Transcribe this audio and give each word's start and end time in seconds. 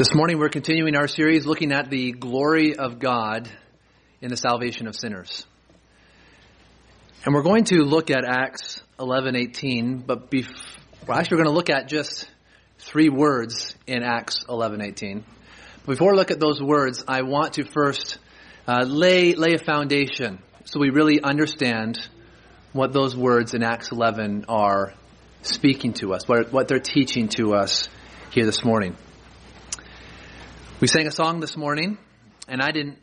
This 0.00 0.14
morning 0.14 0.38
we're 0.38 0.48
continuing 0.48 0.96
our 0.96 1.06
series 1.06 1.44
looking 1.44 1.72
at 1.72 1.90
the 1.90 2.12
glory 2.12 2.74
of 2.74 2.98
God 2.98 3.50
in 4.22 4.30
the 4.30 4.36
salvation 4.38 4.86
of 4.86 4.96
sinners. 4.96 5.44
And 7.26 7.34
we're 7.34 7.42
going 7.42 7.64
to 7.64 7.82
look 7.82 8.10
at 8.10 8.24
Acts 8.24 8.80
11:18, 8.98 10.06
but 10.06 10.30
bef- 10.30 10.48
well, 11.06 11.18
actually 11.18 11.36
we're 11.36 11.44
going 11.44 11.52
to 11.52 11.56
look 11.58 11.68
at 11.68 11.86
just 11.86 12.26
three 12.78 13.10
words 13.10 13.76
in 13.86 14.02
Acts 14.02 14.42
11:18. 14.48 15.22
Before 15.84 16.12
we 16.12 16.16
look 16.16 16.30
at 16.30 16.40
those 16.40 16.62
words, 16.62 17.04
I 17.06 17.20
want 17.20 17.52
to 17.56 17.64
first 17.64 18.16
uh, 18.66 18.86
lay 18.86 19.34
lay 19.34 19.52
a 19.52 19.58
foundation 19.58 20.38
so 20.64 20.80
we 20.80 20.88
really 20.88 21.22
understand 21.22 21.98
what 22.72 22.94
those 22.94 23.14
words 23.14 23.52
in 23.52 23.62
Acts 23.62 23.92
11 23.92 24.46
are 24.48 24.94
speaking 25.42 25.92
to 25.92 26.14
us, 26.14 26.26
what, 26.26 26.54
what 26.54 26.68
they're 26.68 26.78
teaching 26.78 27.28
to 27.36 27.52
us 27.52 27.90
here 28.30 28.46
this 28.46 28.64
morning. 28.64 28.96
We 30.80 30.86
sang 30.86 31.06
a 31.06 31.10
song 31.10 31.40
this 31.40 31.58
morning, 31.58 31.98
and 32.48 32.62
I 32.62 32.70
didn't. 32.70 32.96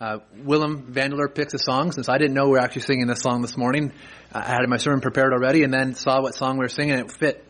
Uh, 0.00 0.18
Willem 0.44 0.92
Vandeler 0.92 1.34
picked 1.34 1.50
the 1.50 1.58
song 1.58 1.90
since 1.90 2.08
I 2.08 2.16
didn't 2.16 2.34
know 2.34 2.44
we 2.44 2.52
were 2.52 2.60
actually 2.60 2.82
singing 2.82 3.08
this 3.08 3.22
song 3.22 3.42
this 3.42 3.56
morning. 3.56 3.90
I 4.32 4.46
had 4.46 4.68
my 4.68 4.76
sermon 4.76 5.00
prepared 5.00 5.32
already, 5.32 5.64
and 5.64 5.74
then 5.74 5.94
saw 5.94 6.22
what 6.22 6.36
song 6.36 6.58
we 6.58 6.64
were 6.64 6.68
singing, 6.68 6.92
and 6.92 7.10
it 7.10 7.16
fit 7.18 7.44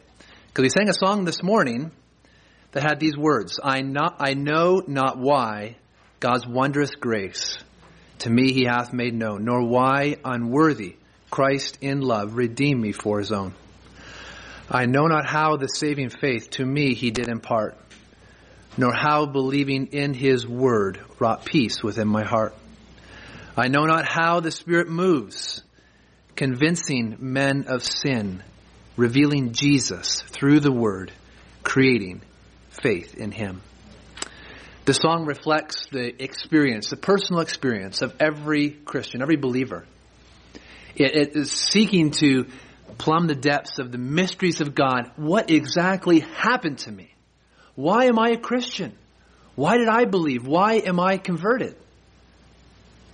because 0.46 0.62
we 0.62 0.68
sang 0.70 0.88
a 0.88 0.94
song 0.94 1.26
this 1.26 1.42
morning 1.42 1.90
that 2.72 2.82
had 2.82 2.98
these 2.98 3.14
words: 3.14 3.60
"I 3.62 3.82
not, 3.82 4.16
I 4.20 4.32
know 4.32 4.82
not 4.86 5.18
why 5.18 5.76
God's 6.18 6.46
wondrous 6.46 6.92
grace 6.92 7.58
to 8.20 8.30
me 8.30 8.54
He 8.54 8.64
hath 8.64 8.94
made 8.94 9.12
known, 9.12 9.44
nor 9.44 9.68
why 9.68 10.16
unworthy 10.24 10.96
Christ 11.30 11.76
in 11.82 12.00
love 12.00 12.36
redeemed 12.36 12.80
me 12.80 12.92
for 12.92 13.18
His 13.18 13.32
own. 13.32 13.52
I 14.70 14.86
know 14.86 15.08
not 15.08 15.26
how 15.26 15.58
the 15.58 15.68
saving 15.68 16.08
faith 16.08 16.48
to 16.52 16.64
me 16.64 16.94
He 16.94 17.10
did 17.10 17.28
impart." 17.28 17.76
Nor 18.76 18.92
how 18.92 19.26
believing 19.26 19.88
in 19.88 20.14
his 20.14 20.46
word 20.46 21.00
wrought 21.18 21.44
peace 21.44 21.82
within 21.82 22.08
my 22.08 22.24
heart. 22.24 22.54
I 23.56 23.68
know 23.68 23.84
not 23.84 24.04
how 24.04 24.40
the 24.40 24.50
Spirit 24.50 24.88
moves, 24.88 25.62
convincing 26.34 27.16
men 27.20 27.66
of 27.68 27.84
sin, 27.84 28.42
revealing 28.96 29.52
Jesus 29.52 30.22
through 30.22 30.60
the 30.60 30.72
word, 30.72 31.12
creating 31.62 32.22
faith 32.70 33.14
in 33.14 33.30
him. 33.30 33.62
The 34.86 34.94
song 34.94 35.24
reflects 35.24 35.86
the 35.90 36.22
experience, 36.22 36.90
the 36.90 36.96
personal 36.96 37.40
experience 37.40 38.02
of 38.02 38.14
every 38.20 38.70
Christian, 38.70 39.22
every 39.22 39.36
believer. 39.36 39.86
It, 40.94 41.16
it 41.16 41.36
is 41.36 41.50
seeking 41.50 42.10
to 42.12 42.46
plumb 42.98 43.26
the 43.26 43.34
depths 43.34 43.78
of 43.78 43.92
the 43.92 43.98
mysteries 43.98 44.60
of 44.60 44.74
God. 44.74 45.10
What 45.16 45.50
exactly 45.50 46.20
happened 46.20 46.78
to 46.80 46.92
me? 46.92 47.13
Why 47.74 48.06
am 48.06 48.18
I 48.18 48.30
a 48.30 48.36
Christian? 48.36 48.96
Why 49.56 49.78
did 49.78 49.88
I 49.88 50.04
believe? 50.04 50.46
Why 50.46 50.74
am 50.74 50.98
I 51.00 51.18
converted? 51.18 51.76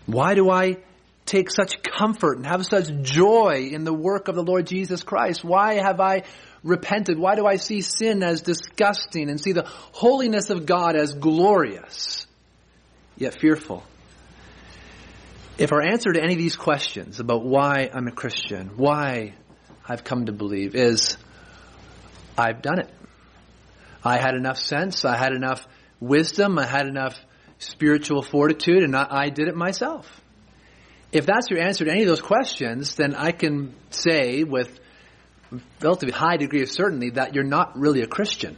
Why 0.06 0.34
do 0.34 0.50
I 0.50 0.78
take 1.26 1.50
such 1.50 1.82
comfort 1.82 2.38
and 2.38 2.46
have 2.46 2.66
such 2.66 2.90
joy 3.02 3.70
in 3.72 3.84
the 3.84 3.92
work 3.92 4.28
of 4.28 4.34
the 4.34 4.42
Lord 4.42 4.66
Jesus 4.66 5.02
Christ? 5.02 5.44
Why 5.44 5.74
have 5.74 6.00
I 6.00 6.24
repented? 6.64 7.18
Why 7.18 7.36
do 7.36 7.46
I 7.46 7.56
see 7.56 7.82
sin 7.82 8.22
as 8.22 8.42
disgusting 8.42 9.30
and 9.30 9.40
see 9.40 9.52
the 9.52 9.66
holiness 9.66 10.50
of 10.50 10.66
God 10.66 10.96
as 10.96 11.14
glorious, 11.14 12.26
yet 13.16 13.38
fearful? 13.40 13.84
If 15.58 15.72
our 15.72 15.82
answer 15.82 16.12
to 16.12 16.22
any 16.22 16.32
of 16.32 16.38
these 16.38 16.56
questions 16.56 17.20
about 17.20 17.44
why 17.44 17.90
I'm 17.92 18.08
a 18.08 18.12
Christian, 18.12 18.70
why 18.76 19.34
I've 19.86 20.04
come 20.04 20.26
to 20.26 20.32
believe 20.32 20.74
is, 20.74 21.18
I've 22.36 22.62
done 22.62 22.80
it. 22.80 22.90
I 24.04 24.18
had 24.18 24.34
enough 24.34 24.58
sense, 24.58 25.04
I 25.04 25.16
had 25.16 25.32
enough 25.32 25.66
wisdom, 26.00 26.58
I 26.58 26.66
had 26.66 26.86
enough 26.86 27.18
spiritual 27.58 28.22
fortitude, 28.22 28.82
and 28.82 28.96
I, 28.96 29.06
I 29.10 29.28
did 29.28 29.48
it 29.48 29.54
myself. 29.54 30.20
If 31.12 31.26
that's 31.26 31.50
your 31.50 31.60
answer 31.60 31.84
to 31.84 31.90
any 31.90 32.02
of 32.02 32.08
those 32.08 32.20
questions, 32.20 32.94
then 32.94 33.14
I 33.14 33.32
can 33.32 33.74
say 33.90 34.44
with 34.44 34.78
relatively 35.80 36.12
high 36.12 36.36
degree 36.36 36.62
of 36.62 36.70
certainty 36.70 37.10
that 37.10 37.34
you're 37.34 37.44
not 37.44 37.78
really 37.78 38.02
a 38.02 38.06
Christian. 38.06 38.56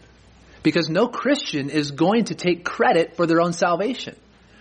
Because 0.62 0.88
no 0.88 1.08
Christian 1.08 1.70
is 1.70 1.90
going 1.90 2.26
to 2.26 2.34
take 2.34 2.64
credit 2.64 3.16
for 3.16 3.26
their 3.26 3.40
own 3.40 3.52
salvation. 3.52 4.14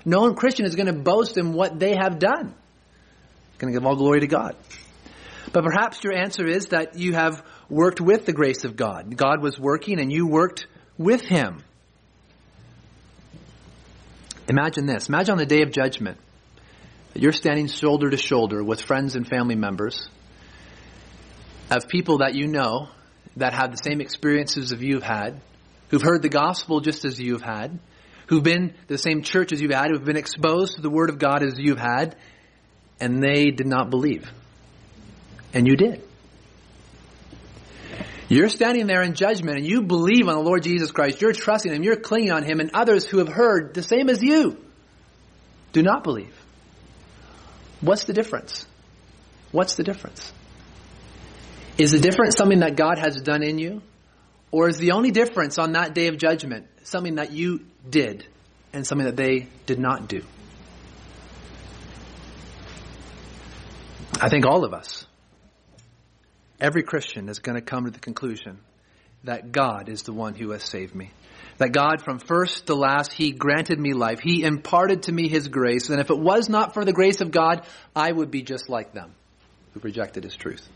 No 0.03 0.33
Christian 0.33 0.65
is 0.65 0.75
going 0.75 0.87
to 0.87 0.93
boast 0.93 1.37
in 1.37 1.53
what 1.53 1.77
they 1.77 1.95
have 1.95 2.17
done. 2.17 2.55
Going 3.59 3.71
to 3.73 3.79
give 3.79 3.85
all 3.85 3.95
glory 3.95 4.21
to 4.21 4.27
God. 4.27 4.55
But 5.53 5.63
perhaps 5.63 6.03
your 6.03 6.13
answer 6.13 6.47
is 6.47 6.67
that 6.67 6.97
you 6.97 7.13
have 7.13 7.45
worked 7.71 8.01
with 8.01 8.25
the 8.25 8.33
grace 8.33 8.65
of 8.65 8.75
God. 8.75 9.15
God 9.15 9.41
was 9.41 9.57
working 9.57 9.99
and 9.99 10.11
you 10.11 10.27
worked 10.27 10.67
with 10.97 11.21
Him. 11.21 11.63
Imagine 14.47 14.85
this. 14.85 15.07
Imagine 15.07 15.33
on 15.33 15.37
the 15.37 15.45
day 15.45 15.61
of 15.61 15.71
judgment 15.71 16.17
that 17.13 17.21
you're 17.21 17.31
standing 17.31 17.67
shoulder 17.67 18.09
to 18.09 18.17
shoulder 18.17 18.61
with 18.61 18.81
friends 18.81 19.15
and 19.15 19.25
family 19.27 19.55
members 19.55 20.09
of 21.69 21.87
people 21.87 22.17
that 22.17 22.35
you 22.35 22.47
know 22.47 22.89
that 23.37 23.53
have 23.53 23.71
the 23.71 23.77
same 23.77 24.01
experiences 24.01 24.73
as 24.73 24.81
you've 24.81 25.03
had, 25.03 25.39
who've 25.89 26.01
heard 26.01 26.21
the 26.21 26.29
gospel 26.29 26.81
just 26.81 27.05
as 27.05 27.17
you've 27.17 27.41
had, 27.41 27.79
who've 28.27 28.43
been 28.43 28.73
the 28.87 28.97
same 28.97 29.23
church 29.23 29.53
as 29.53 29.61
you've 29.61 29.71
had, 29.71 29.89
who've 29.89 30.03
been 30.03 30.17
exposed 30.17 30.75
to 30.75 30.81
the 30.81 30.89
Word 30.89 31.09
of 31.09 31.17
God 31.17 31.41
as 31.41 31.57
you've 31.57 31.79
had, 31.79 32.17
and 32.99 33.23
they 33.23 33.51
did 33.51 33.67
not 33.67 33.89
believe. 33.89 34.29
And 35.53 35.65
you 35.65 35.77
did. 35.77 36.03
You're 38.31 38.47
standing 38.47 38.87
there 38.87 39.01
in 39.01 39.13
judgment 39.13 39.57
and 39.57 39.67
you 39.67 39.81
believe 39.81 40.29
on 40.29 40.35
the 40.35 40.41
Lord 40.41 40.63
Jesus 40.63 40.89
Christ. 40.89 41.19
You're 41.19 41.33
trusting 41.33 41.73
Him. 41.73 41.83
You're 41.83 41.97
clinging 41.97 42.31
on 42.31 42.43
Him 42.43 42.61
and 42.61 42.71
others 42.73 43.05
who 43.05 43.17
have 43.17 43.27
heard 43.27 43.73
the 43.73 43.83
same 43.83 44.09
as 44.09 44.23
you 44.23 44.57
do 45.73 45.83
not 45.83 46.05
believe. 46.05 46.33
What's 47.81 48.05
the 48.05 48.13
difference? 48.13 48.65
What's 49.51 49.75
the 49.75 49.83
difference? 49.83 50.31
Is 51.77 51.91
the 51.91 51.99
difference 51.99 52.37
something 52.37 52.61
that 52.61 52.77
God 52.77 52.99
has 52.99 53.21
done 53.21 53.43
in 53.43 53.59
you? 53.59 53.81
Or 54.49 54.69
is 54.69 54.77
the 54.77 54.93
only 54.93 55.11
difference 55.11 55.57
on 55.57 55.73
that 55.73 55.93
day 55.93 56.07
of 56.07 56.17
judgment 56.17 56.67
something 56.83 57.15
that 57.15 57.33
you 57.33 57.65
did 57.89 58.25
and 58.71 58.87
something 58.87 59.07
that 59.07 59.17
they 59.17 59.49
did 59.65 59.77
not 59.77 60.07
do? 60.07 60.23
I 64.21 64.29
think 64.29 64.45
all 64.45 64.63
of 64.63 64.73
us 64.73 65.05
every 66.61 66.83
Christian 66.83 67.27
is 67.27 67.39
going 67.39 67.55
to 67.55 67.61
come 67.61 67.85
to 67.85 67.91
the 67.91 67.99
conclusion 67.99 68.59
that 69.23 69.51
God 69.51 69.89
is 69.89 70.03
the 70.03 70.13
one 70.13 70.35
who 70.35 70.51
has 70.51 70.63
saved 70.63 70.95
me. 70.95 71.11
That 71.57 71.73
God, 71.73 72.01
from 72.01 72.19
first 72.19 72.67
to 72.67 72.75
last, 72.75 73.11
He 73.11 73.31
granted 73.31 73.79
me 73.79 73.93
life. 73.93 74.19
He 74.19 74.43
imparted 74.43 75.03
to 75.03 75.11
me 75.11 75.27
His 75.27 75.47
grace. 75.47 75.89
And 75.89 75.99
if 75.99 76.09
it 76.09 76.17
was 76.17 76.49
not 76.49 76.73
for 76.73 76.85
the 76.85 76.93
grace 76.93 77.21
of 77.21 77.31
God, 77.31 77.67
I 77.95 78.11
would 78.11 78.31
be 78.31 78.41
just 78.41 78.69
like 78.69 78.93
them 78.93 79.11
who 79.73 79.79
rejected 79.81 80.23
His 80.23 80.35
truth. 80.35 80.67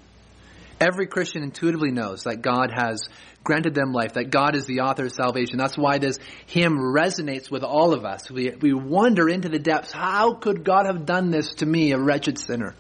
Every 0.80 1.08
Christian 1.08 1.42
intuitively 1.42 1.92
knows 1.92 2.24
that 2.24 2.42
God 2.42 2.70
has 2.76 3.08
granted 3.44 3.74
them 3.74 3.94
life, 3.94 4.14
that 4.14 4.30
God 4.30 4.56
is 4.56 4.66
the 4.66 4.82
author 4.82 5.06
of 5.06 5.14
salvation. 5.14 5.58
That's 5.58 5.78
why 5.78 6.00
this 6.00 6.20
hymn 6.48 6.78
resonates 6.78 7.50
with 7.50 7.64
all 7.64 7.94
of 7.94 8.04
us. 8.04 8.30
We, 8.30 8.52
we 8.52 8.74
wonder 8.74 9.30
into 9.30 9.48
the 9.48 9.60
depths, 9.60 9.94
how 9.94 10.34
could 10.34 10.66
God 10.66 10.86
have 10.86 11.06
done 11.06 11.32
this 11.32 11.54
to 11.56 11.66
me, 11.66 11.94
a 11.94 11.98
wretched 11.98 12.38
sinner, 12.38 12.76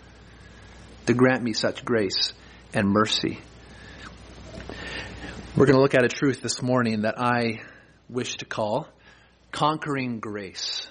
to 1.05 1.13
grant 1.13 1.41
me 1.41 1.53
such 1.53 1.85
grace? 1.85 2.33
And 2.75 2.89
mercy. 2.89 3.39
We're 5.55 5.65
going 5.65 5.77
to 5.77 5.81
look 5.81 5.95
at 5.95 6.03
a 6.03 6.09
truth 6.09 6.41
this 6.41 6.61
morning 6.61 7.01
that 7.01 7.15
I 7.17 7.61
wish 8.09 8.37
to 8.37 8.45
call 8.45 8.89
conquering 9.51 10.19
grace. 10.19 10.85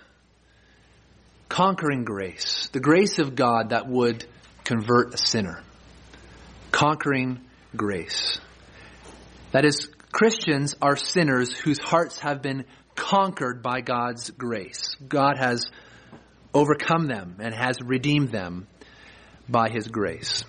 Conquering 1.50 2.04
grace. 2.04 2.70
The 2.72 2.80
grace 2.80 3.18
of 3.18 3.34
God 3.34 3.70
that 3.70 3.86
would 3.86 4.24
convert 4.64 5.12
a 5.12 5.18
sinner. 5.18 5.62
Conquering 6.72 7.40
grace. 7.76 8.40
That 9.52 9.66
is, 9.66 9.90
Christians 10.10 10.74
are 10.80 10.96
sinners 10.96 11.52
whose 11.52 11.78
hearts 11.78 12.18
have 12.20 12.40
been 12.40 12.64
conquered 12.96 13.62
by 13.62 13.82
God's 13.82 14.30
grace. 14.30 14.96
God 15.06 15.36
has 15.36 15.66
overcome 16.54 17.06
them 17.06 17.36
and 17.40 17.54
has 17.54 17.82
redeemed 17.82 18.30
them 18.30 18.66
by 19.46 19.68
His 19.68 19.88
grace. 19.88 20.44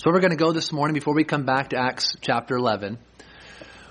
So 0.00 0.12
we're 0.12 0.20
going 0.20 0.30
to 0.30 0.36
go 0.36 0.52
this 0.52 0.72
morning 0.72 0.94
before 0.94 1.12
we 1.12 1.24
come 1.24 1.44
back 1.44 1.70
to 1.70 1.76
Acts 1.76 2.14
chapter 2.20 2.54
11. 2.54 2.98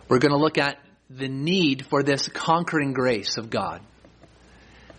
We're 0.08 0.20
going 0.20 0.32
to 0.32 0.38
look 0.38 0.58
at 0.58 0.80
the 1.10 1.28
need 1.28 1.86
for 1.88 2.02
this 2.02 2.30
conquering 2.30 2.94
grace 2.94 3.36
of 3.36 3.50
God. 3.50 3.82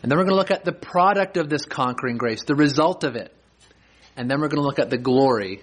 And 0.02 0.12
then 0.12 0.18
we're 0.18 0.24
going 0.24 0.34
to 0.34 0.38
look 0.38 0.50
at 0.50 0.66
the 0.66 0.72
product 0.72 1.38
of 1.38 1.48
this 1.48 1.64
conquering 1.64 2.18
grace, 2.18 2.44
the 2.44 2.54
result 2.54 3.04
of 3.04 3.16
it. 3.16 3.34
And 4.18 4.30
then 4.30 4.38
we're 4.38 4.48
going 4.48 4.60
to 4.60 4.66
look 4.66 4.78
at 4.78 4.90
the 4.90 4.98
glory 4.98 5.62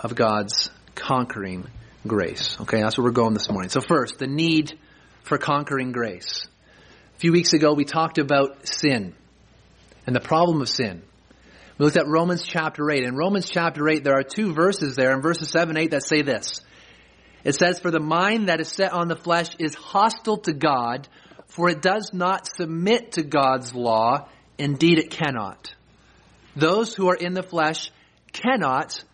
of 0.00 0.16
God's 0.16 0.70
conquering 0.96 1.68
grace. 2.04 2.60
Okay, 2.60 2.80
that's 2.80 2.98
where 2.98 3.04
we're 3.04 3.12
going 3.12 3.34
this 3.34 3.48
morning. 3.48 3.70
So 3.70 3.80
first, 3.80 4.18
the 4.18 4.26
need 4.26 4.76
for 5.22 5.38
conquering 5.38 5.92
grace. 5.92 6.48
A 7.14 7.20
few 7.20 7.30
weeks 7.30 7.52
ago, 7.52 7.74
we 7.74 7.84
talked 7.84 8.18
about 8.18 8.66
sin 8.66 9.14
and 10.04 10.16
the 10.16 10.20
problem 10.20 10.60
of 10.62 10.68
sin. 10.68 11.02
We 11.78 11.84
looked 11.84 11.96
at 11.96 12.08
Romans 12.08 12.42
chapter 12.42 12.90
8. 12.90 13.04
In 13.04 13.14
Romans 13.14 13.48
chapter 13.48 13.88
8, 13.88 14.02
there 14.02 14.18
are 14.18 14.24
two 14.24 14.52
verses 14.52 14.96
there 14.96 15.12
in 15.12 15.22
verses 15.22 15.50
7 15.50 15.76
and 15.76 15.78
8 15.78 15.92
that 15.92 16.04
say 16.04 16.22
this. 16.22 16.60
It 17.44 17.54
says, 17.54 17.78
For 17.78 17.92
the 17.92 18.00
mind 18.00 18.48
that 18.48 18.60
is 18.60 18.68
set 18.68 18.92
on 18.92 19.06
the 19.06 19.14
flesh 19.14 19.54
is 19.60 19.76
hostile 19.76 20.38
to 20.38 20.52
God, 20.52 21.06
for 21.46 21.68
it 21.68 21.80
does 21.80 22.10
not 22.12 22.48
submit 22.48 23.12
to 23.12 23.22
God's 23.22 23.74
law. 23.74 24.28
Indeed, 24.58 24.98
it 24.98 25.12
cannot. 25.12 25.72
Those 26.56 26.94
who 26.94 27.08
are 27.10 27.14
in 27.14 27.34
the 27.34 27.44
flesh 27.44 27.92
cannot 28.32 29.04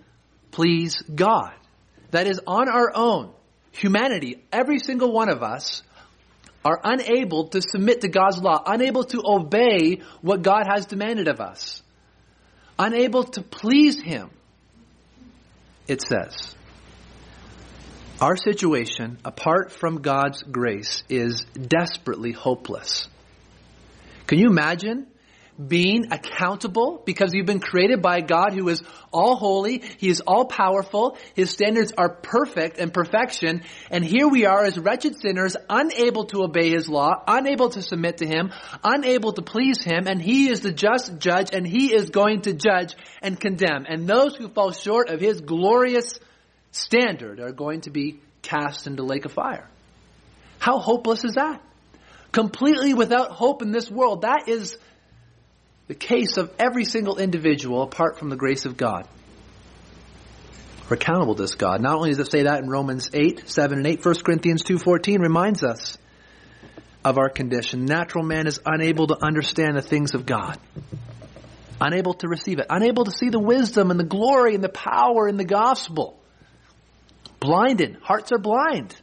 please 0.51 1.03
God. 1.03 1.53
That 2.13 2.27
is, 2.27 2.41
on 2.47 2.71
our 2.71 2.93
own, 2.95 3.33
humanity, 3.73 4.43
every 4.51 4.79
single 4.79 5.13
one 5.13 5.29
of 5.29 5.43
us, 5.43 5.83
are 6.65 6.81
unable 6.83 7.49
to 7.49 7.61
submit 7.61 8.01
to 8.01 8.09
God's 8.09 8.39
law, 8.39 8.63
unable 8.65 9.05
to 9.05 9.21
obey 9.23 10.01
what 10.23 10.41
God 10.41 10.65
has 10.67 10.87
demanded 10.87 11.29
of 11.29 11.41
us, 11.41 11.83
unable 12.79 13.25
to 13.25 13.43
please 13.43 14.01
Him. 14.01 14.31
It 15.87 16.03
says, 16.03 16.55
our 18.21 18.37
situation, 18.37 19.19
apart 19.25 19.73
from 19.73 20.01
God's 20.01 20.43
grace, 20.43 21.03
is 21.09 21.45
desperately 21.53 22.33
hopeless. 22.33 23.09
Can 24.27 24.39
you 24.39 24.49
imagine 24.49 25.07
being 25.57 26.13
accountable 26.13 27.01
because 27.05 27.33
you've 27.33 27.47
been 27.47 27.61
created 27.61 28.03
by 28.03 28.21
God 28.21 28.53
who 28.53 28.69
is 28.69 28.83
all 29.13 29.37
holy. 29.37 29.83
He 29.99 30.09
is 30.09 30.21
all 30.21 30.47
powerful. 30.47 31.17
His 31.35 31.51
standards 31.51 31.93
are 31.97 32.09
perfect 32.09 32.79
and 32.79 32.93
perfection. 32.93 33.63
And 33.91 34.05
here 34.05 34.29
we 34.29 34.47
are 34.47 34.65
as 34.65 34.79
wretched 34.79 35.21
sinners, 35.21 35.57
unable 35.71 36.25
to 36.27 36.43
obey 36.43 36.71
His 36.71 36.89
law, 36.89 37.23
unable 37.27 37.71
to 37.71 37.83
submit 37.83 38.19
to 38.19 38.27
Him, 38.27 38.53
unable 38.83 39.33
to 39.33 39.43
please 39.43 39.83
Him. 39.83 40.07
And 40.07 40.21
He 40.21 40.49
is 40.49 40.61
the 40.61 40.73
just 40.73 41.19
judge 41.19 41.51
and 41.53 41.67
He 41.67 41.95
is 41.95 42.11
going 42.11 42.43
to 42.43 42.53
judge 42.53 42.95
and 43.23 43.39
condemn. 43.39 43.87
And 43.89 44.09
those 44.09 44.35
who 44.37 44.49
fall 44.49 44.73
short 44.73 45.09
of 45.09 45.21
His 45.21 45.41
glorious 45.41 46.19
standard 46.73 47.39
are 47.39 47.53
going 47.53 47.83
to 47.83 47.91
be 47.91 48.21
cast 48.43 48.87
into 48.87 49.05
lake 49.05 49.25
of 49.25 49.33
fire. 49.33 49.69
How 50.59 50.79
hopeless 50.79 51.25
is 51.25 51.35
that? 51.35 51.63
Completely 52.33 52.95
without 52.95 53.31
hope 53.31 53.63
in 53.63 53.71
this 53.71 53.91
world. 53.91 54.23
That 54.23 54.49
is 54.49 54.77
the 55.87 55.95
case 55.95 56.37
of 56.37 56.53
every 56.59 56.85
single 56.85 57.19
individual 57.19 57.83
apart 57.83 58.19
from 58.19 58.31
the 58.31 58.37
grace 58.37 58.65
of 58.65 58.77
God. 58.77 59.07
We're 60.89 60.97
accountable 60.97 61.35
to 61.35 61.43
this 61.43 61.55
God. 61.55 61.81
Not 61.81 61.97
only 61.97 62.11
does 62.11 62.19
it 62.21 62.31
say 62.31 62.43
that 62.43 62.63
in 62.63 62.69
Romans 62.69 63.11
8, 63.13 63.49
7 63.49 63.79
and 63.79 63.87
8, 63.87 64.05
1 64.05 64.15
Corinthians 64.25 64.63
2.14 64.63 65.19
reminds 65.19 65.63
us 65.63 65.97
of 67.05 67.19
our 67.19 67.29
condition. 67.29 67.85
Natural 67.85 68.25
man 68.25 68.47
is 68.47 68.61
unable 68.65 69.07
to 69.09 69.23
understand 69.23 69.77
the 69.77 69.83
things 69.83 70.15
of 70.15 70.27
God. 70.27 70.59
Unable 71.81 72.15
to 72.15 72.29
receive 72.29 72.59
it. 72.59 72.67
Unable 72.71 73.05
to 73.05 73.11
see 73.11 73.31
the 73.31 73.39
wisdom 73.39 73.91
and 73.91 73.99
the 73.99 74.05
glory 74.05 74.55
and 74.55 74.65
the 74.65 74.69
power 74.69 75.27
in 75.29 75.37
the 75.37 75.45
gospel. 75.45 76.19
Blinded. 77.41 77.99
Hearts 78.03 78.33
are 78.33 78.39
blind. 78.39 78.97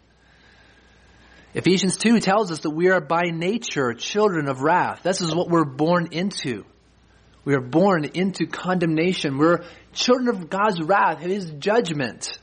Ephesians 1.53 1.97
2 1.97 2.19
tells 2.19 2.51
us 2.51 2.59
that 2.59 2.69
we 2.69 2.89
are 2.89 3.01
by 3.01 3.23
nature 3.23 3.93
children 3.93 4.47
of 4.47 4.61
wrath. 4.61 5.03
This 5.03 5.21
is 5.21 5.35
what 5.35 5.49
we're 5.49 5.65
born 5.65 6.09
into. 6.11 6.65
We 7.43 7.55
are 7.55 7.61
born 7.61 8.05
into 8.05 8.45
condemnation. 8.45 9.37
We're 9.37 9.63
children 9.93 10.29
of 10.29 10.49
God's 10.49 10.81
wrath, 10.81 11.19
His 11.19 11.49
judgment. 11.51 12.39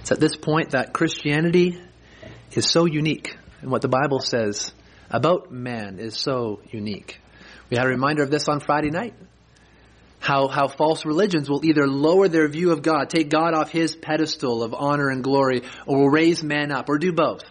It's 0.00 0.12
at 0.12 0.20
this 0.20 0.36
point 0.36 0.70
that 0.70 0.92
Christianity 0.92 1.80
is 2.52 2.70
so 2.70 2.84
unique, 2.84 3.36
and 3.62 3.70
what 3.70 3.82
the 3.82 3.88
Bible 3.88 4.20
says 4.20 4.72
about 5.10 5.50
man 5.50 5.98
is 5.98 6.16
so 6.16 6.60
unique. 6.70 7.20
We 7.70 7.76
had 7.76 7.86
a 7.86 7.90
reminder 7.90 8.22
of 8.22 8.30
this 8.30 8.48
on 8.48 8.60
Friday 8.60 8.90
night. 8.90 9.14
How, 10.20 10.48
how 10.48 10.68
false 10.68 11.04
religions 11.04 11.48
will 11.48 11.64
either 11.64 11.86
lower 11.86 12.28
their 12.28 12.48
view 12.48 12.72
of 12.72 12.82
God, 12.82 13.08
take 13.08 13.30
God 13.30 13.54
off 13.54 13.70
his 13.70 13.94
pedestal 13.94 14.62
of 14.62 14.74
honor 14.74 15.08
and 15.08 15.22
glory, 15.22 15.62
or 15.86 15.98
will 15.98 16.10
raise 16.10 16.42
man 16.42 16.72
up, 16.72 16.88
or 16.88 16.98
do 16.98 17.12
both. 17.12 17.44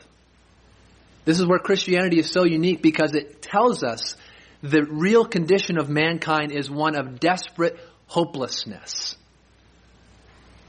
This 1.26 1.40
is 1.40 1.46
where 1.46 1.60
Christianity 1.60 2.20
is 2.20 2.30
so 2.32 2.44
unique 2.46 2.82
because 2.82 3.14
it 3.14 3.42
tells 3.42 3.84
us 3.84 4.16
the 4.62 4.84
real 4.84 5.26
condition 5.26 5.78
of 5.78 5.90
mankind 5.90 6.52
is 6.52 6.70
one 6.70 6.96
of 6.96 7.20
desperate 7.20 7.78
hopelessness. 8.08 9.16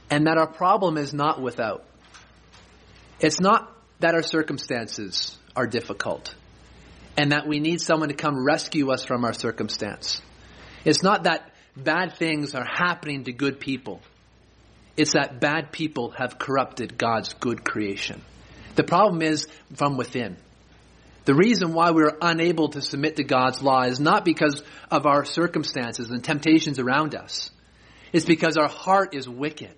And 0.09 0.27
that 0.27 0.37
our 0.37 0.47
problem 0.47 0.97
is 0.97 1.13
not 1.13 1.41
without. 1.41 1.85
It's 3.19 3.39
not 3.39 3.71
that 3.99 4.15
our 4.15 4.23
circumstances 4.23 5.37
are 5.55 5.67
difficult 5.67 6.33
and 7.17 7.31
that 7.33 7.47
we 7.47 7.59
need 7.59 7.81
someone 7.81 8.09
to 8.09 8.15
come 8.15 8.45
rescue 8.45 8.91
us 8.91 9.03
from 9.03 9.25
our 9.25 9.33
circumstance. 9.33 10.21
It's 10.85 11.03
not 11.03 11.23
that 11.23 11.51
bad 11.83 12.15
things 12.15 12.55
are 12.55 12.65
happening 12.65 13.25
to 13.25 13.31
good 13.31 13.59
people. 13.59 14.01
It's 14.97 15.13
that 15.13 15.39
bad 15.39 15.71
people 15.71 16.11
have 16.11 16.37
corrupted 16.37 16.97
God's 16.97 17.33
good 17.33 17.63
creation. 17.63 18.21
The 18.75 18.83
problem 18.83 19.21
is 19.21 19.47
from 19.75 19.97
within. 19.97 20.37
The 21.25 21.35
reason 21.35 21.73
why 21.73 21.91
we're 21.91 22.17
unable 22.21 22.69
to 22.69 22.81
submit 22.81 23.17
to 23.17 23.23
God's 23.23 23.61
law 23.61 23.83
is 23.83 23.99
not 23.99 24.25
because 24.25 24.63
of 24.89 25.05
our 25.05 25.25
circumstances 25.25 26.09
and 26.09 26.23
temptations 26.23 26.79
around 26.79 27.15
us. 27.15 27.51
It's 28.11 28.25
because 28.25 28.57
our 28.57 28.67
heart 28.67 29.13
is 29.13 29.29
wicked. 29.29 29.73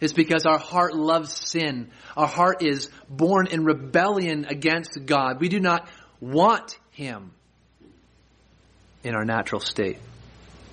It's 0.00 0.12
because 0.12 0.46
our 0.46 0.58
heart 0.58 0.94
loves 0.94 1.32
sin. 1.32 1.90
Our 2.16 2.26
heart 2.26 2.62
is 2.62 2.90
born 3.08 3.48
in 3.48 3.64
rebellion 3.64 4.46
against 4.46 4.98
God. 5.04 5.40
We 5.40 5.48
do 5.48 5.60
not 5.60 5.88
want 6.20 6.78
Him 6.90 7.32
in 9.04 9.14
our 9.14 9.24
natural 9.24 9.60
state. 9.60 9.98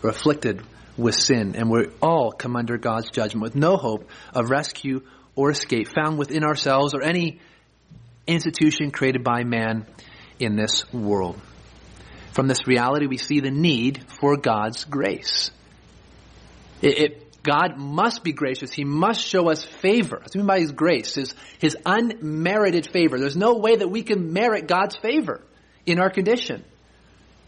We're 0.01 0.11
afflicted 0.11 0.61
with 0.97 1.15
sin 1.15 1.55
and 1.55 1.69
we 1.69 1.87
all 2.01 2.31
come 2.31 2.55
under 2.55 2.77
God's 2.77 3.09
judgment 3.09 3.41
with 3.43 3.55
no 3.55 3.77
hope 3.77 4.09
of 4.33 4.49
rescue 4.49 5.01
or 5.35 5.51
escape 5.51 5.87
found 5.87 6.17
within 6.17 6.43
ourselves 6.43 6.93
or 6.93 7.01
any 7.01 7.39
institution 8.27 8.91
created 8.91 9.23
by 9.23 9.43
man 9.43 9.85
in 10.39 10.55
this 10.55 10.91
world. 10.93 11.39
From 12.31 12.47
this 12.47 12.67
reality, 12.67 13.07
we 13.07 13.17
see 13.17 13.39
the 13.39 13.51
need 13.51 14.05
for 14.19 14.37
God's 14.37 14.85
grace. 14.85 15.51
It, 16.81 16.99
it, 16.99 17.43
God 17.43 17.77
must 17.77 18.23
be 18.23 18.31
gracious. 18.31 18.71
He 18.71 18.83
must 18.83 19.21
show 19.21 19.49
us 19.49 19.63
favor. 19.63 20.17
That's 20.19 20.35
what 20.35 20.41
I 20.41 20.43
mean 20.43 20.47
by 20.47 20.59
His 20.59 20.71
grace, 20.71 21.15
His, 21.15 21.33
His 21.59 21.75
unmerited 21.85 22.87
favor. 22.91 23.19
There's 23.19 23.35
no 23.35 23.55
way 23.55 23.77
that 23.77 23.87
we 23.87 24.03
can 24.03 24.31
merit 24.31 24.67
God's 24.67 24.95
favor 24.95 25.41
in 25.85 25.99
our 25.99 26.09
condition. 26.09 26.63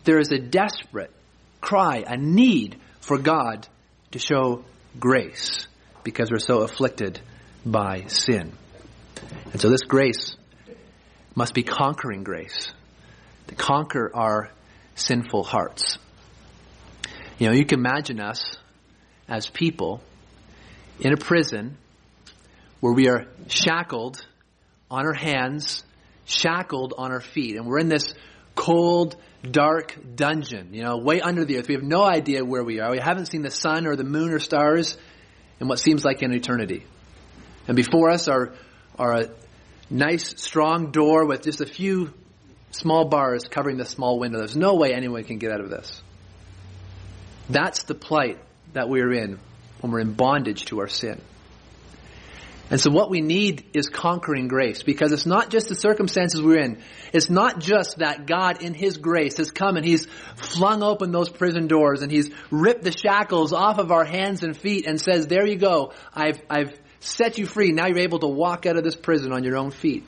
There 0.03 0.19
is 0.19 0.31
a 0.31 0.39
desperate 0.39 1.13
cry, 1.61 2.03
a 2.05 2.17
need 2.17 2.77
for 2.99 3.17
God 3.17 3.67
to 4.11 4.19
show 4.19 4.65
grace 4.99 5.67
because 6.03 6.29
we're 6.31 6.39
so 6.39 6.61
afflicted 6.61 7.19
by 7.65 8.05
sin. 8.07 8.51
And 9.51 9.61
so 9.61 9.69
this 9.69 9.83
grace 9.83 10.35
must 11.35 11.53
be 11.53 11.63
conquering 11.63 12.23
grace 12.23 12.73
to 13.47 13.55
conquer 13.55 14.11
our 14.13 14.49
sinful 14.95 15.43
hearts. 15.43 15.97
You 17.37 17.47
know, 17.47 17.53
you 17.53 17.65
can 17.65 17.79
imagine 17.79 18.19
us 18.19 18.57
as 19.27 19.47
people 19.47 20.01
in 20.99 21.13
a 21.13 21.17
prison 21.17 21.77
where 22.79 22.93
we 22.93 23.07
are 23.07 23.27
shackled 23.47 24.25
on 24.89 25.05
our 25.05 25.13
hands, 25.13 25.83
shackled 26.25 26.93
on 26.97 27.11
our 27.11 27.21
feet, 27.21 27.55
and 27.55 27.65
we're 27.65 27.79
in 27.79 27.87
this 27.87 28.13
cold, 28.55 29.15
dark 29.49 29.97
dungeon, 30.15 30.73
you 30.73 30.83
know, 30.83 30.97
way 30.97 31.19
under 31.21 31.45
the 31.45 31.57
earth. 31.57 31.67
We 31.67 31.75
have 31.75 31.83
no 31.83 32.03
idea 32.03 32.45
where 32.45 32.63
we 32.63 32.79
are. 32.79 32.91
We 32.91 32.99
haven't 32.99 33.27
seen 33.27 33.41
the 33.41 33.51
sun 33.51 33.87
or 33.87 33.95
the 33.95 34.03
moon 34.03 34.31
or 34.31 34.39
stars 34.39 34.97
in 35.59 35.67
what 35.67 35.79
seems 35.79 36.05
like 36.05 36.21
an 36.21 36.33
eternity. 36.33 36.85
And 37.67 37.75
before 37.75 38.09
us 38.09 38.27
are, 38.27 38.53
are 38.97 39.21
a 39.21 39.29
nice, 39.89 40.41
strong 40.41 40.91
door 40.91 41.25
with 41.25 41.43
just 41.43 41.61
a 41.61 41.65
few 41.65 42.13
small 42.71 43.05
bars 43.05 43.43
covering 43.49 43.77
the 43.77 43.85
small 43.85 44.19
window. 44.19 44.39
There's 44.39 44.55
no 44.55 44.75
way 44.75 44.93
anyone 44.93 45.23
can 45.23 45.37
get 45.37 45.51
out 45.51 45.61
of 45.61 45.69
this. 45.69 46.01
That's 47.49 47.83
the 47.83 47.95
plight 47.95 48.39
that 48.73 48.89
we're 48.89 49.11
in 49.11 49.39
when 49.81 49.91
we're 49.91 49.99
in 49.99 50.13
bondage 50.13 50.65
to 50.65 50.79
our 50.79 50.87
sin. 50.87 51.21
And 52.71 52.79
so 52.79 52.89
what 52.89 53.09
we 53.09 53.19
need 53.19 53.65
is 53.73 53.89
conquering 53.89 54.47
grace 54.47 54.81
because 54.81 55.11
it's 55.11 55.25
not 55.25 55.49
just 55.49 55.67
the 55.67 55.75
circumstances 55.75 56.41
we're 56.41 56.59
in. 56.59 56.81
It's 57.11 57.29
not 57.29 57.59
just 57.59 57.97
that 57.97 58.25
God 58.25 58.61
in 58.61 58.73
His 58.73 58.95
grace 58.95 59.37
has 59.37 59.51
come 59.51 59.75
and 59.75 59.85
He's 59.85 60.07
flung 60.37 60.81
open 60.81 61.11
those 61.11 61.27
prison 61.27 61.67
doors 61.67 62.01
and 62.01 62.09
He's 62.09 62.31
ripped 62.49 62.85
the 62.85 62.93
shackles 62.93 63.51
off 63.51 63.77
of 63.77 63.91
our 63.91 64.05
hands 64.05 64.41
and 64.41 64.55
feet 64.55 64.87
and 64.87 65.01
says, 65.01 65.27
there 65.27 65.45
you 65.45 65.57
go. 65.57 65.91
I've, 66.15 66.41
I've 66.49 66.79
set 67.01 67.37
you 67.37 67.45
free. 67.45 67.73
Now 67.73 67.87
you're 67.87 67.99
able 67.99 68.19
to 68.19 68.27
walk 68.27 68.65
out 68.65 68.77
of 68.77 68.85
this 68.85 68.95
prison 68.95 69.33
on 69.33 69.43
your 69.43 69.57
own 69.57 69.71
feet. 69.71 70.05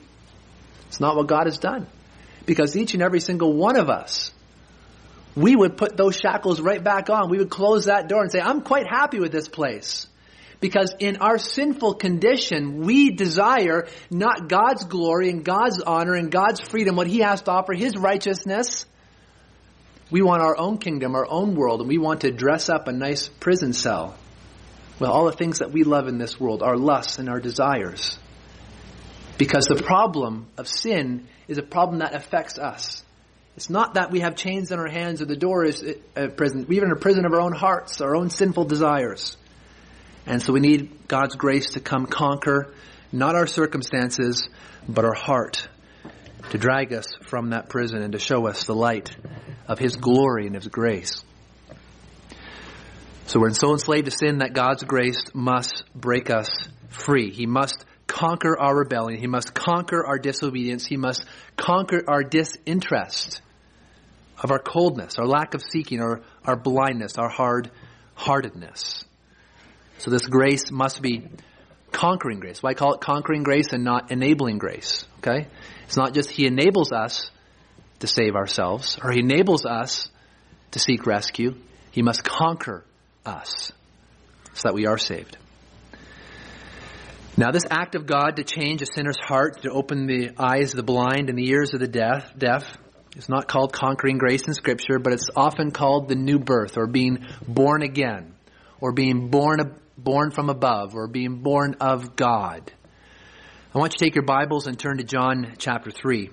It's 0.88 1.00
not 1.00 1.16
what 1.16 1.26
God 1.26 1.44
has 1.44 1.58
done. 1.58 1.86
Because 2.46 2.74
each 2.78 2.94
and 2.94 3.02
every 3.02 3.20
single 3.20 3.52
one 3.52 3.76
of 3.76 3.90
us, 3.90 4.32
we 5.36 5.54
would 5.54 5.76
put 5.76 5.98
those 5.98 6.16
shackles 6.16 6.62
right 6.62 6.82
back 6.82 7.10
on. 7.10 7.28
We 7.28 7.36
would 7.36 7.50
close 7.50 7.86
that 7.86 8.08
door 8.08 8.22
and 8.22 8.32
say, 8.32 8.40
I'm 8.40 8.62
quite 8.62 8.86
happy 8.86 9.20
with 9.20 9.32
this 9.32 9.48
place. 9.48 10.06
Because 10.60 10.94
in 10.98 11.18
our 11.18 11.38
sinful 11.38 11.94
condition, 11.94 12.78
we 12.84 13.10
desire 13.10 13.86
not 14.10 14.48
God's 14.48 14.84
glory 14.84 15.30
and 15.30 15.44
God's 15.44 15.80
honor 15.80 16.14
and 16.14 16.30
God's 16.30 16.60
freedom, 16.60 16.96
what 16.96 17.06
He 17.06 17.18
has 17.18 17.42
to 17.42 17.50
offer, 17.50 17.72
His 17.72 17.96
righteousness. 17.96 18.86
We 20.10 20.22
want 20.22 20.42
our 20.42 20.56
own 20.56 20.78
kingdom, 20.78 21.14
our 21.14 21.26
own 21.28 21.54
world, 21.54 21.80
and 21.80 21.88
we 21.88 21.98
want 21.98 22.22
to 22.22 22.30
dress 22.30 22.68
up 22.68 22.88
a 22.88 22.92
nice 22.92 23.28
prison 23.28 23.72
cell 23.72 24.16
with 25.00 25.10
all 25.10 25.24
the 25.24 25.32
things 25.32 25.58
that 25.58 25.72
we 25.72 25.82
love 25.82 26.08
in 26.08 26.18
this 26.18 26.38
world, 26.38 26.62
our 26.62 26.76
lusts 26.76 27.18
and 27.18 27.28
our 27.28 27.40
desires. 27.40 28.18
Because 29.38 29.66
the 29.66 29.82
problem 29.82 30.46
of 30.56 30.68
sin 30.68 31.26
is 31.48 31.58
a 31.58 31.62
problem 31.62 31.98
that 31.98 32.14
affects 32.14 32.58
us. 32.58 33.02
It's 33.56 33.70
not 33.70 33.94
that 33.94 34.10
we 34.10 34.20
have 34.20 34.36
chains 34.36 34.72
on 34.72 34.78
our 34.78 34.88
hands 34.88 35.20
or 35.22 35.26
the 35.26 35.36
door 35.36 35.64
is 35.64 35.84
a 36.16 36.28
prison. 36.28 36.66
We're 36.68 36.84
in 36.84 36.90
a 36.90 36.96
prison 36.96 37.24
of 37.24 37.32
our 37.32 37.40
own 37.40 37.52
hearts, 37.52 38.00
our 38.00 38.16
own 38.16 38.30
sinful 38.30 38.64
desires. 38.64 39.36
And 40.26 40.42
so 40.42 40.52
we 40.52 40.60
need 40.60 41.06
God's 41.08 41.36
grace 41.36 41.70
to 41.70 41.80
come 41.80 42.06
conquer 42.06 42.72
not 43.12 43.36
our 43.36 43.46
circumstances, 43.46 44.48
but 44.88 45.04
our 45.04 45.14
heart 45.14 45.68
to 46.50 46.58
drag 46.58 46.92
us 46.92 47.06
from 47.22 47.50
that 47.50 47.68
prison 47.68 48.02
and 48.02 48.12
to 48.12 48.18
show 48.18 48.48
us 48.48 48.64
the 48.64 48.74
light 48.74 49.16
of 49.68 49.78
His 49.78 49.96
glory 49.96 50.46
and 50.46 50.54
His 50.54 50.66
grace. 50.66 51.22
So 53.26 53.40
we're 53.40 53.54
so 53.54 53.72
enslaved 53.72 54.06
to 54.06 54.10
sin 54.10 54.38
that 54.38 54.52
God's 54.52 54.82
grace 54.82 55.22
must 55.32 55.84
break 55.94 56.28
us 56.28 56.68
free. 56.88 57.30
He 57.30 57.46
must 57.46 57.84
conquer 58.06 58.58
our 58.58 58.76
rebellion. 58.76 59.18
He 59.18 59.26
must 59.26 59.54
conquer 59.54 60.04
our 60.04 60.18
disobedience. 60.18 60.84
He 60.84 60.96
must 60.96 61.24
conquer 61.56 62.02
our 62.06 62.22
disinterest 62.22 63.40
of 64.42 64.50
our 64.50 64.58
coldness, 64.58 65.18
our 65.18 65.26
lack 65.26 65.54
of 65.54 65.62
seeking, 65.62 66.00
our, 66.00 66.20
our 66.44 66.56
blindness, 66.56 67.16
our 67.16 67.30
hard 67.30 67.70
heartedness. 68.14 69.04
So 69.98 70.10
this 70.10 70.26
grace 70.26 70.70
must 70.70 71.00
be 71.00 71.28
conquering 71.92 72.40
grace. 72.40 72.62
Why 72.62 72.74
call 72.74 72.94
it 72.94 73.00
conquering 73.00 73.42
grace 73.42 73.72
and 73.72 73.84
not 73.84 74.10
enabling 74.10 74.58
grace? 74.58 75.06
Okay? 75.18 75.46
It's 75.86 75.96
not 75.96 76.14
just 76.14 76.30
He 76.30 76.46
enables 76.46 76.92
us 76.92 77.30
to 78.00 78.06
save 78.06 78.34
ourselves, 78.34 78.98
or 79.02 79.12
He 79.12 79.20
enables 79.20 79.64
us 79.64 80.08
to 80.72 80.78
seek 80.78 81.06
rescue. 81.06 81.54
He 81.92 82.02
must 82.02 82.24
conquer 82.24 82.84
us 83.24 83.72
so 84.54 84.68
that 84.68 84.74
we 84.74 84.86
are 84.86 84.98
saved. 84.98 85.36
Now, 87.36 87.50
this 87.50 87.64
act 87.68 87.96
of 87.96 88.06
God 88.06 88.36
to 88.36 88.44
change 88.44 88.80
a 88.82 88.86
sinner's 88.86 89.18
heart, 89.18 89.62
to 89.62 89.70
open 89.70 90.06
the 90.06 90.30
eyes 90.38 90.70
of 90.72 90.76
the 90.76 90.84
blind 90.84 91.28
and 91.28 91.38
the 91.38 91.48
ears 91.48 91.74
of 91.74 91.80
the 91.80 91.88
deaf, 91.88 92.32
deaf 92.38 92.64
is 93.16 93.28
not 93.28 93.48
called 93.48 93.72
conquering 93.72 94.18
grace 94.18 94.46
in 94.46 94.54
Scripture, 94.54 94.98
but 94.98 95.12
it's 95.12 95.28
often 95.34 95.72
called 95.72 96.08
the 96.08 96.14
new 96.14 96.38
birth, 96.38 96.76
or 96.76 96.86
being 96.86 97.26
born 97.46 97.82
again, 97.82 98.34
or 98.80 98.92
being 98.92 99.30
born, 99.30 99.74
born 100.04 100.30
from 100.30 100.50
above, 100.50 100.94
or 100.94 101.08
being 101.08 101.36
born 101.36 101.76
of 101.80 102.14
God. 102.14 102.70
I 103.74 103.78
want 103.78 103.94
you 103.94 103.98
to 103.98 104.04
take 104.04 104.14
your 104.14 104.24
Bibles 104.24 104.66
and 104.66 104.78
turn 104.78 104.98
to 104.98 105.04
John 105.04 105.54
chapter 105.58 105.90
3. 105.90 106.30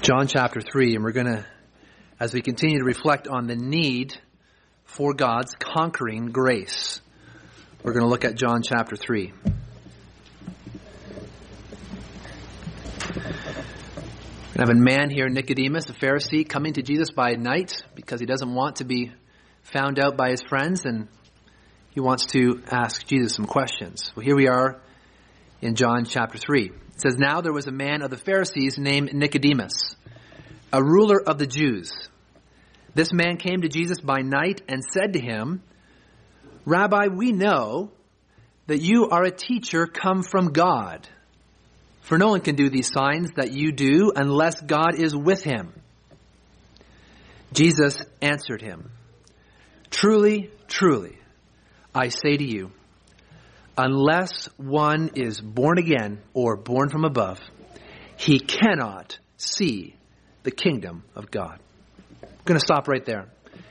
John 0.00 0.28
chapter 0.28 0.60
3, 0.60 0.94
and 0.94 1.04
we're 1.04 1.12
going 1.12 1.26
to, 1.26 1.44
as 2.18 2.32
we 2.32 2.40
continue 2.40 2.78
to 2.78 2.84
reflect 2.84 3.26
on 3.26 3.46
the 3.46 3.56
need 3.56 4.16
for 4.84 5.14
God's 5.14 5.54
conquering 5.56 6.26
grace, 6.26 7.00
we're 7.82 7.92
going 7.92 8.04
to 8.04 8.08
look 8.08 8.24
at 8.24 8.36
John 8.36 8.62
chapter 8.62 8.96
3. 8.96 9.32
I 14.62 14.64
have 14.66 14.76
a 14.76 14.80
man 14.80 15.10
here, 15.10 15.28
Nicodemus, 15.28 15.90
a 15.90 15.92
Pharisee, 15.92 16.48
coming 16.48 16.74
to 16.74 16.82
Jesus 16.82 17.10
by 17.10 17.32
night 17.32 17.82
because 17.96 18.20
he 18.20 18.26
doesn't 18.26 18.54
want 18.54 18.76
to 18.76 18.84
be 18.84 19.10
found 19.62 19.98
out 19.98 20.16
by 20.16 20.30
his 20.30 20.40
friends 20.40 20.84
and 20.84 21.08
he 21.90 21.98
wants 21.98 22.26
to 22.26 22.62
ask 22.70 23.04
Jesus 23.04 23.34
some 23.34 23.46
questions. 23.46 24.12
Well, 24.14 24.24
here 24.24 24.36
we 24.36 24.46
are 24.46 24.80
in 25.60 25.74
John 25.74 26.04
chapter 26.04 26.38
3. 26.38 26.66
It 26.66 27.00
says, 27.00 27.16
Now 27.18 27.40
there 27.40 27.52
was 27.52 27.66
a 27.66 27.72
man 27.72 28.02
of 28.02 28.10
the 28.10 28.16
Pharisees 28.16 28.78
named 28.78 29.12
Nicodemus, 29.12 29.96
a 30.72 30.80
ruler 30.80 31.20
of 31.20 31.38
the 31.38 31.46
Jews. 31.48 31.92
This 32.94 33.12
man 33.12 33.38
came 33.38 33.62
to 33.62 33.68
Jesus 33.68 34.00
by 34.00 34.20
night 34.20 34.62
and 34.68 34.84
said 34.84 35.14
to 35.14 35.20
him, 35.20 35.60
Rabbi, 36.66 37.08
we 37.08 37.32
know 37.32 37.90
that 38.68 38.80
you 38.80 39.08
are 39.10 39.24
a 39.24 39.32
teacher 39.32 39.88
come 39.88 40.22
from 40.22 40.52
God. 40.52 41.08
For 42.02 42.18
no 42.18 42.28
one 42.28 42.40
can 42.40 42.56
do 42.56 42.68
these 42.68 42.90
signs 42.92 43.30
that 43.36 43.52
you 43.52 43.72
do 43.72 44.12
unless 44.14 44.60
God 44.60 44.94
is 44.98 45.16
with 45.16 45.42
him. 45.42 45.72
Jesus 47.52 48.02
answered 48.20 48.60
him, 48.60 48.90
Truly, 49.90 50.50
truly, 50.68 51.18
I 51.94 52.08
say 52.08 52.36
to 52.36 52.44
you, 52.44 52.72
unless 53.76 54.48
one 54.56 55.10
is 55.14 55.40
born 55.40 55.78
again 55.78 56.20
or 56.34 56.56
born 56.56 56.88
from 56.88 57.04
above, 57.04 57.38
he 58.16 58.38
cannot 58.38 59.18
see 59.36 59.94
the 60.42 60.50
kingdom 60.50 61.04
of 61.14 61.30
God. 61.30 61.58
I'm 62.22 62.28
going 62.44 62.58
to 62.58 62.64
stop 62.64 62.88
right 62.88 63.04
there. 63.04 63.28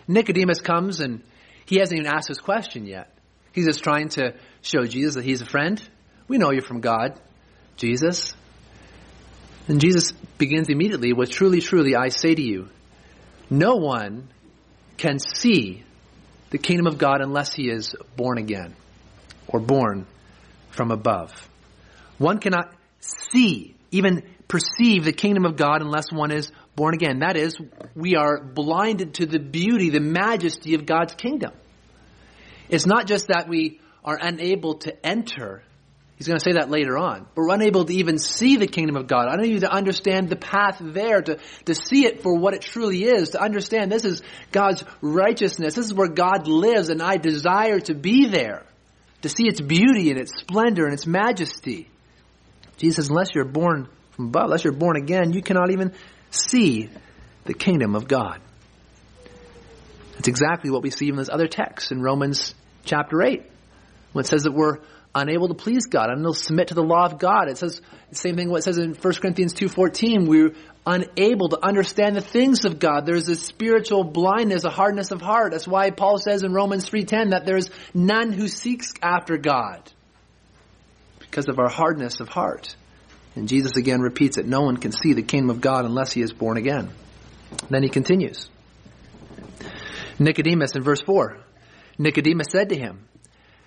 Nicodemus 0.08 0.62
comes 0.62 1.00
and 1.00 1.24
he 1.66 1.78
hasn't 1.78 2.00
even 2.00 2.12
asked 2.12 2.28
his 2.28 2.40
question 2.40 2.86
yet. 2.86 3.14
He's 3.52 3.66
just 3.66 3.84
trying 3.84 4.10
to 4.10 4.36
show 4.62 4.86
Jesus 4.86 5.16
that 5.16 5.26
he's 5.26 5.42
a 5.42 5.46
friend. 5.46 5.82
We 6.28 6.38
know 6.38 6.52
you're 6.52 6.62
from 6.62 6.82
God, 6.82 7.20
Jesus. 7.82 8.34
And 9.68 9.82
Jesus 9.82 10.14
begins 10.38 10.70
immediately 10.70 11.14
with, 11.14 11.32
Truly, 11.32 11.60
truly, 11.60 11.96
I 11.96 12.10
say 12.10 12.34
to 12.34 12.42
you, 12.42 12.70
no 13.50 13.76
one 13.76 14.30
can 14.98 15.20
see 15.20 15.84
the 16.52 16.58
kingdom 16.58 16.88
of 16.88 16.98
God 16.98 17.22
unless 17.22 17.54
he 17.54 17.70
is 17.70 17.96
born 18.16 18.38
again 18.38 18.76
or 19.48 19.60
born 19.60 20.06
from 20.70 20.92
above. 20.92 21.32
One 22.18 22.40
cannot 22.40 22.74
see, 23.00 23.76
even 23.92 24.24
perceive 24.48 25.04
the 25.04 25.14
kingdom 25.14 25.46
of 25.46 25.56
God 25.56 25.82
unless 25.82 26.12
one 26.12 26.32
is 26.32 26.52
born 26.76 26.94
again. 26.94 27.20
That 27.20 27.36
is, 27.36 27.58
we 27.96 28.16
are 28.16 28.42
blinded 28.42 29.16
to 29.16 29.26
the 29.26 29.40
beauty, 29.40 29.90
the 29.90 30.00
majesty 30.00 30.76
of 30.76 30.86
God's 30.86 31.14
kingdom. 31.16 31.52
It's 32.70 32.86
not 32.86 33.08
just 33.08 33.28
that 33.28 33.50
we 33.50 33.80
are 34.04 34.18
unable 34.22 34.76
to 34.80 35.06
enter. 35.06 35.64
He's 36.22 36.28
going 36.28 36.38
to 36.38 36.44
say 36.44 36.52
that 36.52 36.70
later 36.70 37.00
on. 37.00 37.26
But 37.34 37.42
we're 37.42 37.56
unable 37.56 37.86
to 37.86 37.94
even 37.96 38.20
see 38.20 38.56
the 38.56 38.68
kingdom 38.68 38.96
of 38.96 39.08
God, 39.08 39.28
unable 39.32 39.62
to 39.62 39.72
understand 39.72 40.30
the 40.30 40.36
path 40.36 40.78
there, 40.80 41.20
to, 41.20 41.40
to 41.66 41.74
see 41.74 42.06
it 42.06 42.22
for 42.22 42.38
what 42.38 42.54
it 42.54 42.62
truly 42.62 43.06
is, 43.06 43.30
to 43.30 43.42
understand 43.42 43.92
this 43.92 44.06
is 44.06 44.22
God's 44.52 44.84
righteousness. 45.02 45.74
This 45.74 45.88
is 45.88 45.96
where 45.96 46.10
God 46.10 46.46
lives, 46.46 46.90
and 46.90 47.02
I 47.02 47.18
desire 47.18 47.80
to 47.80 47.96
be 47.96 48.28
there 48.28 48.68
to 49.24 49.30
see 49.30 49.48
its 49.48 49.60
beauty 49.60 50.12
and 50.12 50.20
its 50.20 50.32
splendor 50.42 50.86
and 50.86 50.94
its 50.94 51.08
majesty. 51.08 51.90
Jesus 52.78 52.98
says, 52.98 53.10
unless 53.10 53.30
you're 53.34 53.44
born 53.44 53.90
from 54.12 54.28
above, 54.28 54.44
unless 54.44 54.64
you're 54.64 54.74
born 54.74 54.98
again, 54.98 55.34
you 55.34 55.42
cannot 55.42 55.72
even 55.72 55.92
see 56.30 56.92
the 57.46 57.56
kingdom 57.56 57.96
of 57.96 58.08
God. 58.08 58.40
That's 60.14 60.28
exactly 60.28 60.70
what 60.70 60.84
we 60.84 60.92
see 60.92 61.10
in 61.10 61.16
this 61.16 61.30
other 61.30 61.48
text 61.48 61.92
in 61.92 62.04
Romans 62.04 62.54
chapter 62.86 63.24
8, 63.24 63.44
when 64.12 64.24
it 64.24 64.28
says 64.28 64.44
that 64.44 64.54
we're 64.54 64.78
unable 65.14 65.48
to 65.50 65.54
please 65.54 65.88
God, 65.88 66.10
unable 66.10 66.34
to 66.34 66.40
submit 66.40 66.70
to 66.70 66.74
the 66.74 66.84
law 66.84 67.06
of 67.06 67.20
God. 67.20 67.50
It 67.50 67.58
says 67.58 67.82
the 68.10 68.16
same 68.16 68.36
thing 68.36 68.50
what 68.50 68.60
it 68.60 68.64
says 68.64 68.78
in 68.78 68.94
1 68.94 69.14
Corinthians 69.16 69.54
2.14, 69.54 70.28
we're 70.28 70.54
unable 70.86 71.50
to 71.50 71.64
understand 71.64 72.16
the 72.16 72.22
things 72.22 72.66
of 72.66 72.80
God. 72.80 73.06
There's 73.06 73.28
a 73.30 73.36
spiritual 73.36 74.04
blindness, 74.04 74.64
a 74.64 74.70
hardness 74.70 75.12
of 75.12 75.22
heart. 75.22 75.52
That's 75.52 75.68
why 75.68 75.92
Paul 75.92 76.18
says 76.18 76.44
in 76.44 76.54
Romans 76.54 76.90
3.10 76.90 77.32
that 77.32 77.46
there's 77.46 77.70
none 77.94 78.32
who 78.32 78.48
seeks 78.48 78.94
after 79.02 79.38
God 79.38 79.92
because 81.20 81.48
of 81.48 81.60
our 81.60 81.70
hardness 81.70 82.20
of 82.20 82.28
heart. 82.28 82.76
And 83.36 83.48
Jesus 83.48 83.78
again 83.78 84.02
repeats 84.02 84.36
that 84.36 84.46
no 84.46 84.62
one 84.62 84.78
can 84.78 84.92
see 84.92 85.14
the 85.14 85.22
kingdom 85.22 85.50
of 85.50 85.62
God 85.62 85.86
unless 85.86 86.12
he 86.12 86.22
is 86.22 86.34
born 86.34 86.58
again. 86.58 86.90
Then 87.70 87.84
he 87.84 87.90
continues. 87.90 88.50
Nicodemus 90.20 90.76
in 90.76 90.84
verse 90.84 91.02
4. 91.02 91.38
Nicodemus 91.98 92.48
said 92.52 92.70
to 92.70 92.78
him, 92.78 93.08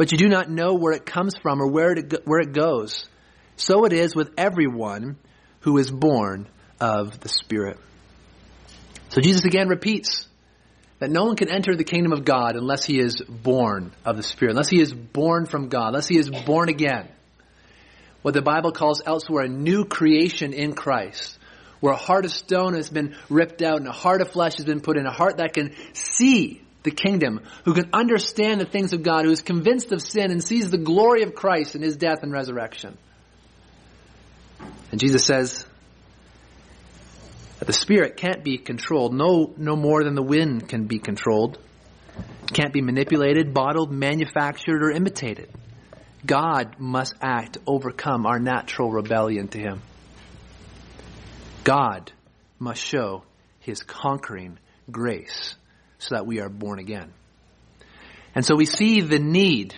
But 0.00 0.12
you 0.12 0.16
do 0.16 0.30
not 0.30 0.48
know 0.48 0.76
where 0.76 0.94
it 0.94 1.04
comes 1.04 1.36
from 1.36 1.60
or 1.60 1.66
where 1.66 1.92
it, 1.92 2.26
where 2.26 2.40
it 2.40 2.54
goes. 2.54 3.06
So 3.56 3.84
it 3.84 3.92
is 3.92 4.16
with 4.16 4.32
everyone 4.38 5.18
who 5.60 5.76
is 5.76 5.90
born 5.90 6.48
of 6.80 7.20
the 7.20 7.28
Spirit. 7.28 7.78
So 9.10 9.20
Jesus 9.20 9.44
again 9.44 9.68
repeats 9.68 10.26
that 11.00 11.10
no 11.10 11.26
one 11.26 11.36
can 11.36 11.50
enter 11.50 11.76
the 11.76 11.84
kingdom 11.84 12.12
of 12.12 12.24
God 12.24 12.56
unless 12.56 12.86
he 12.86 12.98
is 12.98 13.20
born 13.28 13.92
of 14.02 14.16
the 14.16 14.22
Spirit, 14.22 14.52
unless 14.52 14.70
he 14.70 14.80
is 14.80 14.90
born 14.90 15.44
from 15.44 15.68
God, 15.68 15.88
unless 15.88 16.08
he 16.08 16.16
is 16.16 16.30
born 16.30 16.70
again. 16.70 17.06
What 18.22 18.32
the 18.32 18.40
Bible 18.40 18.72
calls 18.72 19.02
elsewhere 19.04 19.44
a 19.44 19.48
new 19.48 19.84
creation 19.84 20.54
in 20.54 20.72
Christ 20.72 21.36
where 21.80 21.92
a 21.92 21.98
heart 21.98 22.24
of 22.24 22.32
stone 22.32 22.72
has 22.72 22.88
been 22.88 23.16
ripped 23.28 23.60
out 23.60 23.76
and 23.76 23.86
a 23.86 23.92
heart 23.92 24.22
of 24.22 24.30
flesh 24.30 24.56
has 24.56 24.64
been 24.64 24.80
put 24.80 24.96
in, 24.96 25.04
a 25.04 25.12
heart 25.12 25.36
that 25.36 25.52
can 25.52 25.74
see 25.92 26.62
the 26.82 26.90
kingdom, 26.90 27.40
who 27.64 27.74
can 27.74 27.90
understand 27.92 28.60
the 28.60 28.66
things 28.66 28.92
of 28.92 29.02
God, 29.02 29.24
who 29.24 29.30
is 29.30 29.42
convinced 29.42 29.92
of 29.92 30.00
sin 30.00 30.30
and 30.30 30.42
sees 30.42 30.70
the 30.70 30.78
glory 30.78 31.22
of 31.22 31.34
Christ 31.34 31.74
in 31.74 31.82
his 31.82 31.96
death 31.96 32.22
and 32.22 32.32
resurrection. 32.32 32.96
And 34.90 35.00
Jesus 35.00 35.24
says 35.24 35.66
that 37.58 37.66
the 37.66 37.72
spirit 37.72 38.16
can't 38.16 38.42
be 38.42 38.58
controlled, 38.58 39.14
no, 39.14 39.52
no 39.56 39.76
more 39.76 40.02
than 40.02 40.14
the 40.14 40.22
wind 40.22 40.68
can 40.68 40.86
be 40.86 40.98
controlled. 40.98 41.58
It 42.44 42.54
can't 42.54 42.72
be 42.72 42.80
manipulated, 42.80 43.52
bottled, 43.54 43.92
manufactured, 43.92 44.82
or 44.82 44.90
imitated. 44.90 45.50
God 46.24 46.76
must 46.78 47.14
act 47.20 47.58
overcome 47.66 48.26
our 48.26 48.38
natural 48.38 48.90
rebellion 48.90 49.48
to 49.48 49.58
him. 49.58 49.82
God 51.64 52.12
must 52.58 52.84
show 52.84 53.24
his 53.60 53.82
conquering 53.82 54.58
grace 54.90 55.54
so 56.00 56.16
that 56.16 56.26
we 56.26 56.40
are 56.40 56.48
born 56.48 56.78
again. 56.78 57.12
And 58.34 58.44
so 58.44 58.56
we 58.56 58.66
see 58.66 59.00
the 59.00 59.18
need 59.18 59.74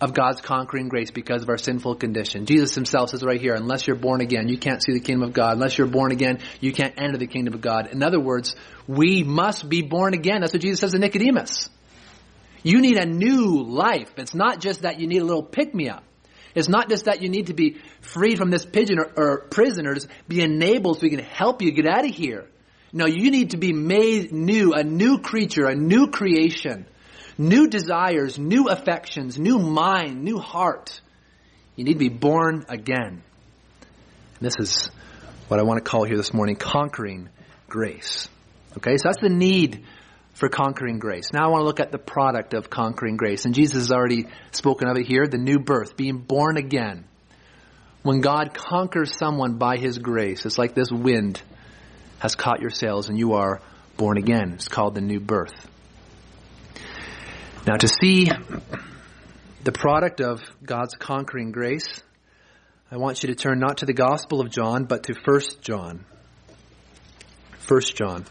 of 0.00 0.14
God's 0.14 0.40
conquering 0.40 0.88
grace 0.88 1.12
because 1.12 1.42
of 1.42 1.48
our 1.48 1.58
sinful 1.58 1.94
condition. 1.94 2.44
Jesus 2.44 2.74
himself 2.74 3.10
says 3.10 3.22
right 3.22 3.40
here, 3.40 3.54
unless 3.54 3.86
you're 3.86 3.96
born 3.96 4.20
again, 4.20 4.48
you 4.48 4.58
can't 4.58 4.82
see 4.82 4.92
the 4.92 5.00
kingdom 5.00 5.22
of 5.22 5.32
God. 5.32 5.54
Unless 5.54 5.78
you're 5.78 5.86
born 5.86 6.10
again, 6.10 6.40
you 6.60 6.72
can't 6.72 6.94
enter 7.00 7.18
the 7.18 7.28
kingdom 7.28 7.54
of 7.54 7.60
God. 7.60 7.86
In 7.92 8.02
other 8.02 8.18
words, 8.18 8.56
we 8.88 9.22
must 9.22 9.68
be 9.68 9.82
born 9.82 10.12
again. 10.12 10.40
That's 10.40 10.52
what 10.52 10.62
Jesus 10.62 10.80
says 10.80 10.92
to 10.92 10.98
Nicodemus. 10.98 11.70
You 12.64 12.80
need 12.80 12.96
a 12.96 13.06
new 13.06 13.62
life. 13.62 14.10
It's 14.16 14.34
not 14.34 14.60
just 14.60 14.82
that 14.82 15.00
you 15.00 15.06
need 15.06 15.22
a 15.22 15.24
little 15.24 15.42
pick 15.42 15.72
me 15.72 15.88
up. 15.88 16.02
It's 16.54 16.68
not 16.68 16.88
just 16.88 17.04
that 17.06 17.22
you 17.22 17.28
need 17.28 17.46
to 17.46 17.54
be 17.54 17.78
freed 18.00 18.38
from 18.38 18.50
this 18.50 18.66
pigeon 18.66 18.98
or, 18.98 19.12
or 19.16 19.38
prisoners, 19.50 20.06
be 20.28 20.42
enabled 20.42 20.96
so 20.96 21.02
we 21.02 21.10
can 21.10 21.20
help 21.20 21.62
you 21.62 21.70
get 21.70 21.86
out 21.86 22.04
of 22.04 22.10
here. 22.10 22.46
No, 22.92 23.06
you 23.06 23.30
need 23.30 23.50
to 23.50 23.56
be 23.56 23.72
made 23.72 24.32
new, 24.32 24.74
a 24.74 24.84
new 24.84 25.18
creature, 25.18 25.66
a 25.66 25.74
new 25.74 26.08
creation, 26.08 26.86
new 27.38 27.68
desires, 27.68 28.38
new 28.38 28.68
affections, 28.68 29.38
new 29.38 29.58
mind, 29.58 30.22
new 30.22 30.38
heart. 30.38 31.00
You 31.74 31.84
need 31.84 31.94
to 31.94 31.98
be 31.98 32.10
born 32.10 32.66
again. 32.68 33.22
And 33.80 34.40
this 34.40 34.56
is 34.58 34.90
what 35.48 35.58
I 35.58 35.62
want 35.62 35.82
to 35.82 35.90
call 35.90 36.04
here 36.04 36.16
this 36.16 36.34
morning 36.34 36.56
conquering 36.56 37.30
grace. 37.68 38.28
Okay, 38.76 38.96
so 38.98 39.08
that's 39.08 39.22
the 39.22 39.30
need 39.30 39.84
for 40.34 40.50
conquering 40.50 40.98
grace. 40.98 41.32
Now 41.32 41.46
I 41.46 41.48
want 41.48 41.62
to 41.62 41.66
look 41.66 41.80
at 41.80 41.92
the 41.92 41.98
product 41.98 42.52
of 42.52 42.68
conquering 42.68 43.16
grace. 43.16 43.46
And 43.46 43.54
Jesus 43.54 43.84
has 43.84 43.92
already 43.92 44.26
spoken 44.50 44.88
of 44.88 44.98
it 44.98 45.06
here 45.06 45.26
the 45.26 45.38
new 45.38 45.58
birth, 45.58 45.96
being 45.96 46.18
born 46.18 46.58
again. 46.58 47.04
When 48.02 48.20
God 48.20 48.52
conquers 48.52 49.16
someone 49.16 49.56
by 49.56 49.76
his 49.76 49.98
grace, 49.98 50.44
it's 50.44 50.58
like 50.58 50.74
this 50.74 50.90
wind 50.90 51.40
has 52.22 52.36
caught 52.36 52.60
your 52.60 52.70
sails 52.70 53.08
and 53.08 53.18
you 53.18 53.32
are 53.32 53.60
born 53.96 54.16
again. 54.16 54.52
It's 54.52 54.68
called 54.68 54.94
the 54.94 55.00
new 55.00 55.18
birth. 55.18 55.50
Now, 57.66 57.74
to 57.74 57.88
see 57.88 58.28
the 59.64 59.72
product 59.72 60.20
of 60.20 60.40
God's 60.64 60.94
conquering 60.94 61.50
grace, 61.50 62.00
I 62.92 62.96
want 62.96 63.24
you 63.24 63.26
to 63.30 63.34
turn 63.34 63.58
not 63.58 63.78
to 63.78 63.86
the 63.86 63.92
Gospel 63.92 64.40
of 64.40 64.50
John, 64.50 64.84
but 64.84 65.02
to 65.04 65.14
1 65.14 65.40
John. 65.62 66.04
1 67.66 67.80
John. 67.80 68.24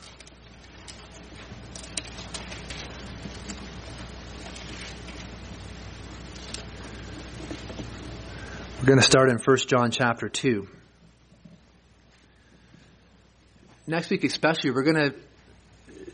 We're 8.80 8.86
going 8.86 9.00
to 9.00 9.06
start 9.06 9.30
in 9.30 9.38
1 9.38 9.58
John 9.68 9.92
chapter 9.92 10.30
2. 10.30 10.81
Next 13.88 14.10
week, 14.10 14.24
especially, 14.24 14.72
we're 14.72 14.84
going 14.84 15.12
to 15.12 15.16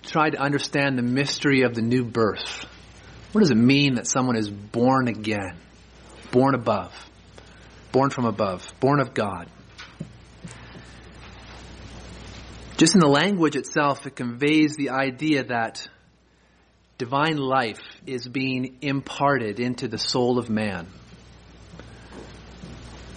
try 0.03 0.29
to 0.29 0.37
understand 0.37 0.97
the 0.97 1.03
mystery 1.03 1.63
of 1.63 1.75
the 1.75 1.81
new 1.81 2.05
birth. 2.05 2.65
What 3.33 3.41
does 3.41 3.51
it 3.51 3.57
mean 3.57 3.95
that 3.95 4.07
someone 4.07 4.37
is 4.37 4.49
born 4.49 5.07
again? 5.07 5.57
Born 6.31 6.55
above. 6.55 6.93
Born 7.91 8.09
from 8.09 8.25
above. 8.25 8.67
Born 8.79 8.99
of 8.99 9.13
God. 9.13 9.49
Just 12.77 12.93
in 12.93 12.99
the 12.99 13.07
language 13.07 13.55
itself, 13.55 14.05
it 14.05 14.15
conveys 14.15 14.75
the 14.77 14.91
idea 14.91 15.43
that 15.45 15.87
divine 16.97 17.37
life 17.37 17.81
is 18.05 18.27
being 18.27 18.77
imparted 18.81 19.59
into 19.59 19.87
the 19.87 19.97
soul 19.97 20.39
of 20.39 20.49
man 20.49 20.87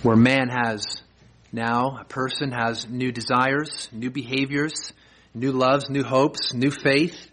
where 0.02 0.16
man 0.16 0.48
has 0.48 1.02
now, 1.52 1.98
a 2.00 2.04
person 2.04 2.52
has 2.52 2.88
new 2.88 3.10
desires, 3.10 3.88
new 3.90 4.10
behaviors, 4.10 4.92
new 5.34 5.50
loves, 5.50 5.90
new 5.90 6.04
hopes, 6.04 6.54
new 6.54 6.70
faith, 6.70 7.28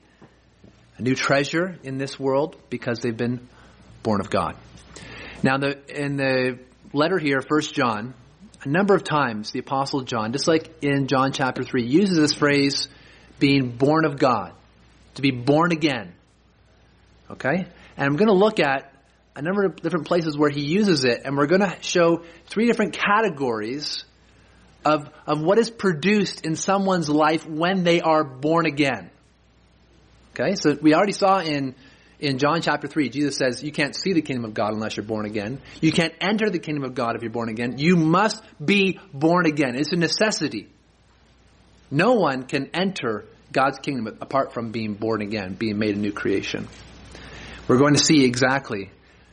a 0.97 1.03
new 1.03 1.13
treasure 1.13 1.77
in 1.83 1.99
this 1.99 2.19
world 2.19 2.55
because 2.71 2.99
they've 2.99 3.15
been 3.15 3.47
born 4.01 4.19
of 4.19 4.31
God. 4.31 4.55
Now, 5.43 5.57
the, 5.57 5.77
in 5.87 6.17
the 6.17 6.57
letter 6.93 7.19
here, 7.19 7.41
1 7.47 7.61
John, 7.73 8.15
a 8.63 8.67
number 8.67 8.95
of 8.95 9.03
times 9.03 9.51
the 9.51 9.59
Apostle 9.59 10.01
John, 10.01 10.31
just 10.31 10.47
like 10.47 10.83
in 10.83 11.07
John 11.07 11.31
chapter 11.31 11.63
3, 11.63 11.85
uses 11.85 12.17
this 12.17 12.33
phrase, 12.33 12.87
being 13.37 13.69
born 13.69 14.03
of 14.03 14.17
God, 14.17 14.53
to 15.13 15.21
be 15.21 15.29
born 15.29 15.71
again. 15.71 16.13
Okay? 17.29 17.67
And 17.97 18.05
I'm 18.05 18.15
going 18.15 18.29
to 18.29 18.33
look 18.33 18.59
at 18.59 18.91
a 19.37 19.41
number 19.43 19.65
of 19.65 19.75
different 19.75 20.07
places 20.07 20.35
where 20.35 20.49
he 20.49 20.61
uses 20.61 21.05
it, 21.05 21.21
and 21.23 21.37
we're 21.37 21.45
going 21.45 21.61
to 21.61 21.77
show 21.81 22.23
three 22.47 22.65
different 22.65 22.93
categories 22.93 24.03
of, 24.83 25.11
of 25.27 25.41
what 25.41 25.59
is 25.59 25.69
produced 25.69 26.43
in 26.43 26.55
someone's 26.55 27.07
life 27.07 27.45
when 27.45 27.83
they 27.83 28.01
are 28.01 28.23
born 28.23 28.65
again. 28.65 29.11
Okay, 30.33 30.55
so 30.55 30.75
we 30.81 30.95
already 30.95 31.11
saw 31.11 31.39
in, 31.39 31.75
in 32.19 32.39
John 32.39 32.61
chapter 32.63 32.87
3, 32.87 33.09
Jesus 33.09 33.37
says, 33.37 33.63
You 33.63 33.71
can't 33.71 33.95
see 33.95 34.13
the 34.13 34.23
kingdom 34.23 34.43
of 34.43 34.55
God 34.55 34.73
unless 34.73 34.97
you're 34.97 35.05
born 35.05 35.27
again. 35.27 35.61
You 35.81 35.91
can't 35.91 36.15
enter 36.19 36.49
the 36.49 36.59
kingdom 36.59 36.83
of 36.83 36.95
God 36.95 37.15
if 37.15 37.21
you're 37.21 37.29
born 37.29 37.49
again. 37.49 37.77
You 37.77 37.95
must 37.95 38.43
be 38.63 38.99
born 39.13 39.45
again. 39.45 39.75
It's 39.75 39.93
a 39.93 39.97
necessity. 39.97 40.67
No 41.91 42.13
one 42.13 42.43
can 42.43 42.71
enter 42.73 43.25
God's 43.51 43.77
kingdom 43.77 44.17
apart 44.19 44.53
from 44.53 44.71
being 44.71 44.95
born 44.95 45.21
again, 45.21 45.53
being 45.53 45.77
made 45.77 45.95
a 45.95 45.99
new 45.99 46.11
creation. 46.11 46.67
We're 47.67 47.77
going 47.77 47.93
to 47.93 48.03
see 48.03 48.23
exactly 48.25 48.89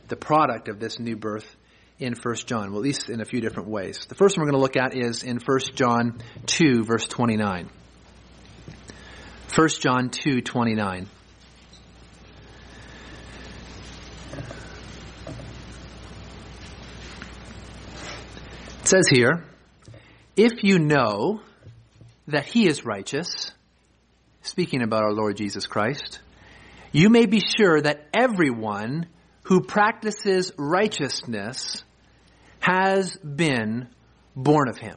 the 0.07 0.15
product 0.15 0.67
of 0.67 0.79
this 0.79 0.99
new 0.99 1.15
birth 1.15 1.55
in 1.99 2.13
1 2.13 2.35
John, 2.45 2.71
well, 2.71 2.79
at 2.79 2.83
least 2.83 3.09
in 3.09 3.21
a 3.21 3.25
few 3.25 3.41
different 3.41 3.69
ways. 3.69 4.05
The 4.07 4.15
first 4.15 4.37
one 4.37 4.45
we're 4.45 4.51
going 4.51 4.59
to 4.59 4.63
look 4.63 4.77
at 4.77 4.95
is 4.95 5.23
in 5.23 5.39
1 5.39 5.59
John 5.75 6.21
2, 6.45 6.83
verse 6.83 7.05
29. 7.07 7.69
1 9.55 9.69
John 9.79 10.09
2, 10.09 10.41
29. 10.41 11.07
It 18.81 18.87
says 18.89 19.07
here, 19.09 19.45
if 20.35 20.63
you 20.63 20.77
know 20.77 21.41
that 22.27 22.45
he 22.45 22.67
is 22.67 22.85
righteous, 22.85 23.51
speaking 24.41 24.83
about 24.83 25.03
our 25.03 25.13
Lord 25.13 25.37
Jesus 25.37 25.65
Christ, 25.65 26.19
you 26.91 27.09
may 27.09 27.25
be 27.25 27.39
sure 27.39 27.81
that 27.81 28.07
everyone 28.13 29.07
who 29.45 29.61
practices 29.61 30.51
righteousness 30.57 31.83
has 32.59 33.15
been 33.17 33.87
born 34.35 34.67
of 34.67 34.77
him. 34.77 34.95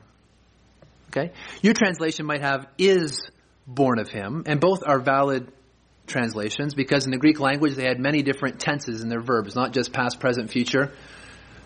Okay? 1.11 1.33
Your 1.63 1.75
translation 1.75 2.27
might 2.27 2.41
have 2.41 2.67
is 2.79 3.31
born 3.67 3.99
of 3.99 4.09
him, 4.09 4.45
and 4.47 4.59
both 4.59 4.83
are 4.87 4.99
valid 4.99 5.53
translations 6.07 6.75
because 6.75 7.05
in 7.05 7.11
the 7.11 7.19
Greek 7.19 7.39
language 7.39 7.75
they 7.75 7.85
had 7.85 8.01
many 8.01 8.23
different 8.23 8.59
tenses 8.59 9.03
in 9.03 9.11
their 9.11 9.21
verbs, 9.21 9.55
not 9.55 9.73
just 9.73 9.93
past, 9.93 10.19
present, 10.19 10.51
future. 10.51 10.93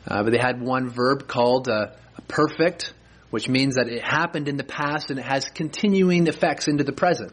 Uh, 0.05 0.25
but 0.25 0.33
they 0.33 0.39
had 0.39 0.61
one 0.61 0.91
verb 0.91 1.29
called 1.29 1.69
uh, 1.69 1.93
perfect, 2.27 2.93
which 3.31 3.49
means 3.49 3.77
that 3.77 3.87
it 3.87 4.03
happened 4.03 4.49
in 4.49 4.57
the 4.57 4.65
past 4.65 5.11
and 5.11 5.21
it 5.21 5.25
has 5.25 5.45
continuing 5.49 6.27
effects 6.27 6.67
into 6.67 6.83
the 6.83 6.93
present. 6.93 7.33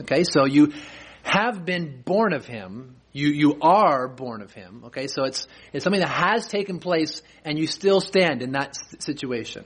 Okay, 0.00 0.24
so 0.24 0.44
you 0.44 0.74
have 1.22 1.64
been 1.64 2.02
born 2.02 2.34
of 2.34 2.44
him 2.44 2.96
you, 3.12 3.28
you 3.28 3.58
are 3.60 4.08
born 4.08 4.40
of 4.40 4.52
him. 4.52 4.84
Okay, 4.86 5.06
so 5.06 5.24
it's, 5.24 5.46
it's 5.72 5.84
something 5.84 6.00
that 6.00 6.08
has 6.08 6.46
taken 6.46 6.78
place 6.78 7.22
and 7.44 7.58
you 7.58 7.66
still 7.66 8.00
stand 8.00 8.42
in 8.42 8.52
that 8.52 8.76
situation. 9.00 9.64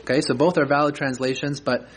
Okay, 0.00 0.20
so 0.20 0.34
both 0.34 0.58
are 0.58 0.66
valid 0.66 0.94
translations, 0.94 1.60
but 1.60 1.88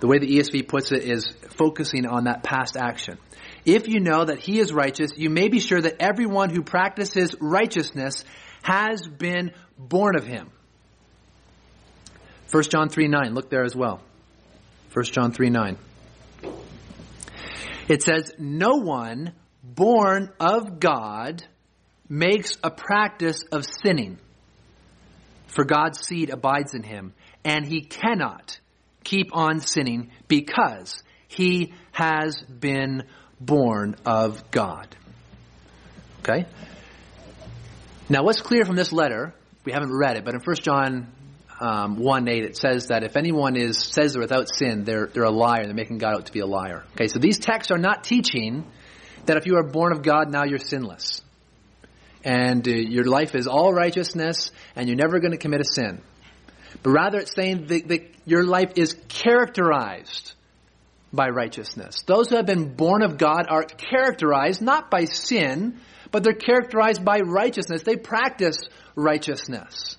the 0.00 0.06
way 0.06 0.18
the 0.18 0.38
ESV 0.38 0.66
puts 0.66 0.92
it 0.92 1.04
is 1.04 1.32
focusing 1.50 2.06
on 2.06 2.24
that 2.24 2.42
past 2.42 2.76
action. 2.76 3.18
If 3.64 3.86
you 3.86 4.00
know 4.00 4.24
that 4.24 4.38
he 4.38 4.58
is 4.58 4.72
righteous, 4.72 5.12
you 5.16 5.30
may 5.30 5.48
be 5.48 5.60
sure 5.60 5.80
that 5.80 5.96
everyone 6.00 6.50
who 6.50 6.62
practices 6.62 7.36
righteousness 7.40 8.24
has 8.62 9.06
been 9.06 9.52
born 9.78 10.16
of 10.16 10.26
him. 10.26 10.50
1 12.50 12.62
John 12.64 12.88
3 12.88 13.08
9, 13.08 13.34
look 13.34 13.50
there 13.50 13.64
as 13.64 13.76
well. 13.76 14.00
1 14.92 15.04
John 15.06 15.32
3 15.32 15.50
9. 15.50 15.78
It 17.88 18.02
says, 18.02 18.32
No 18.38 18.76
one 18.76 19.32
born 19.62 20.30
of 20.40 20.80
God 20.80 21.42
makes 22.08 22.56
a 22.62 22.70
practice 22.70 23.42
of 23.52 23.64
sinning, 23.64 24.18
for 25.46 25.64
God's 25.64 26.00
seed 26.00 26.30
abides 26.30 26.74
in 26.74 26.82
him, 26.82 27.14
and 27.44 27.66
he 27.66 27.82
cannot 27.82 28.58
keep 29.04 29.34
on 29.34 29.60
sinning 29.60 30.10
because 30.28 31.02
he 31.28 31.72
has 31.92 32.42
been 32.42 33.04
born 33.40 33.96
of 34.04 34.50
God. 34.50 34.94
Okay? 36.20 36.46
Now, 38.08 38.22
what's 38.22 38.40
clear 38.40 38.64
from 38.64 38.76
this 38.76 38.92
letter, 38.92 39.34
we 39.64 39.72
haven't 39.72 39.96
read 39.96 40.16
it, 40.16 40.24
but 40.24 40.34
in 40.34 40.40
1 40.40 40.56
John 40.56 41.12
um, 41.60 41.96
1 41.96 42.28
8, 42.28 42.44
it 42.44 42.56
says 42.56 42.88
that 42.88 43.04
if 43.04 43.16
anyone 43.16 43.56
is 43.56 43.78
says 43.78 44.12
they're 44.12 44.20
without 44.20 44.48
sin, 44.54 44.84
they're, 44.84 45.06
they're 45.06 45.22
a 45.24 45.30
liar. 45.30 45.64
They're 45.64 45.74
making 45.74 45.98
God 45.98 46.14
out 46.14 46.26
to 46.26 46.32
be 46.32 46.40
a 46.40 46.46
liar. 46.46 46.84
Okay, 46.94 47.08
so 47.08 47.18
these 47.18 47.38
texts 47.38 47.70
are 47.70 47.78
not 47.78 48.04
teaching 48.04 48.64
that 49.26 49.36
if 49.36 49.46
you 49.46 49.56
are 49.56 49.62
born 49.62 49.92
of 49.92 50.02
God, 50.02 50.30
now 50.30 50.44
you're 50.44 50.58
sinless. 50.58 51.22
And 52.24 52.66
uh, 52.66 52.70
your 52.70 53.04
life 53.04 53.34
is 53.34 53.46
all 53.46 53.72
righteousness, 53.72 54.50
and 54.76 54.88
you're 54.88 54.96
never 54.96 55.18
going 55.20 55.32
to 55.32 55.38
commit 55.38 55.60
a 55.60 55.64
sin. 55.64 56.00
But 56.82 56.90
rather, 56.90 57.18
it's 57.18 57.34
saying 57.34 57.66
that, 57.66 57.88
that 57.88 58.10
your 58.24 58.44
life 58.44 58.72
is 58.76 58.96
characterized 59.08 60.32
by 61.12 61.28
righteousness. 61.28 62.02
Those 62.06 62.30
who 62.30 62.36
have 62.36 62.46
been 62.46 62.74
born 62.74 63.02
of 63.02 63.18
God 63.18 63.46
are 63.48 63.64
characterized 63.64 64.62
not 64.62 64.90
by 64.90 65.04
sin, 65.04 65.80
but 66.10 66.22
they're 66.22 66.32
characterized 66.32 67.04
by 67.04 67.18
righteousness. 67.20 67.82
They 67.82 67.96
practice 67.96 68.58
righteousness. 68.94 69.96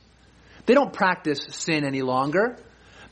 They 0.66 0.74
don't 0.74 0.94
practice 0.94 1.40
sin 1.50 1.84
any 1.86 2.02
longer, 2.02 2.58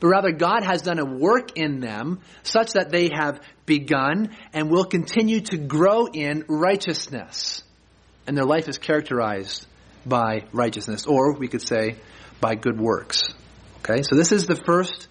but 0.02 0.08
rather 0.08 0.32
God 0.32 0.64
has 0.64 0.82
done 0.82 0.98
a 0.98 1.04
work 1.04 1.56
in 1.56 1.78
them 1.78 2.18
such 2.42 2.72
that 2.72 2.90
they 2.90 3.10
have 3.14 3.40
begun 3.66 4.34
and 4.52 4.68
will 4.68 4.84
continue 4.84 5.42
to 5.42 5.56
grow 5.56 6.06
in 6.06 6.44
righteousness. 6.48 7.62
And 8.26 8.36
their 8.36 8.44
life 8.44 8.68
is 8.68 8.78
characterized 8.78 9.64
by 10.04 10.46
righteousness, 10.52 11.06
or 11.06 11.34
we 11.34 11.46
could 11.46 11.62
say 11.62 11.94
by 12.40 12.56
good 12.56 12.80
works. 12.80 13.32
Okay, 13.78 14.02
so 14.02 14.16
this 14.16 14.32
is 14.32 14.46
the 14.46 14.56
first 14.56 15.06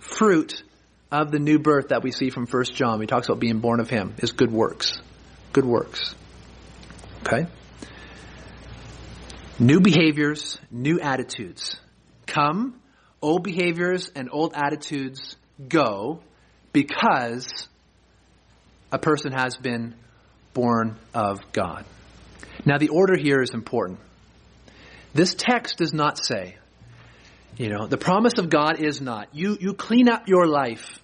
fruit 0.00 0.64
of 1.12 1.30
the 1.30 1.38
new 1.38 1.60
birth 1.60 1.90
that 1.90 2.02
we 2.02 2.10
see 2.10 2.28
from 2.28 2.48
1 2.48 2.64
John. 2.74 3.00
He 3.00 3.06
talks 3.06 3.28
about 3.28 3.38
being 3.38 3.60
born 3.60 3.78
of 3.78 3.88
Him, 3.88 4.16
is 4.18 4.32
good 4.32 4.50
works. 4.50 4.98
Good 5.52 5.64
works. 5.64 6.16
Okay? 7.20 7.46
New 9.60 9.78
behaviors, 9.78 10.58
new 10.72 10.98
attitudes. 10.98 11.76
Come, 12.26 12.80
old 13.24 13.42
behaviors 13.42 14.10
and 14.14 14.28
old 14.30 14.52
attitudes 14.54 15.36
go 15.68 16.20
because 16.72 17.68
a 18.92 18.98
person 18.98 19.32
has 19.32 19.56
been 19.56 19.94
born 20.52 20.96
of 21.14 21.40
God. 21.52 21.86
Now, 22.66 22.78
the 22.78 22.90
order 22.90 23.16
here 23.16 23.40
is 23.40 23.50
important. 23.54 23.98
This 25.14 25.34
text 25.34 25.78
does 25.78 25.94
not 25.94 26.18
say, 26.18 26.56
you 27.56 27.70
know, 27.70 27.86
the 27.86 27.96
promise 27.96 28.34
of 28.38 28.50
God 28.50 28.80
is 28.80 29.00
not, 29.00 29.28
you, 29.32 29.56
you 29.60 29.74
clean 29.74 30.08
up 30.08 30.28
your 30.28 30.46
life. 30.46 31.00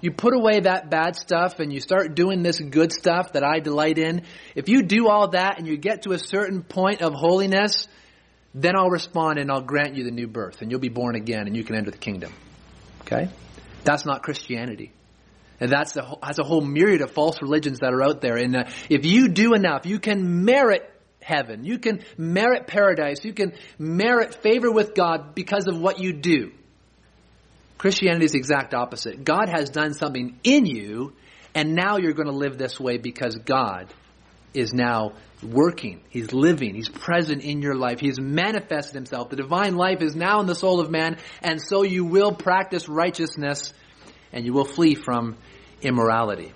You 0.00 0.12
put 0.12 0.34
away 0.34 0.60
that 0.60 0.90
bad 0.90 1.16
stuff 1.16 1.58
and 1.58 1.72
you 1.72 1.80
start 1.80 2.14
doing 2.14 2.42
this 2.42 2.60
good 2.60 2.92
stuff 2.92 3.32
that 3.32 3.42
I 3.42 3.58
delight 3.58 3.98
in. 3.98 4.22
If 4.54 4.68
you 4.68 4.82
do 4.82 5.08
all 5.08 5.30
that 5.30 5.58
and 5.58 5.66
you 5.66 5.76
get 5.76 6.02
to 6.02 6.12
a 6.12 6.18
certain 6.18 6.62
point 6.62 7.02
of 7.02 7.14
holiness, 7.14 7.88
then 8.62 8.76
I'll 8.76 8.90
respond 8.90 9.38
and 9.38 9.50
I'll 9.50 9.62
grant 9.62 9.94
you 9.94 10.04
the 10.04 10.10
new 10.10 10.26
birth 10.26 10.62
and 10.62 10.70
you'll 10.70 10.80
be 10.80 10.88
born 10.88 11.14
again 11.14 11.46
and 11.46 11.56
you 11.56 11.64
can 11.64 11.76
enter 11.76 11.90
the 11.90 11.98
kingdom. 11.98 12.32
Okay? 13.02 13.28
That's 13.84 14.04
not 14.04 14.22
Christianity. 14.22 14.92
And 15.60 15.70
that's 15.70 15.96
a, 15.96 16.16
that's 16.22 16.38
a 16.38 16.44
whole 16.44 16.60
myriad 16.60 17.00
of 17.00 17.10
false 17.12 17.40
religions 17.42 17.80
that 17.80 17.92
are 17.92 18.02
out 18.02 18.20
there. 18.20 18.36
And 18.36 18.56
uh, 18.56 18.64
if 18.88 19.04
you 19.04 19.28
do 19.28 19.54
enough, 19.54 19.86
you 19.86 19.98
can 19.98 20.44
merit 20.44 20.88
heaven. 21.20 21.64
You 21.64 21.78
can 21.78 22.02
merit 22.16 22.66
paradise. 22.66 23.24
You 23.24 23.32
can 23.32 23.54
merit 23.78 24.34
favor 24.34 24.70
with 24.70 24.94
God 24.94 25.34
because 25.34 25.66
of 25.66 25.78
what 25.78 25.98
you 25.98 26.12
do. 26.12 26.52
Christianity 27.76 28.24
is 28.24 28.32
the 28.32 28.38
exact 28.38 28.74
opposite. 28.74 29.24
God 29.24 29.48
has 29.48 29.70
done 29.70 29.94
something 29.94 30.38
in 30.42 30.66
you, 30.66 31.14
and 31.54 31.74
now 31.74 31.96
you're 31.96 32.12
going 32.12 32.28
to 32.28 32.34
live 32.34 32.58
this 32.58 32.78
way 32.78 32.98
because 32.98 33.36
God 33.36 33.92
is 34.54 34.72
now 34.72 35.12
working. 35.42 36.02
He's 36.08 36.32
living. 36.32 36.74
He's 36.74 36.88
present 36.88 37.42
in 37.42 37.62
your 37.62 37.74
life. 37.74 38.00
He's 38.00 38.20
manifested 38.20 38.94
himself. 38.94 39.30
The 39.30 39.36
divine 39.36 39.76
life 39.76 40.02
is 40.02 40.16
now 40.16 40.40
in 40.40 40.46
the 40.46 40.54
soul 40.54 40.80
of 40.80 40.90
man, 40.90 41.18
and 41.42 41.60
so 41.62 41.82
you 41.82 42.04
will 42.04 42.32
practice 42.32 42.88
righteousness 42.88 43.72
and 44.32 44.44
you 44.44 44.52
will 44.52 44.64
flee 44.64 44.94
from 44.94 45.36
immorality. 45.80 46.52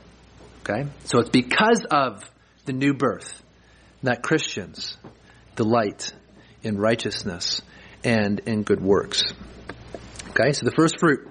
Okay? 0.60 0.88
So 1.04 1.20
it's 1.20 1.30
because 1.30 1.84
of 1.90 2.28
the 2.64 2.72
new 2.72 2.94
birth 2.94 3.42
that 4.02 4.22
Christians 4.22 4.96
delight 5.56 6.12
in 6.62 6.78
righteousness 6.78 7.62
and 8.04 8.40
in 8.40 8.62
good 8.62 8.80
works. 8.80 9.22
Okay, 10.30 10.52
so 10.52 10.64
the 10.64 10.72
first 10.72 10.98
fruit 10.98 11.28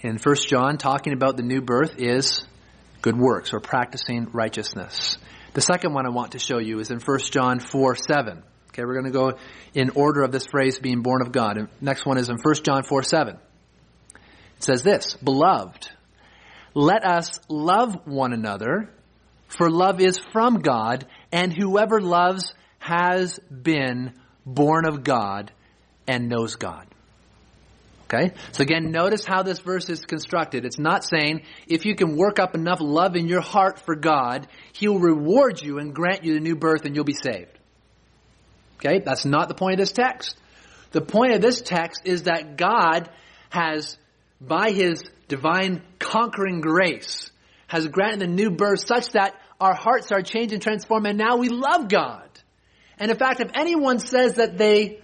in 0.00 0.18
1 0.22 0.34
John, 0.46 0.78
talking 0.78 1.12
about 1.12 1.36
the 1.36 1.42
new 1.42 1.60
birth, 1.60 1.98
is 1.98 2.44
good 3.02 3.16
works 3.16 3.52
or 3.52 3.60
practicing 3.60 4.28
righteousness. 4.32 5.18
The 5.54 5.60
second 5.60 5.94
one 5.94 6.06
I 6.06 6.10
want 6.10 6.32
to 6.32 6.38
show 6.38 6.58
you 6.58 6.78
is 6.80 6.90
in 6.90 7.00
1 7.00 7.18
John 7.30 7.60
4 7.60 7.96
7. 7.96 8.42
Okay, 8.68 8.84
we're 8.84 9.00
going 9.00 9.12
to 9.12 9.18
go 9.18 9.32
in 9.74 9.90
order 9.90 10.22
of 10.22 10.30
this 10.30 10.46
phrase 10.46 10.78
being 10.78 11.02
born 11.02 11.22
of 11.22 11.32
God. 11.32 11.56
And 11.56 11.68
next 11.80 12.06
one 12.06 12.18
is 12.18 12.28
in 12.28 12.36
1 12.40 12.54
John 12.62 12.82
4 12.84 13.02
7. 13.02 13.34
It 13.34 14.64
says 14.64 14.82
this 14.82 15.14
Beloved, 15.14 15.88
let 16.74 17.04
us 17.04 17.40
love 17.48 18.06
one 18.06 18.32
another, 18.32 18.90
for 19.48 19.70
love 19.70 20.00
is 20.00 20.18
from 20.32 20.60
God, 20.60 21.06
and 21.32 21.52
whoever 21.52 22.00
loves 22.00 22.54
has 22.78 23.38
been 23.50 24.14
born 24.46 24.86
of 24.86 25.02
God 25.02 25.52
and 26.06 26.28
knows 26.28 26.56
God. 26.56 26.86
Okay? 28.12 28.34
So 28.52 28.62
again, 28.62 28.90
notice 28.90 29.24
how 29.24 29.42
this 29.42 29.60
verse 29.60 29.88
is 29.88 30.04
constructed. 30.04 30.64
It's 30.64 30.78
not 30.78 31.04
saying 31.04 31.42
if 31.68 31.86
you 31.86 31.94
can 31.94 32.16
work 32.16 32.40
up 32.40 32.54
enough 32.54 32.80
love 32.80 33.14
in 33.14 33.28
your 33.28 33.40
heart 33.40 33.78
for 33.80 33.94
God, 33.94 34.48
He'll 34.72 34.98
reward 34.98 35.62
you 35.62 35.78
and 35.78 35.94
grant 35.94 36.24
you 36.24 36.34
the 36.34 36.40
new 36.40 36.56
birth 36.56 36.84
and 36.84 36.94
you'll 36.94 37.04
be 37.04 37.14
saved. 37.14 37.56
Okay? 38.78 38.98
That's 38.98 39.24
not 39.24 39.48
the 39.48 39.54
point 39.54 39.74
of 39.74 39.78
this 39.78 39.92
text. 39.92 40.36
The 40.90 41.00
point 41.00 41.34
of 41.34 41.40
this 41.40 41.60
text 41.60 42.02
is 42.04 42.24
that 42.24 42.56
God 42.56 43.08
has, 43.50 43.96
by 44.40 44.72
His 44.72 45.04
divine 45.28 45.82
conquering 46.00 46.60
grace, 46.60 47.30
has 47.68 47.86
granted 47.86 48.20
the 48.20 48.26
new 48.26 48.50
birth 48.50 48.80
such 48.84 49.10
that 49.12 49.36
our 49.60 49.74
hearts 49.74 50.10
are 50.10 50.22
changed 50.22 50.52
and 50.52 50.60
transformed 50.60 51.06
and 51.06 51.18
now 51.18 51.36
we 51.36 51.48
love 51.48 51.88
God. 51.88 52.28
And 52.98 53.10
in 53.10 53.16
fact, 53.16 53.40
if 53.40 53.50
anyone 53.54 54.00
says 54.00 54.34
that 54.34 54.58
they 54.58 55.00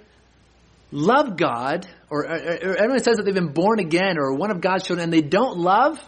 love 0.90 1.36
God, 1.36 1.86
or, 2.08 2.24
or, 2.24 2.34
or 2.34 2.76
anyone 2.76 3.00
says 3.00 3.16
that 3.16 3.24
they've 3.24 3.34
been 3.34 3.52
born 3.52 3.78
again 3.78 4.18
or 4.18 4.34
one 4.34 4.50
of 4.50 4.60
God's 4.60 4.86
children 4.86 5.04
and 5.04 5.12
they 5.12 5.26
don't 5.26 5.58
love, 5.58 5.98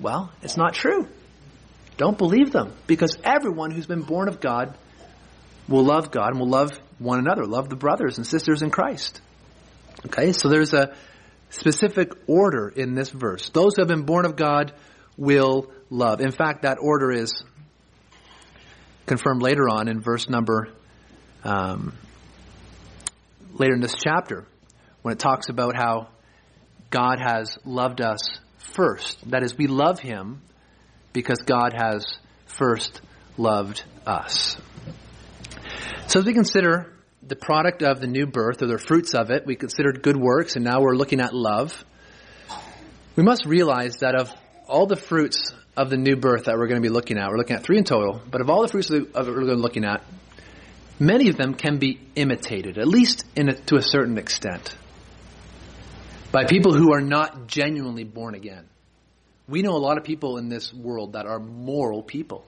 well, 0.00 0.32
it's 0.42 0.56
not 0.56 0.74
true. 0.74 1.08
Don't 1.96 2.18
believe 2.18 2.52
them 2.52 2.72
because 2.86 3.16
everyone 3.22 3.70
who's 3.70 3.86
been 3.86 4.02
born 4.02 4.28
of 4.28 4.40
God 4.40 4.76
will 5.68 5.84
love 5.84 6.10
God 6.10 6.30
and 6.30 6.40
will 6.40 6.48
love 6.48 6.70
one 6.98 7.18
another, 7.18 7.44
love 7.44 7.68
the 7.68 7.76
brothers 7.76 8.18
and 8.18 8.26
sisters 8.26 8.62
in 8.62 8.70
Christ. 8.70 9.20
Okay, 10.06 10.32
so 10.32 10.48
there's 10.48 10.74
a 10.74 10.94
specific 11.50 12.12
order 12.26 12.68
in 12.68 12.94
this 12.94 13.10
verse. 13.10 13.50
Those 13.50 13.76
who 13.76 13.82
have 13.82 13.88
been 13.88 14.04
born 14.04 14.24
of 14.24 14.36
God 14.36 14.72
will 15.16 15.70
love. 15.90 16.20
In 16.20 16.32
fact, 16.32 16.62
that 16.62 16.78
order 16.80 17.12
is 17.12 17.44
confirmed 19.06 19.42
later 19.42 19.68
on 19.68 19.88
in 19.88 20.00
verse 20.00 20.28
number 20.28 20.68
um, 21.44 21.92
later 23.54 23.74
in 23.74 23.80
this 23.80 23.94
chapter 23.94 24.46
when 25.02 25.12
it 25.12 25.18
talks 25.18 25.48
about 25.48 25.76
how 25.76 26.08
God 26.90 27.18
has 27.20 27.58
loved 27.64 28.00
us 28.00 28.38
first. 28.58 29.30
That 29.30 29.42
is, 29.42 29.56
we 29.56 29.66
love 29.66 30.00
Him 30.00 30.40
because 31.12 31.38
God 31.40 31.74
has 31.74 32.04
first 32.46 33.00
loved 33.36 33.84
us. 34.06 34.56
So 36.06 36.20
as 36.20 36.26
we 36.26 36.32
consider 36.32 36.92
the 37.22 37.36
product 37.36 37.82
of 37.82 38.00
the 38.00 38.06
new 38.06 38.26
birth 38.26 38.62
or 38.62 38.66
the 38.66 38.78
fruits 38.78 39.14
of 39.14 39.30
it, 39.30 39.46
we 39.46 39.56
considered 39.56 40.02
good 40.02 40.16
works 40.16 40.56
and 40.56 40.64
now 40.64 40.80
we're 40.80 40.96
looking 40.96 41.20
at 41.20 41.32
love. 41.32 41.84
We 43.16 43.22
must 43.22 43.46
realize 43.46 43.98
that 43.98 44.14
of 44.14 44.32
all 44.68 44.86
the 44.86 44.96
fruits 44.96 45.52
of 45.76 45.90
the 45.90 45.96
new 45.96 46.16
birth 46.16 46.44
that 46.44 46.56
we're 46.56 46.66
going 46.66 46.82
to 46.82 46.86
be 46.86 46.92
looking 46.92 47.18
at, 47.18 47.30
we're 47.30 47.38
looking 47.38 47.56
at 47.56 47.62
three 47.62 47.78
in 47.78 47.84
total, 47.84 48.20
but 48.30 48.40
of 48.40 48.50
all 48.50 48.62
the 48.62 48.68
fruits 48.68 48.90
of 48.90 48.96
it 48.96 49.14
we're 49.14 49.34
going 49.34 49.48
to 49.48 49.54
be 49.56 49.60
looking 49.60 49.84
at, 49.84 50.02
many 50.98 51.28
of 51.28 51.36
them 51.36 51.54
can 51.54 51.78
be 51.78 52.00
imitated, 52.14 52.78
at 52.78 52.86
least 52.86 53.24
a, 53.36 53.52
to 53.52 53.76
a 53.76 53.82
certain 53.82 54.18
extent, 54.18 54.74
by 56.32 56.46
people 56.46 56.72
who 56.72 56.92
are 56.94 57.00
not 57.00 57.46
genuinely 57.46 58.04
born 58.04 58.34
again. 58.34 58.66
We 59.46 59.62
know 59.62 59.76
a 59.76 59.78
lot 59.78 59.98
of 59.98 60.04
people 60.04 60.38
in 60.38 60.48
this 60.48 60.72
world 60.72 61.12
that 61.12 61.26
are 61.26 61.38
moral 61.38 62.02
people, 62.02 62.44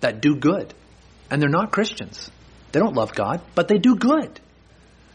that 0.00 0.20
do 0.20 0.36
good, 0.36 0.72
and 1.30 1.40
they're 1.40 1.48
not 1.48 1.72
Christians. 1.72 2.30
They 2.72 2.80
don't 2.80 2.94
love 2.94 3.14
God, 3.14 3.40
but 3.54 3.68
they 3.68 3.78
do 3.78 3.96
good. 3.96 4.38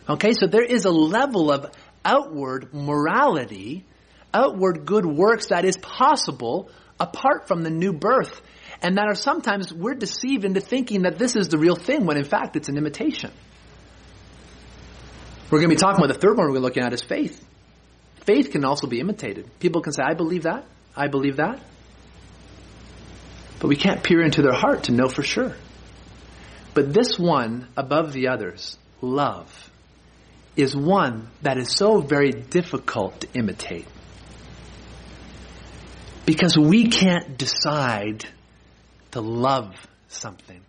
Okay, 0.09 0.33
so 0.33 0.47
there 0.47 0.63
is 0.63 0.85
a 0.85 0.91
level 0.91 1.51
of 1.51 1.71
outward 2.03 2.73
morality, 2.73 3.85
outward 4.33 4.85
good 4.85 5.05
works 5.05 5.47
that 5.47 5.63
is 5.63 5.77
possible 5.77 6.69
apart 6.99 7.47
from 7.47 7.61
the 7.61 7.69
new 7.69 7.93
birth 7.93 8.41
and 8.81 8.97
that 8.97 9.05
are 9.05 9.15
sometimes 9.15 9.71
we're 9.71 9.93
deceived 9.93 10.43
into 10.43 10.59
thinking 10.59 11.03
that 11.03 11.19
this 11.19 11.35
is 11.35 11.49
the 11.49 11.57
real 11.57 11.75
thing 11.75 12.05
when 12.05 12.17
in 12.17 12.23
fact 12.23 12.55
it's 12.55 12.67
an 12.69 12.77
imitation. 12.77 13.31
We're 15.51 15.59
going 15.59 15.69
to 15.69 15.75
be 15.75 15.79
talking 15.79 16.03
about 16.03 16.13
the 16.13 16.19
third 16.19 16.37
one 16.37 16.51
we're 16.51 16.59
looking 16.59 16.83
at 16.83 16.93
is 16.93 17.03
faith. 17.03 17.45
Faith 18.21 18.51
can 18.51 18.63
also 18.63 18.87
be 18.87 18.99
imitated. 18.99 19.49
People 19.59 19.81
can 19.81 19.93
say, 19.93 20.03
I 20.03 20.13
believe 20.13 20.43
that. 20.43 20.65
I 20.95 21.07
believe 21.07 21.37
that. 21.37 21.59
But 23.59 23.67
we 23.67 23.75
can't 23.75 24.03
peer 24.03 24.21
into 24.21 24.41
their 24.41 24.53
heart 24.53 24.85
to 24.85 24.91
know 24.91 25.07
for 25.07 25.23
sure. 25.23 25.55
But 26.73 26.93
this 26.93 27.17
one, 27.19 27.67
above 27.75 28.13
the 28.13 28.29
others, 28.29 28.77
love, 29.01 29.71
is 30.55 30.75
one 30.75 31.27
that 31.41 31.57
is 31.57 31.75
so 31.75 32.01
very 32.01 32.31
difficult 32.31 33.21
to 33.21 33.27
imitate. 33.33 33.87
Because 36.25 36.57
we 36.57 36.87
can't 36.87 37.37
decide 37.37 38.25
to 39.11 39.21
love 39.21 39.75
something. 40.07 40.61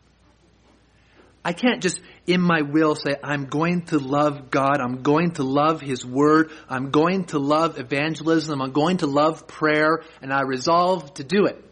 I 1.45 1.53
can't 1.53 1.83
just 1.83 2.01
in 2.27 2.41
my 2.41 2.63
will 2.63 2.95
say, 2.95 3.17
I'm 3.23 3.47
going 3.47 3.83
to 3.87 3.99
love 3.99 4.51
God. 4.51 4.81
I'm 4.81 5.03
going 5.03 5.33
to 5.33 5.43
love 5.43 5.81
His 5.81 6.05
Word. 6.07 6.51
I'm 6.69 6.91
going 6.91 7.25
to 7.27 7.39
love 7.39 7.79
evangelism. 7.79 8.63
I'm 8.63 8.73
going 8.73 8.99
to 8.99 9.07
love 9.07 9.47
prayer. 9.47 10.03
And 10.21 10.33
I 10.33 10.43
resolve 10.43 11.15
to 11.15 11.25
do 11.25 11.47
it. 11.47 11.63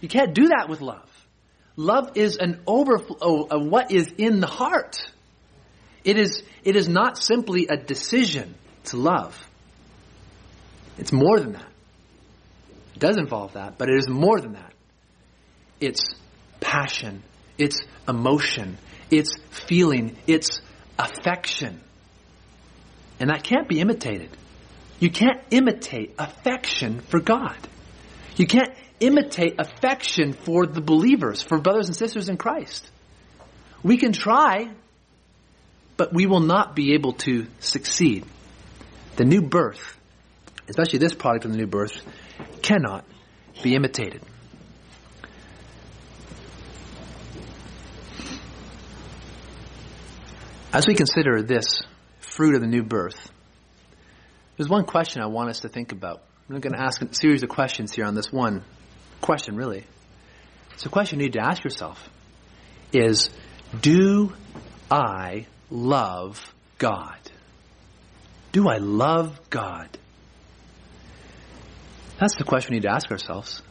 You 0.00 0.08
can't 0.08 0.34
do 0.34 0.48
that 0.48 0.68
with 0.68 0.80
love. 0.80 1.08
Love 1.76 2.16
is 2.16 2.36
an 2.36 2.60
overflow 2.66 3.44
of 3.44 3.48
oh, 3.50 3.64
what 3.64 3.90
is 3.90 4.12
in 4.18 4.40
the 4.40 4.46
heart. 4.46 4.98
It 6.04 6.18
is, 6.18 6.42
it 6.64 6.76
is 6.76 6.88
not 6.88 7.16
simply 7.16 7.68
a 7.68 7.76
decision 7.76 8.54
to 8.84 8.96
love. 8.96 9.38
It's 10.98 11.12
more 11.12 11.40
than 11.40 11.52
that. 11.52 11.68
It 12.94 12.98
does 12.98 13.16
involve 13.16 13.54
that, 13.54 13.78
but 13.78 13.88
it 13.88 13.96
is 13.98 14.08
more 14.08 14.40
than 14.40 14.52
that. 14.52 14.72
It's 15.80 16.14
passion. 16.60 17.22
It's 17.56 17.80
emotion. 18.06 18.76
It's 19.12 19.36
feeling. 19.50 20.16
It's 20.26 20.60
affection. 20.98 21.80
And 23.20 23.30
that 23.30 23.44
can't 23.44 23.68
be 23.68 23.78
imitated. 23.80 24.30
You 24.98 25.10
can't 25.10 25.40
imitate 25.50 26.14
affection 26.18 27.00
for 27.00 27.20
God. 27.20 27.56
You 28.36 28.46
can't 28.46 28.70
imitate 29.00 29.56
affection 29.58 30.32
for 30.32 30.66
the 30.66 30.80
believers, 30.80 31.42
for 31.42 31.58
brothers 31.58 31.88
and 31.88 31.96
sisters 31.96 32.28
in 32.28 32.36
Christ. 32.38 32.88
We 33.82 33.98
can 33.98 34.12
try, 34.12 34.70
but 35.96 36.14
we 36.14 36.26
will 36.26 36.40
not 36.40 36.74
be 36.74 36.94
able 36.94 37.12
to 37.14 37.46
succeed. 37.58 38.24
The 39.16 39.24
new 39.24 39.42
birth, 39.42 39.98
especially 40.68 41.00
this 41.00 41.14
product 41.14 41.44
of 41.44 41.50
the 41.50 41.58
new 41.58 41.66
birth, 41.66 42.00
cannot 42.62 43.04
be 43.62 43.74
imitated. 43.74 44.22
As 50.72 50.86
we 50.86 50.94
consider 50.94 51.42
this 51.42 51.82
fruit 52.20 52.54
of 52.54 52.62
the 52.62 52.66
new 52.66 52.82
birth, 52.82 53.30
there's 54.56 54.70
one 54.70 54.86
question 54.86 55.20
I 55.20 55.26
want 55.26 55.50
us 55.50 55.60
to 55.60 55.68
think 55.68 55.92
about. 55.92 56.22
I'm 56.48 56.60
going 56.60 56.72
to 56.72 56.80
ask 56.80 57.02
a 57.02 57.14
series 57.14 57.42
of 57.42 57.50
questions 57.50 57.92
here 57.92 58.06
on 58.06 58.14
this 58.14 58.32
one 58.32 58.62
question, 59.20 59.56
really. 59.56 59.84
It's 60.72 60.86
a 60.86 60.88
question 60.88 61.20
you 61.20 61.26
need 61.26 61.34
to 61.34 61.44
ask 61.44 61.62
yourself 61.62 62.08
is, 62.90 63.30
do 63.80 64.32
I 64.90 65.46
love 65.70 66.54
God? 66.78 67.18
Do 68.52 68.68
I 68.68 68.78
love 68.78 69.38
God? 69.50 69.88
That's 72.18 72.36
the 72.36 72.44
question 72.44 72.72
we 72.72 72.76
need 72.76 72.84
to 72.84 72.92
ask 72.92 73.10
ourselves. 73.10 73.62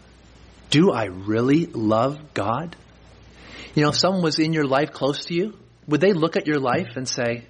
Do 0.69 0.91
I 0.91 1.05
really 1.05 1.65
love 1.65 2.33
God? 2.33 2.75
You 3.73 3.83
know, 3.83 3.89
if 3.89 3.95
someone 3.95 4.21
was 4.21 4.39
in 4.39 4.53
your 4.53 4.65
life 4.65 4.91
close 4.91 5.25
to 5.25 5.33
you, 5.33 5.57
would 5.91 6.01
they 6.01 6.13
look 6.13 6.38
at 6.38 6.47
your 6.47 6.60
life 6.60 6.95
and 6.95 7.08
say, 7.08 7.43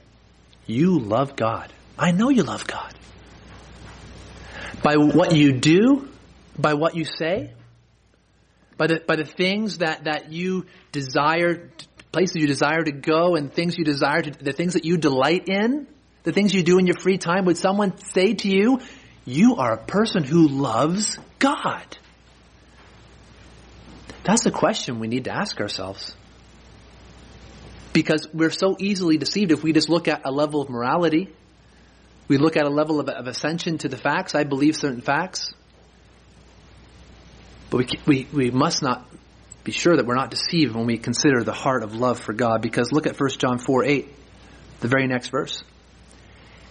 You 0.65 0.99
love 0.99 1.35
God? 1.35 1.71
I 1.97 2.11
know 2.11 2.29
you 2.29 2.43
love 2.43 2.65
God. 2.65 2.93
By 4.83 4.95
what 4.97 5.35
you 5.35 5.53
do, 5.53 6.09
by 6.57 6.73
what 6.73 6.95
you 6.95 7.05
say, 7.05 7.51
by 8.77 8.87
the, 8.87 8.99
by 8.99 9.15
the 9.15 9.25
things 9.25 9.77
that, 9.77 10.05
that 10.05 10.31
you 10.31 10.65
desire, 10.91 11.69
places 12.11 12.37
you 12.37 12.47
desire 12.47 12.81
to 12.81 12.91
go 12.91 13.35
and 13.35 13.53
things 13.53 13.77
you 13.77 13.85
desire 13.85 14.23
to, 14.23 14.31
the 14.31 14.53
things 14.53 14.73
that 14.73 14.85
you 14.85 14.97
delight 14.97 15.47
in, 15.47 15.85
the 16.23 16.31
things 16.31 16.51
you 16.51 16.63
do 16.63 16.79
in 16.79 16.87
your 16.87 16.97
free 16.97 17.19
time, 17.19 17.45
would 17.45 17.57
someone 17.57 17.95
say 17.97 18.33
to 18.33 18.49
you, 18.49 18.79
you 19.23 19.57
are 19.57 19.73
a 19.73 19.85
person 19.85 20.23
who 20.23 20.47
loves 20.47 21.19
God? 21.37 21.85
That's 24.23 24.43
the 24.43 24.51
question 24.51 24.99
we 24.99 25.07
need 25.07 25.25
to 25.25 25.31
ask 25.31 25.59
ourselves 25.61 26.15
because 27.93 28.27
we're 28.33 28.51
so 28.51 28.75
easily 28.79 29.17
deceived 29.17 29.51
if 29.51 29.63
we 29.63 29.73
just 29.73 29.89
look 29.89 30.07
at 30.07 30.21
a 30.25 30.31
level 30.31 30.61
of 30.61 30.69
morality. 30.69 31.29
We 32.27 32.37
look 32.37 32.55
at 32.55 32.65
a 32.65 32.69
level 32.69 32.99
of, 32.99 33.09
of 33.09 33.27
ascension 33.27 33.77
to 33.79 33.89
the 33.89 33.97
facts. 33.97 34.35
I 34.35 34.43
believe 34.43 34.75
certain 34.75 35.01
facts. 35.01 35.53
But 37.69 37.77
we, 37.77 37.87
we, 38.05 38.27
we 38.31 38.51
must 38.51 38.81
not 38.81 39.07
be 39.63 39.71
sure 39.71 39.95
that 39.95 40.05
we're 40.05 40.15
not 40.15 40.31
deceived 40.31 40.75
when 40.75 40.85
we 40.85 40.97
consider 40.97 41.43
the 41.43 41.53
heart 41.53 41.83
of 41.83 41.93
love 41.93 42.19
for 42.19 42.33
God 42.33 42.61
because 42.61 42.91
look 42.91 43.05
at 43.07 43.19
1 43.19 43.29
John 43.37 43.59
4 43.59 43.85
8, 43.85 44.09
the 44.79 44.87
very 44.87 45.07
next 45.07 45.29
verse. 45.29 45.63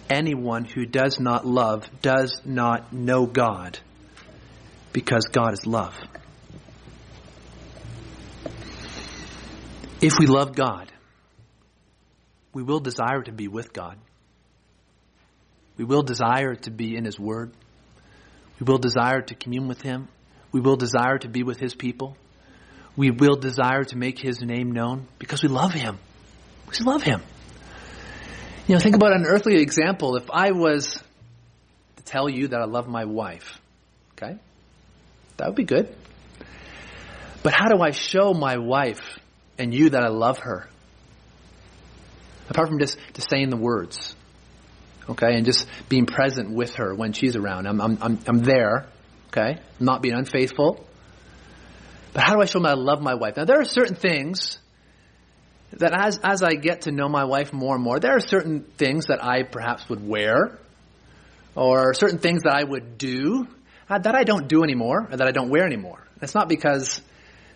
Anyone 0.09 0.65
who 0.65 0.85
does 0.85 1.19
not 1.19 1.45
love 1.45 1.89
does 2.01 2.41
not 2.43 2.91
know 2.91 3.25
God 3.25 3.79
because 4.91 5.25
God 5.31 5.53
is 5.53 5.65
love. 5.65 5.95
If 10.01 10.19
we 10.19 10.25
love 10.25 10.55
God, 10.55 10.91
we 12.53 12.63
will 12.63 12.79
desire 12.79 13.21
to 13.21 13.31
be 13.31 13.47
with 13.47 13.73
God. 13.73 13.97
We 15.77 15.85
will 15.85 16.03
desire 16.03 16.55
to 16.55 16.71
be 16.71 16.95
in 16.95 17.05
His 17.05 17.19
Word. 17.19 17.51
We 18.59 18.65
will 18.65 18.77
desire 18.77 19.21
to 19.21 19.35
commune 19.35 19.67
with 19.67 19.81
Him. 19.81 20.07
We 20.51 20.59
will 20.59 20.75
desire 20.75 21.17
to 21.19 21.29
be 21.29 21.43
with 21.43 21.59
His 21.59 21.73
people. 21.73 22.17
We 22.95 23.09
will 23.09 23.35
desire 23.35 23.83
to 23.85 23.97
make 23.97 24.19
His 24.19 24.41
name 24.41 24.71
known 24.71 25.07
because 25.17 25.41
we 25.41 25.49
love 25.49 25.73
Him. 25.73 25.97
We 26.69 26.85
love 26.85 27.03
Him. 27.03 27.21
You 28.67 28.75
know, 28.75 28.79
think 28.79 28.95
about 28.95 29.13
an 29.13 29.25
earthly 29.25 29.61
example. 29.61 30.17
If 30.17 30.29
I 30.29 30.51
was 30.51 31.01
to 31.95 32.03
tell 32.03 32.29
you 32.29 32.49
that 32.49 32.61
I 32.61 32.65
love 32.65 32.87
my 32.87 33.05
wife, 33.05 33.59
okay? 34.13 34.37
That 35.37 35.47
would 35.47 35.55
be 35.55 35.63
good. 35.63 35.93
But 37.43 37.53
how 37.53 37.69
do 37.69 37.81
I 37.81 37.91
show 37.91 38.33
my 38.33 38.57
wife 38.57 39.19
and 39.57 39.73
you 39.73 39.89
that 39.89 40.03
I 40.03 40.09
love 40.09 40.39
her? 40.39 40.67
Apart 42.51 42.69
from 42.69 42.79
just, 42.79 42.97
just 43.13 43.29
saying 43.29 43.49
the 43.49 43.57
words. 43.57 44.15
Okay, 45.09 45.35
and 45.35 45.45
just 45.45 45.67
being 45.89 46.05
present 46.05 46.51
with 46.51 46.75
her 46.75 46.93
when 46.93 47.13
she's 47.13 47.35
around. 47.35 47.67
I'm, 47.67 47.81
I'm, 47.81 47.97
I'm, 48.01 48.19
I'm 48.27 48.39
there. 48.39 48.87
Okay, 49.29 49.57
I'm 49.59 49.85
not 49.85 50.01
being 50.01 50.15
unfaithful. 50.15 50.85
But 52.13 52.23
how 52.23 52.35
do 52.35 52.41
I 52.41 52.45
show 52.45 52.63
I 52.63 52.73
love 52.73 53.01
my 53.01 53.15
wife? 53.15 53.37
Now, 53.37 53.45
there 53.45 53.59
are 53.59 53.65
certain 53.65 53.95
things 53.95 54.59
that 55.73 55.93
as, 55.93 56.19
as 56.23 56.43
I 56.43 56.53
get 56.53 56.81
to 56.81 56.91
know 56.91 57.07
my 57.07 57.23
wife 57.23 57.53
more 57.53 57.75
and 57.75 57.83
more, 57.83 57.99
there 57.99 58.15
are 58.15 58.19
certain 58.19 58.63
things 58.77 59.05
that 59.07 59.23
I 59.23 59.43
perhaps 59.43 59.87
would 59.89 60.05
wear, 60.05 60.59
or 61.55 61.93
certain 61.93 62.19
things 62.19 62.43
that 62.43 62.53
I 62.53 62.63
would 62.63 62.97
do 62.97 63.47
uh, 63.89 63.99
that 63.99 64.15
I 64.15 64.23
don't 64.23 64.47
do 64.47 64.63
anymore, 64.63 65.07
or 65.11 65.17
that 65.17 65.27
I 65.27 65.31
don't 65.31 65.49
wear 65.49 65.65
anymore. 65.65 66.05
It's 66.21 66.35
not 66.35 66.47
because 66.47 67.01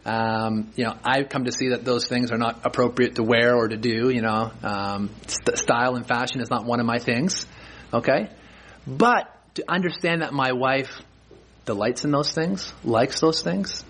um, 0.06 0.72
you 0.76 0.84
know, 0.84 0.94
I've 1.04 1.30
come 1.30 1.46
to 1.46 1.52
see 1.52 1.70
that 1.70 1.84
those 1.84 2.08
things 2.08 2.32
are 2.32 2.38
not 2.38 2.62
appropriate 2.64 3.16
to 3.16 3.24
wear 3.24 3.56
or 3.56 3.68
to 3.68 3.78
do. 3.78 4.10
You 4.10 4.22
know, 4.22 4.52
um, 4.64 5.10
st- 5.26 5.58
style 5.58 5.96
and 5.96 6.08
fashion 6.08 6.42
is 6.42 6.50
not 6.50 6.66
one 6.66 6.80
of 6.80 6.86
my 6.86 7.00
things. 7.00 7.48
Okay, 7.92 8.30
but 8.86 9.32
to 9.56 9.64
understand 9.68 10.22
that 10.22 10.32
my 10.32 10.52
wife 10.52 11.02
delights 11.66 12.06
in 12.06 12.12
those 12.12 12.32
things, 12.32 12.72
likes 12.84 13.20
those 13.20 13.42
things, 13.42 13.84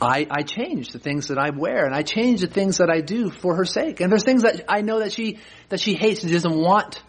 I, 0.00 0.26
I 0.30 0.42
change 0.42 0.90
the 0.90 0.98
things 0.98 1.28
that 1.28 1.38
I 1.38 1.50
wear 1.50 1.84
and 1.84 1.94
I 1.94 2.02
change 2.02 2.40
the 2.40 2.46
things 2.46 2.78
that 2.78 2.88
I 2.88 3.00
do 3.00 3.30
for 3.30 3.56
her 3.56 3.64
sake. 3.64 4.00
And 4.00 4.10
there's 4.10 4.24
things 4.24 4.44
that 4.44 4.64
I 4.68 4.80
know 4.80 5.00
that 5.00 5.12
she 5.12 5.38
that 5.68 5.80
she 5.80 5.94
hates 5.94 6.22
and 6.22 6.32
doesn't 6.32 6.56
want, 6.56 7.02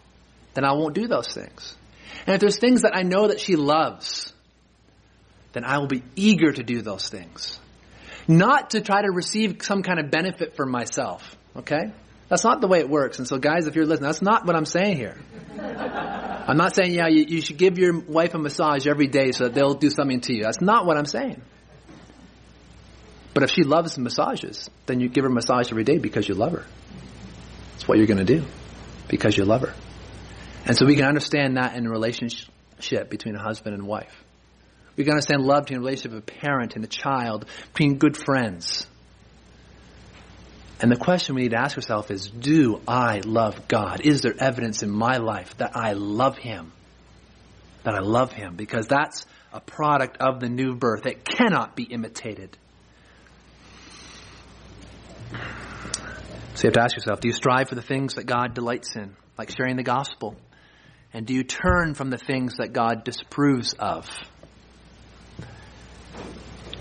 then 0.54 0.66
I 0.66 0.74
won't 0.74 0.96
do 0.96 1.08
those 1.08 1.34
things. 1.34 1.78
And 2.26 2.36
if 2.36 2.42
there's 2.42 2.60
things 2.60 2.82
that 2.82 2.94
I 2.94 3.04
know 3.04 3.30
that 3.30 3.40
she 3.40 3.56
loves, 3.56 4.34
then 5.54 5.64
I 5.64 5.78
will 5.78 5.88
be 5.88 6.04
eager 6.18 6.52
to 6.52 6.64
do 6.64 6.82
those 6.82 7.08
things 7.08 7.58
not 8.30 8.70
to 8.72 8.82
try 8.82 9.02
to 9.02 9.12
receive 9.12 9.58
some 9.62 9.82
kind 9.82 10.00
of 10.00 10.12
benefit 10.12 10.56
for 10.56 10.66
myself. 10.66 11.36
Okay? 11.56 11.92
That's 12.30 12.44
not 12.44 12.62
the 12.62 12.68
way 12.68 12.80
it 12.80 12.88
works. 12.88 13.18
And 13.18 13.28
so, 13.28 13.40
guys, 13.40 13.66
if 13.66 13.76
you're 13.76 13.88
listening, 13.88 14.08
that's 14.08 14.22
not 14.22 14.46
what 14.46 14.56
I'm 14.56 14.66
saying 14.66 14.98
here. 14.98 15.18
I'm 15.60 16.58
not 16.58 16.76
saying, 16.76 16.94
yeah, 16.94 17.08
you, 17.08 17.26
you 17.28 17.42
should 17.42 17.58
give 17.58 17.80
your 17.80 18.00
wife 18.00 18.36
a 18.36 18.38
massage 18.38 18.86
every 18.86 19.08
day 19.08 19.32
so 19.32 19.46
that 19.46 19.56
they'll 19.56 19.74
do 19.74 19.90
something 19.90 20.22
to 20.22 20.36
you. 20.36 20.44
That's 20.44 20.62
not 20.62 20.86
what 20.86 20.96
I'm 20.96 21.08
saying. 21.08 21.42
But 23.34 23.44
if 23.44 23.52
she 23.52 23.64
loves 23.64 23.98
massages, 23.98 24.70
then 24.86 25.00
you 25.00 25.10
give 25.10 25.24
her 25.24 25.30
a 25.30 25.34
massage 25.34 25.72
every 25.72 25.84
day 25.84 25.98
because 25.98 26.28
you 26.30 26.36
love 26.36 26.52
her. 26.52 26.66
That's 27.74 27.88
what 27.88 27.98
you're 27.98 28.08
going 28.08 28.26
to 28.26 28.26
do 28.26 28.46
because 29.08 29.36
you 29.36 29.46
love 29.46 29.62
her. 29.62 29.74
And 30.66 30.78
so 30.78 30.86
we 30.86 30.96
can 30.96 31.06
understand 31.06 31.58
that 31.58 31.76
in 31.76 31.88
a 31.88 31.90
relationship 31.90 33.10
between 33.10 33.36
a 33.36 33.42
husband 33.42 33.74
and 33.74 33.88
wife. 33.88 34.24
We 35.00 35.06
can 35.06 35.14
understand 35.14 35.44
love 35.44 35.64
between 35.64 35.80
the 35.80 35.86
relationship 35.86 36.12
of 36.12 36.18
a 36.18 36.40
parent 36.42 36.76
and 36.76 36.84
a 36.84 36.88
child, 36.88 37.46
between 37.72 38.00
good 38.00 38.18
friends. 38.18 38.86
And 40.82 40.92
the 40.92 40.98
question 40.98 41.36
we 41.36 41.44
need 41.44 41.52
to 41.52 41.58
ask 41.62 41.78
ourselves 41.78 42.12
is, 42.12 42.28
do 42.28 42.82
I 42.86 43.22
love 43.24 43.70
God? 43.70 44.02
Is 44.02 44.20
there 44.20 44.36
evidence 44.38 44.84
in 44.84 44.90
my 44.90 45.16
life 45.16 45.56
that 45.60 45.72
I 45.74 45.94
love 45.94 46.38
Him? 46.38 46.74
That 47.84 47.94
I 47.94 48.02
love 48.02 48.34
Him? 48.34 48.58
Because 48.58 48.88
that's 48.88 49.26
a 49.54 49.62
product 49.62 50.18
of 50.20 50.42
the 50.42 50.50
new 50.50 50.76
birth. 50.76 51.04
that 51.04 51.24
cannot 51.24 51.78
be 51.78 51.84
imitated. 51.84 52.58
So 56.56 56.64
you 56.64 56.68
have 56.68 56.74
to 56.74 56.82
ask 56.82 56.98
yourself, 56.98 57.22
do 57.22 57.30
you 57.30 57.34
strive 57.34 57.70
for 57.70 57.76
the 57.76 57.82
things 57.82 58.16
that 58.16 58.26
God 58.26 58.54
delights 58.54 58.98
in, 58.98 59.16
like 59.38 59.50
sharing 59.56 59.78
the 59.78 59.84
gospel? 59.84 60.36
And 61.14 61.26
do 61.26 61.34
you 61.34 61.46
turn 61.46 61.94
from 61.94 62.10
the 62.10 62.18
things 62.18 62.58
that 62.58 62.74
God 62.74 63.06
disapproves 63.06 63.72
of? 63.80 64.10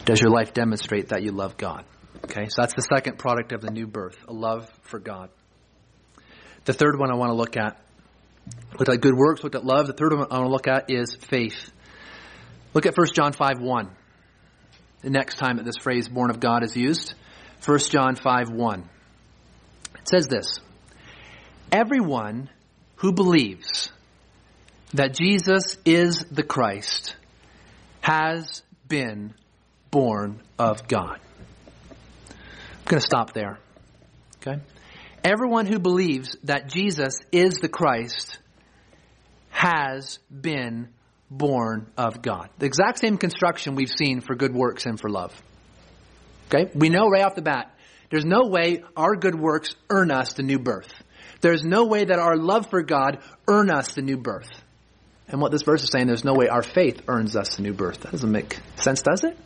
Does 0.05 0.21
your 0.21 0.31
life 0.31 0.55
demonstrate 0.55 1.09
that 1.09 1.23
you 1.23 1.33
love 1.33 1.57
God? 1.57 1.85
Okay, 2.25 2.47
so 2.49 2.63
that's 2.63 2.75
the 2.75 2.83
second 2.83 3.19
product 3.19 3.53
of 3.53 3.61
the 3.61 3.71
new 3.71 3.87
birth, 3.87 4.17
a 4.27 4.33
love 4.33 4.71
for 4.83 4.99
God. 4.99 5.31
The 6.65 6.73
third 6.73 6.99
one 6.99 7.11
I 7.11 7.15
want 7.15 7.31
to 7.31 7.35
look 7.35 7.57
at, 7.57 7.81
looked 8.79 8.91
at 8.91 9.01
good 9.01 9.15
works, 9.15 9.43
looked 9.43 9.55
at 9.55 9.65
love. 9.65 9.87
The 9.87 9.93
third 9.93 10.13
one 10.13 10.27
I 10.31 10.39
want 10.39 10.47
to 10.47 10.53
look 10.53 10.69
at 10.69 10.91
is 10.91 11.15
faith. 11.15 11.71
Look 12.75 12.87
at 12.87 12.97
1 12.97 13.07
John 13.15 13.33
5 13.33 13.61
1. 13.61 13.91
The 15.03 15.11
next 15.11 15.37
time 15.37 15.57
that 15.57 15.65
this 15.65 15.77
phrase 15.81 16.09
born 16.09 16.31
of 16.31 16.41
God 16.41 16.65
is 16.65 16.77
used. 16.77 17.15
1 17.65 17.79
John 17.91 18.17
5 18.17 18.51
1. 18.51 18.91
It 19.95 20.09
says 20.09 20.27
this 20.27 20.61
Everyone 21.73 22.51
who 22.97 23.13
believes 23.13 23.91
that 24.95 25.15
Jesus 25.15 25.77
is 25.85 26.25
the 26.31 26.43
Christ 26.43 27.15
has 28.01 28.63
been 28.89 29.35
born 29.91 30.43
of 30.59 30.89
God. 30.89 31.21
I'm 32.31 32.85
going 32.87 33.01
to 33.01 33.07
stop 33.07 33.33
there. 33.33 33.59
Okay? 34.41 34.61
Everyone 35.25 35.67
who 35.67 35.79
believes 35.79 36.37
that 36.45 36.69
Jesus 36.69 37.21
is 37.33 37.55
the 37.59 37.69
Christ 37.69 38.39
has 39.51 40.19
been 40.31 40.89
born 41.31 41.91
of 41.97 42.23
God. 42.23 42.49
The 42.59 42.67
exact 42.67 43.01
same 43.01 43.19
construction 43.19 43.75
we've 43.75 43.91
seen 43.91 44.21
for 44.21 44.35
good 44.35 44.55
works 44.55 44.87
and 44.87 44.99
for 44.99 45.11
love. 45.11 45.35
Okay? 46.49 46.71
We 46.75 46.89
know 46.89 47.09
right 47.09 47.25
off 47.25 47.35
the 47.35 47.43
bat, 47.43 47.75
there's 48.11 48.25
no 48.25 48.47
way 48.47 48.85
our 48.97 49.17
good 49.17 49.39
works 49.39 49.75
earn 49.91 50.11
us 50.11 50.33
the 50.35 50.43
new 50.43 50.59
birth. 50.59 50.93
There's 51.41 51.63
no 51.63 51.85
way 51.85 52.05
that 52.05 52.19
our 52.19 52.37
love 52.37 52.71
for 52.71 52.83
God 52.83 53.19
earn 53.47 53.71
us 53.71 53.95
the 53.95 54.03
new 54.03 54.17
birth. 54.17 54.49
And 55.29 55.41
what 55.41 55.53
this 55.53 55.63
verse 55.63 55.83
is 55.83 55.91
saying, 55.91 56.07
there's 56.07 56.25
no 56.25 56.35
way 56.35 56.49
our 56.49 56.63
faith 56.63 57.03
earns 57.07 57.37
us 57.37 57.59
a 57.59 57.63
new 57.63 57.75
birth. 57.75 58.01
That 58.01 58.13
doesn't 58.13 58.31
make 58.31 58.59
sense, 58.77 59.03
does 59.03 59.25
it? 59.25 59.37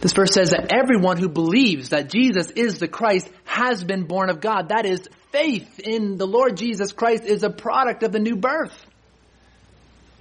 This 0.00 0.12
verse 0.12 0.32
says 0.32 0.50
that 0.50 0.72
everyone 0.72 1.16
who 1.16 1.28
believes 1.28 1.90
that 1.90 2.10
Jesus 2.10 2.50
is 2.50 2.78
the 2.78 2.88
Christ 2.88 3.30
has 3.44 3.84
been 3.84 4.04
born 4.04 4.30
of 4.30 4.40
God. 4.40 4.70
That 4.70 4.84
is, 4.84 5.08
faith 5.30 5.80
in 5.80 6.18
the 6.18 6.26
Lord 6.26 6.56
Jesus 6.56 6.92
Christ 6.92 7.24
is 7.24 7.42
a 7.42 7.50
product 7.50 8.02
of 8.02 8.12
the 8.12 8.18
new 8.18 8.36
birth. 8.36 8.74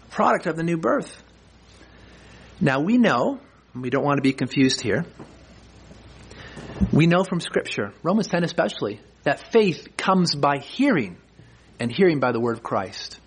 A 0.07 0.11
product 0.11 0.47
of 0.47 0.55
the 0.55 0.63
new 0.63 0.77
birth. 0.77 1.21
Now 2.59 2.79
we 2.79 2.97
know, 2.97 3.39
we 3.75 3.89
don't 3.89 4.03
want 4.03 4.17
to 4.17 4.21
be 4.21 4.33
confused 4.33 4.81
here, 4.81 5.05
we 6.91 7.07
know 7.07 7.23
from 7.23 7.39
Scripture, 7.39 7.91
Romans 8.03 8.27
10 8.27 8.43
especially, 8.43 8.99
that 9.23 9.51
faith 9.51 9.97
comes 9.97 10.35
by 10.35 10.57
hearing, 10.57 11.17
and 11.81 11.91
hearing 11.91 12.19
by 12.19 12.31
the 12.31 12.39
word 12.39 12.57
of 12.57 12.63
Christ. 12.63 13.19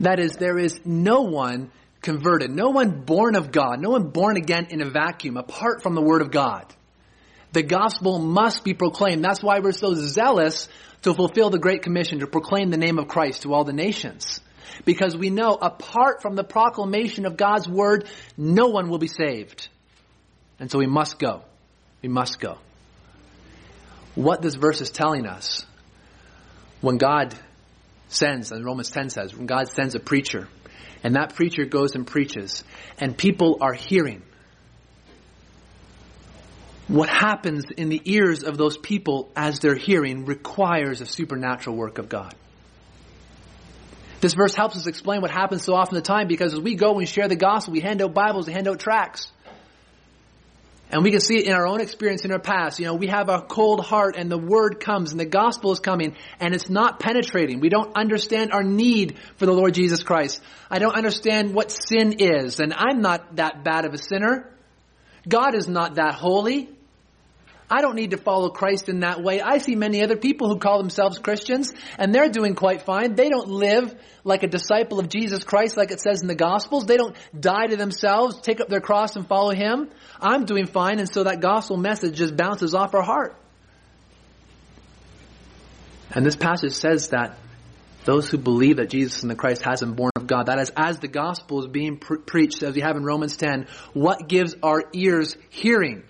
That 0.00 0.20
is, 0.20 0.32
there 0.32 0.58
is 0.58 0.78
no 0.84 1.22
one 1.22 1.70
converted, 2.02 2.50
no 2.50 2.68
one 2.68 3.00
born 3.00 3.34
of 3.34 3.50
God, 3.50 3.80
no 3.80 3.88
one 3.88 4.10
born 4.10 4.36
again 4.36 4.66
in 4.68 4.82
a 4.82 4.90
vacuum 4.90 5.38
apart 5.38 5.82
from 5.82 5.94
the 5.94 6.02
word 6.02 6.20
of 6.20 6.30
God. 6.30 6.66
The 7.52 7.62
gospel 7.62 8.18
must 8.18 8.62
be 8.62 8.74
proclaimed. 8.74 9.24
That's 9.24 9.42
why 9.42 9.60
we're 9.60 9.72
so 9.72 9.94
zealous 9.94 10.68
to 11.02 11.14
fulfill 11.14 11.48
the 11.48 11.58
Great 11.58 11.82
Commission 11.82 12.20
to 12.20 12.26
proclaim 12.26 12.68
the 12.68 12.76
name 12.76 12.98
of 12.98 13.08
Christ 13.08 13.42
to 13.42 13.54
all 13.54 13.64
the 13.64 13.72
nations. 13.72 14.40
Because 14.84 15.16
we 15.16 15.30
know 15.30 15.54
apart 15.54 16.20
from 16.20 16.36
the 16.36 16.44
proclamation 16.44 17.24
of 17.24 17.38
God's 17.38 17.66
word, 17.66 18.06
no 18.36 18.68
one 18.68 18.90
will 18.90 18.98
be 18.98 19.08
saved. 19.08 19.68
And 20.60 20.70
so 20.70 20.78
we 20.78 20.86
must 20.86 21.18
go. 21.18 21.42
We 22.02 22.10
must 22.10 22.38
go. 22.38 22.58
What 24.14 24.42
this 24.42 24.56
verse 24.56 24.82
is 24.82 24.90
telling 24.90 25.26
us, 25.26 25.64
when 26.82 26.98
God 26.98 27.34
sends, 28.12 28.52
and 28.52 28.64
Romans 28.64 28.90
10 28.90 29.10
says, 29.10 29.34
when 29.36 29.46
God 29.46 29.68
sends 29.68 29.94
a 29.94 30.00
preacher, 30.00 30.48
and 31.02 31.16
that 31.16 31.34
preacher 31.34 31.64
goes 31.64 31.94
and 31.94 32.06
preaches, 32.06 32.64
and 32.98 33.16
people 33.16 33.58
are 33.60 33.72
hearing, 33.72 34.22
what 36.88 37.08
happens 37.08 37.64
in 37.76 37.88
the 37.88 38.00
ears 38.04 38.42
of 38.42 38.58
those 38.58 38.76
people 38.76 39.30
as 39.34 39.60
they're 39.60 39.76
hearing 39.76 40.26
requires 40.26 41.00
a 41.00 41.06
supernatural 41.06 41.76
work 41.76 41.98
of 41.98 42.08
God. 42.08 42.34
This 44.20 44.34
verse 44.34 44.54
helps 44.54 44.76
us 44.76 44.86
explain 44.86 45.20
what 45.20 45.30
happens 45.30 45.64
so 45.64 45.74
often 45.74 45.96
the 45.96 46.02
time 46.02 46.28
because 46.28 46.54
as 46.54 46.60
we 46.60 46.76
go 46.76 46.98
and 46.98 47.08
share 47.08 47.28
the 47.28 47.36
gospel, 47.36 47.72
we 47.72 47.80
hand 47.80 48.00
out 48.02 48.14
Bibles, 48.14 48.46
we 48.46 48.52
hand 48.52 48.68
out 48.68 48.78
tracts. 48.78 49.32
And 50.92 51.02
we 51.02 51.10
can 51.10 51.20
see 51.20 51.38
it 51.38 51.46
in 51.46 51.54
our 51.54 51.66
own 51.66 51.80
experience 51.80 52.26
in 52.26 52.32
our 52.32 52.38
past. 52.38 52.78
You 52.78 52.84
know, 52.84 52.94
we 52.94 53.06
have 53.06 53.30
a 53.30 53.40
cold 53.40 53.80
heart 53.80 54.14
and 54.16 54.30
the 54.30 54.36
word 54.36 54.78
comes 54.78 55.10
and 55.10 55.18
the 55.18 55.24
gospel 55.24 55.72
is 55.72 55.80
coming 55.80 56.16
and 56.38 56.54
it's 56.54 56.68
not 56.68 57.00
penetrating. 57.00 57.60
We 57.60 57.70
don't 57.70 57.96
understand 57.96 58.52
our 58.52 58.62
need 58.62 59.18
for 59.36 59.46
the 59.46 59.52
Lord 59.52 59.72
Jesus 59.72 60.02
Christ. 60.02 60.42
I 60.70 60.78
don't 60.78 60.94
understand 60.94 61.54
what 61.54 61.72
sin 61.72 62.16
is 62.18 62.60
and 62.60 62.74
I'm 62.74 63.00
not 63.00 63.36
that 63.36 63.64
bad 63.64 63.86
of 63.86 63.94
a 63.94 63.98
sinner. 63.98 64.54
God 65.26 65.54
is 65.54 65.66
not 65.66 65.94
that 65.94 66.14
holy. 66.14 66.68
I 67.72 67.80
don't 67.80 67.96
need 67.96 68.10
to 68.10 68.18
follow 68.18 68.50
Christ 68.50 68.90
in 68.90 69.00
that 69.00 69.22
way. 69.22 69.40
I 69.40 69.56
see 69.56 69.76
many 69.76 70.04
other 70.04 70.18
people 70.18 70.46
who 70.48 70.58
call 70.58 70.76
themselves 70.76 71.18
Christians 71.18 71.72
and 71.96 72.14
they're 72.14 72.28
doing 72.28 72.54
quite 72.54 72.82
fine. 72.82 73.14
They 73.14 73.30
don't 73.30 73.48
live 73.48 73.94
like 74.24 74.42
a 74.42 74.46
disciple 74.46 75.00
of 75.00 75.08
Jesus 75.08 75.42
Christ 75.42 75.78
like 75.78 75.90
it 75.90 75.98
says 75.98 76.20
in 76.20 76.28
the 76.28 76.34
Gospels. 76.34 76.84
They 76.84 76.98
don't 76.98 77.16
die 77.38 77.68
to 77.68 77.76
themselves, 77.76 78.38
take 78.42 78.60
up 78.60 78.68
their 78.68 78.82
cross 78.82 79.16
and 79.16 79.26
follow 79.26 79.54
Him. 79.54 79.88
I'm 80.20 80.44
doing 80.44 80.66
fine 80.66 80.98
and 80.98 81.08
so 81.10 81.24
that 81.24 81.40
gospel 81.40 81.78
message 81.78 82.14
just 82.14 82.36
bounces 82.36 82.74
off 82.74 82.94
our 82.94 83.02
heart. 83.02 83.38
And 86.10 86.26
this 86.26 86.36
passage 86.36 86.74
says 86.74 87.08
that 87.08 87.38
those 88.04 88.28
who 88.28 88.36
believe 88.36 88.76
that 88.76 88.90
Jesus 88.90 89.22
and 89.22 89.30
the 89.30 89.34
Christ 89.34 89.62
has 89.62 89.80
been 89.80 89.94
born 89.94 90.10
of 90.14 90.26
God, 90.26 90.46
that 90.46 90.58
is, 90.58 90.70
as 90.76 90.98
the 90.98 91.08
gospel 91.08 91.62
is 91.62 91.68
being 91.68 91.96
pre- 91.96 92.18
preached, 92.18 92.62
as 92.62 92.74
we 92.74 92.82
have 92.82 92.96
in 92.96 93.04
Romans 93.04 93.38
10, 93.38 93.66
what 93.94 94.28
gives 94.28 94.56
our 94.62 94.82
ears 94.92 95.38
hearing? 95.48 96.02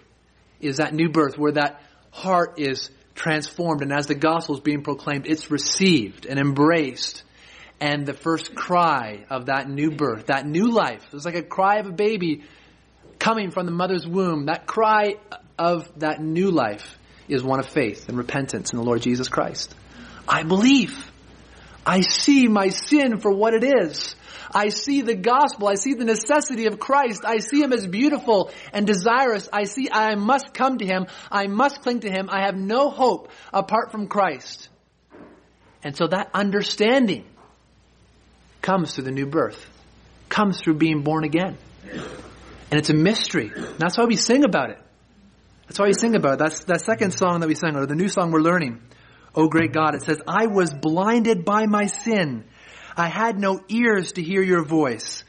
Is 0.62 0.78
that 0.78 0.94
new 0.94 1.08
birth 1.08 1.36
where 1.36 1.52
that 1.52 1.80
heart 2.10 2.58
is 2.58 2.90
transformed 3.14 3.82
and 3.82 3.92
as 3.92 4.06
the 4.06 4.14
gospel 4.14 4.54
is 4.54 4.60
being 4.60 4.82
proclaimed, 4.82 5.26
it's 5.26 5.50
received 5.50 6.26
and 6.26 6.38
embraced. 6.38 7.22
And 7.80 8.06
the 8.06 8.12
first 8.12 8.54
cry 8.54 9.24
of 9.28 9.46
that 9.46 9.68
new 9.68 9.90
birth, 9.90 10.26
that 10.26 10.46
new 10.46 10.70
life, 10.70 11.04
it's 11.12 11.24
like 11.24 11.34
a 11.34 11.42
cry 11.42 11.78
of 11.78 11.86
a 11.86 11.92
baby 11.92 12.44
coming 13.18 13.50
from 13.50 13.66
the 13.66 13.72
mother's 13.72 14.06
womb. 14.06 14.46
That 14.46 14.66
cry 14.66 15.16
of 15.58 15.90
that 15.98 16.20
new 16.20 16.50
life 16.50 16.98
is 17.28 17.42
one 17.42 17.58
of 17.58 17.66
faith 17.66 18.08
and 18.08 18.16
repentance 18.16 18.72
in 18.72 18.78
the 18.78 18.84
Lord 18.84 19.02
Jesus 19.02 19.28
Christ. 19.28 19.74
I 20.28 20.44
believe. 20.44 21.10
I 21.84 22.00
see 22.02 22.46
my 22.46 22.68
sin 22.68 23.18
for 23.18 23.32
what 23.32 23.54
it 23.54 23.64
is. 23.64 24.14
I 24.54 24.68
see 24.68 25.02
the 25.02 25.14
gospel. 25.14 25.68
I 25.68 25.74
see 25.74 25.94
the 25.94 26.04
necessity 26.04 26.66
of 26.66 26.78
Christ. 26.78 27.24
I 27.24 27.38
see 27.38 27.62
him 27.62 27.72
as 27.72 27.86
beautiful 27.86 28.50
and 28.72 28.86
desirous. 28.86 29.48
I 29.52 29.64
see 29.64 29.88
I 29.90 30.14
must 30.14 30.54
come 30.54 30.78
to 30.78 30.86
him. 30.86 31.06
I 31.30 31.46
must 31.46 31.82
cling 31.82 32.00
to 32.00 32.10
him. 32.10 32.28
I 32.30 32.44
have 32.44 32.56
no 32.56 32.90
hope 32.90 33.30
apart 33.52 33.92
from 33.92 34.08
Christ. 34.08 34.68
And 35.82 35.96
so 35.96 36.06
that 36.06 36.30
understanding 36.34 37.24
comes 38.60 38.94
through 38.94 39.04
the 39.04 39.10
new 39.10 39.26
birth, 39.26 39.66
comes 40.28 40.60
through 40.60 40.74
being 40.74 41.02
born 41.02 41.24
again. 41.24 41.58
And 41.92 42.78
it's 42.78 42.90
a 42.90 42.94
mystery. 42.94 43.50
That's 43.78 43.98
why 43.98 44.04
we 44.04 44.16
sing 44.16 44.44
about 44.44 44.70
it. 44.70 44.78
That's 45.66 45.78
why 45.78 45.86
we 45.86 45.94
sing 45.94 46.14
about 46.14 46.34
it. 46.34 46.38
That's 46.38 46.64
that 46.64 46.82
second 46.82 47.12
song 47.12 47.40
that 47.40 47.48
we 47.48 47.54
sang, 47.54 47.76
or 47.76 47.86
the 47.86 47.94
new 47.94 48.08
song 48.08 48.30
we're 48.30 48.40
learning. 48.40 48.80
Oh 49.34 49.48
great 49.48 49.72
God, 49.72 49.94
it 49.94 50.02
says, 50.02 50.20
I 50.26 50.46
was 50.46 50.72
blinded 50.72 51.44
by 51.44 51.66
my 51.66 51.86
sin 51.86 52.44
I 52.96 53.08
had 53.08 53.38
no 53.38 53.60
ears 53.68 54.12
to 54.12 54.22
hear 54.22 54.42
your 54.42 54.64
voice, 54.64 55.24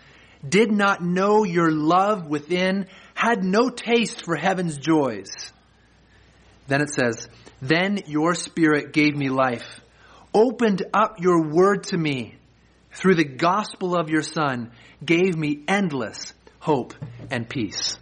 did 0.48 0.72
not 0.72 1.04
know 1.04 1.44
your 1.44 1.72
love 1.72 2.28
within, 2.28 2.88
had 3.14 3.44
no 3.44 3.70
taste 3.70 4.26
for 4.26 4.36
heaven's 4.36 4.78
joys. 4.78 5.32
Then 6.68 6.82
it 6.82 6.90
says, 6.90 7.28
Then 7.62 8.00
your 8.08 8.36
spirit 8.36 8.94
gave 8.94 9.16
me 9.16 9.30
life, 9.30 9.82
opened 10.34 10.84
up 10.94 11.20
your 11.20 11.48
word 11.48 11.84
to 11.86 11.98
me, 11.98 12.36
through 12.92 13.16
the 13.16 13.24
gospel 13.24 13.96
of 13.96 14.10
your 14.10 14.22
son, 14.22 14.72
gave 15.04 15.36
me 15.36 15.64
endless 15.68 16.34
hope 16.60 16.94
and 17.32 17.50
peace. 17.50 17.98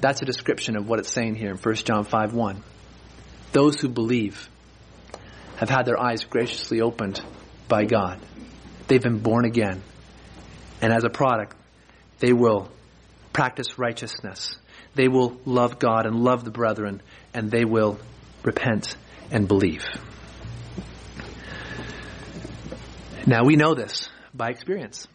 That's 0.00 0.22
a 0.22 0.24
description 0.24 0.76
of 0.76 0.88
what 0.88 0.98
it's 0.98 1.10
saying 1.10 1.34
here 1.34 1.50
in 1.50 1.56
1 1.56 1.74
John 1.76 2.04
5 2.04 2.32
1. 2.34 2.62
Those 3.52 3.80
who 3.80 3.88
believe 3.88 4.48
have 5.56 5.70
had 5.70 5.84
their 5.86 6.00
eyes 6.00 6.24
graciously 6.24 6.80
opened 6.80 7.20
by 7.68 7.84
God. 7.84 8.20
They've 8.88 9.02
been 9.02 9.18
born 9.18 9.44
again. 9.44 9.82
And 10.80 10.92
as 10.92 11.04
a 11.04 11.10
product, 11.10 11.56
they 12.18 12.32
will 12.32 12.70
practice 13.32 13.78
righteousness. 13.78 14.56
They 14.94 15.08
will 15.08 15.38
love 15.44 15.78
God 15.78 16.06
and 16.06 16.16
love 16.16 16.44
the 16.44 16.50
brethren, 16.50 17.02
and 17.34 17.50
they 17.50 17.64
will 17.64 17.98
repent 18.42 18.96
and 19.30 19.48
believe. 19.48 19.84
Now 23.26 23.44
we 23.44 23.56
know 23.56 23.74
this 23.74 24.08
by 24.32 24.50
experience 24.50 25.08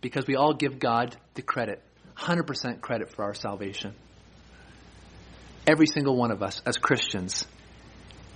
because 0.00 0.26
we 0.26 0.36
all 0.36 0.54
give 0.54 0.78
God 0.78 1.16
the 1.34 1.42
credit, 1.42 1.82
100% 2.16 2.80
credit 2.80 3.10
for 3.10 3.24
our 3.24 3.34
salvation. 3.34 3.94
Every 5.66 5.86
single 5.86 6.16
one 6.16 6.30
of 6.30 6.42
us 6.42 6.62
as 6.64 6.76
Christians 6.76 7.44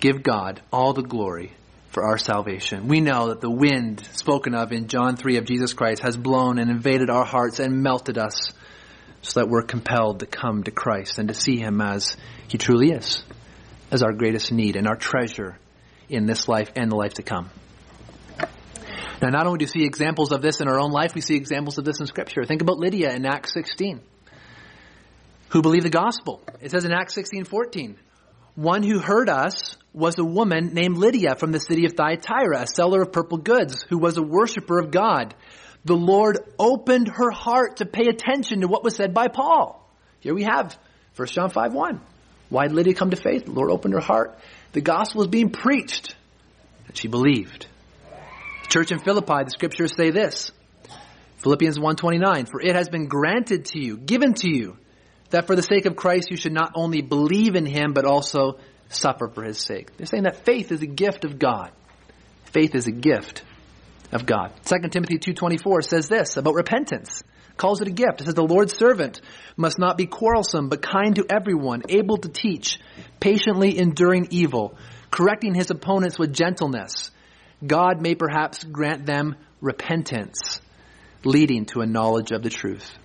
give 0.01 0.21
God 0.21 0.61
all 0.73 0.91
the 0.91 1.03
glory 1.03 1.53
for 1.91 2.03
our 2.03 2.17
salvation. 2.17 2.87
We 2.87 3.01
know 3.01 3.27
that 3.27 3.41
the 3.41 3.51
wind 3.51 4.07
spoken 4.13 4.55
of 4.55 4.71
in 4.71 4.87
John 4.87 5.17
3 5.17 5.37
of 5.37 5.45
Jesus 5.45 5.73
Christ 5.73 6.01
has 6.01 6.17
blown 6.17 6.57
and 6.57 6.71
invaded 6.71 7.09
our 7.09 7.25
hearts 7.25 7.59
and 7.59 7.83
melted 7.83 8.17
us 8.17 8.51
so 9.21 9.41
that 9.41 9.49
we're 9.49 9.63
compelled 9.63 10.21
to 10.21 10.25
come 10.25 10.63
to 10.63 10.71
Christ 10.71 11.19
and 11.19 11.27
to 11.27 11.33
see 11.33 11.57
Him 11.57 11.81
as 11.81 12.15
He 12.47 12.57
truly 12.57 12.91
is, 12.91 13.23
as 13.91 14.03
our 14.03 14.13
greatest 14.13 14.51
need 14.51 14.77
and 14.77 14.87
our 14.87 14.95
treasure 14.95 15.59
in 16.09 16.25
this 16.25 16.47
life 16.47 16.71
and 16.75 16.89
the 16.89 16.95
life 16.95 17.15
to 17.15 17.23
come. 17.23 17.49
Now, 19.21 19.29
not 19.29 19.45
only 19.45 19.59
do 19.59 19.63
we 19.63 19.81
see 19.81 19.85
examples 19.85 20.31
of 20.31 20.41
this 20.41 20.61
in 20.61 20.67
our 20.67 20.79
own 20.79 20.91
life, 20.91 21.13
we 21.13 21.21
see 21.21 21.35
examples 21.35 21.77
of 21.77 21.85
this 21.85 21.99
in 21.99 22.07
Scripture. 22.07 22.43
Think 22.43 22.61
about 22.61 22.79
Lydia 22.79 23.13
in 23.13 23.25
Acts 23.25 23.53
16, 23.53 24.01
who 25.49 25.61
believed 25.61 25.85
the 25.85 25.91
gospel. 25.91 26.41
It 26.59 26.71
says 26.71 26.85
in 26.85 26.91
Acts 26.91 27.13
16, 27.13 27.45
14, 27.45 27.97
one 28.55 28.83
who 28.83 28.99
heard 28.99 29.29
us 29.29 29.77
was 29.93 30.17
a 30.17 30.25
woman 30.25 30.73
named 30.73 30.97
Lydia 30.97 31.35
from 31.35 31.51
the 31.51 31.59
city 31.59 31.85
of 31.85 31.93
Thyatira, 31.93 32.61
a 32.61 32.67
seller 32.67 33.01
of 33.01 33.11
purple 33.11 33.37
goods, 33.37 33.85
who 33.89 33.97
was 33.97 34.17
a 34.17 34.21
worshiper 34.21 34.79
of 34.79 34.91
God. 34.91 35.33
The 35.85 35.95
Lord 35.95 36.37
opened 36.59 37.07
her 37.07 37.31
heart 37.31 37.77
to 37.77 37.85
pay 37.85 38.07
attention 38.07 38.61
to 38.61 38.67
what 38.67 38.83
was 38.83 38.95
said 38.95 39.13
by 39.13 39.27
Paul. 39.27 39.77
Here 40.19 40.33
we 40.33 40.43
have 40.43 40.77
1 41.15 41.27
John 41.29 41.49
5 41.49 41.73
1. 41.73 42.01
Why 42.49 42.67
did 42.67 42.75
Lydia 42.75 42.93
come 42.93 43.09
to 43.11 43.17
faith? 43.17 43.45
The 43.45 43.51
Lord 43.51 43.71
opened 43.71 43.93
her 43.93 44.01
heart. 44.01 44.37
The 44.73 44.81
gospel 44.81 45.19
was 45.19 45.27
being 45.27 45.49
preached, 45.49 46.15
and 46.87 46.97
she 46.97 47.07
believed. 47.07 47.67
The 48.63 48.67
church 48.69 48.91
in 48.91 48.99
Philippi, 48.99 49.43
the 49.45 49.51
scriptures 49.51 49.95
say 49.95 50.11
this. 50.11 50.51
Philippians 51.37 51.79
1:29 51.79 52.49
For 52.49 52.61
it 52.61 52.75
has 52.75 52.89
been 52.89 53.07
granted 53.07 53.65
to 53.65 53.79
you, 53.79 53.97
given 53.97 54.33
to 54.35 54.49
you, 54.49 54.77
that 55.31 55.47
for 55.47 55.55
the 55.55 55.63
sake 55.63 55.85
of 55.85 55.95
Christ 55.95 56.31
you 56.31 56.37
should 56.37 56.53
not 56.53 56.71
only 56.75 57.01
believe 57.01 57.55
in 57.55 57.65
him 57.65 57.93
but 57.93 58.05
also 58.05 58.59
suffer 58.89 59.27
for 59.27 59.43
his 59.43 59.59
sake. 59.59 59.95
They're 59.97 60.05
saying 60.05 60.23
that 60.23 60.45
faith 60.45 60.71
is 60.71 60.81
a 60.81 60.87
gift 60.87 61.25
of 61.25 61.39
God. 61.39 61.71
Faith 62.45 62.75
is 62.75 62.87
a 62.87 62.91
gift 62.91 63.43
of 64.11 64.25
God. 64.25 64.51
2 64.65 64.89
Timothy 64.89 65.17
2.24 65.17 65.83
says 65.83 66.07
this 66.07 66.37
about 66.37 66.55
repentance. 66.55 67.23
Calls 67.57 67.81
it 67.81 67.87
a 67.87 67.91
gift. 67.91 68.21
It 68.21 68.25
says 68.25 68.33
the 68.33 68.43
Lord's 68.43 68.75
servant 68.75 69.21
must 69.55 69.77
not 69.77 69.97
be 69.97 70.05
quarrelsome, 70.05 70.69
but 70.69 70.81
kind 70.81 71.15
to 71.15 71.25
everyone, 71.29 71.83
able 71.89 72.17
to 72.17 72.29
teach, 72.29 72.79
patiently 73.19 73.77
enduring 73.77 74.29
evil, 74.31 74.77
correcting 75.11 75.53
his 75.53 75.69
opponents 75.69 76.17
with 76.17 76.33
gentleness. 76.33 77.11
God 77.65 78.01
may 78.01 78.15
perhaps 78.15 78.63
grant 78.63 79.05
them 79.05 79.35
repentance, 79.59 80.59
leading 81.23 81.65
to 81.67 81.81
a 81.81 81.85
knowledge 81.85 82.31
of 82.31 82.41
the 82.41 82.49
truth. 82.49 82.97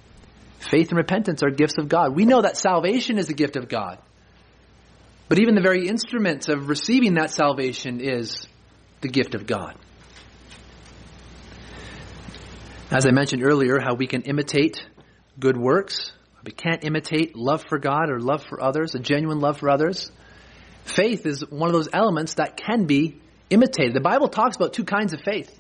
Faith 0.71 0.89
and 0.89 0.99
repentance 0.99 1.43
are 1.43 1.51
gifts 1.51 1.79
of 1.79 1.89
God. 1.89 2.15
We 2.15 2.25
know 2.25 2.43
that 2.43 2.57
salvation 2.57 3.19
is 3.19 3.29
a 3.29 3.35
gift 3.35 3.57
of 3.57 3.69
God. 3.69 3.99
But 5.29 5.39
even 5.39 5.55
the 5.55 5.61
very 5.61 5.89
instruments 5.89 6.49
of 6.49 6.69
receiving 6.69 7.15
that 7.15 7.31
salvation 7.31 8.01
is 8.01 8.47
the 9.01 9.09
gift 9.09 9.35
of 9.35 9.47
God. 9.47 9.75
As 12.91 13.05
I 13.07 13.11
mentioned 13.11 13.43
earlier, 13.45 13.81
how 13.81 13.95
we 13.95 14.07
can 14.07 14.23
imitate 14.23 14.85
good 15.39 15.57
works. 15.57 16.13
We 16.45 16.53
can't 16.53 16.85
imitate 16.85 17.35
love 17.35 17.65
for 17.69 17.79
God 17.79 18.11
or 18.11 18.21
love 18.21 18.45
for 18.49 18.63
others, 18.63 18.95
a 18.95 19.01
genuine 19.01 19.41
love 19.41 19.59
for 19.59 19.69
others. 19.69 20.13
Faith 20.85 21.27
is 21.27 21.45
one 21.51 21.69
of 21.69 21.75
those 21.75 21.89
elements 21.93 22.35
that 22.35 22.57
can 22.57 22.87
be 22.87 23.21
imitated. 23.51 23.95
The 23.95 24.01
Bible 24.01 24.29
talks 24.29 24.55
about 24.55 24.73
two 24.73 24.85
kinds 24.85 25.13
of 25.13 25.21
faith. 25.21 25.53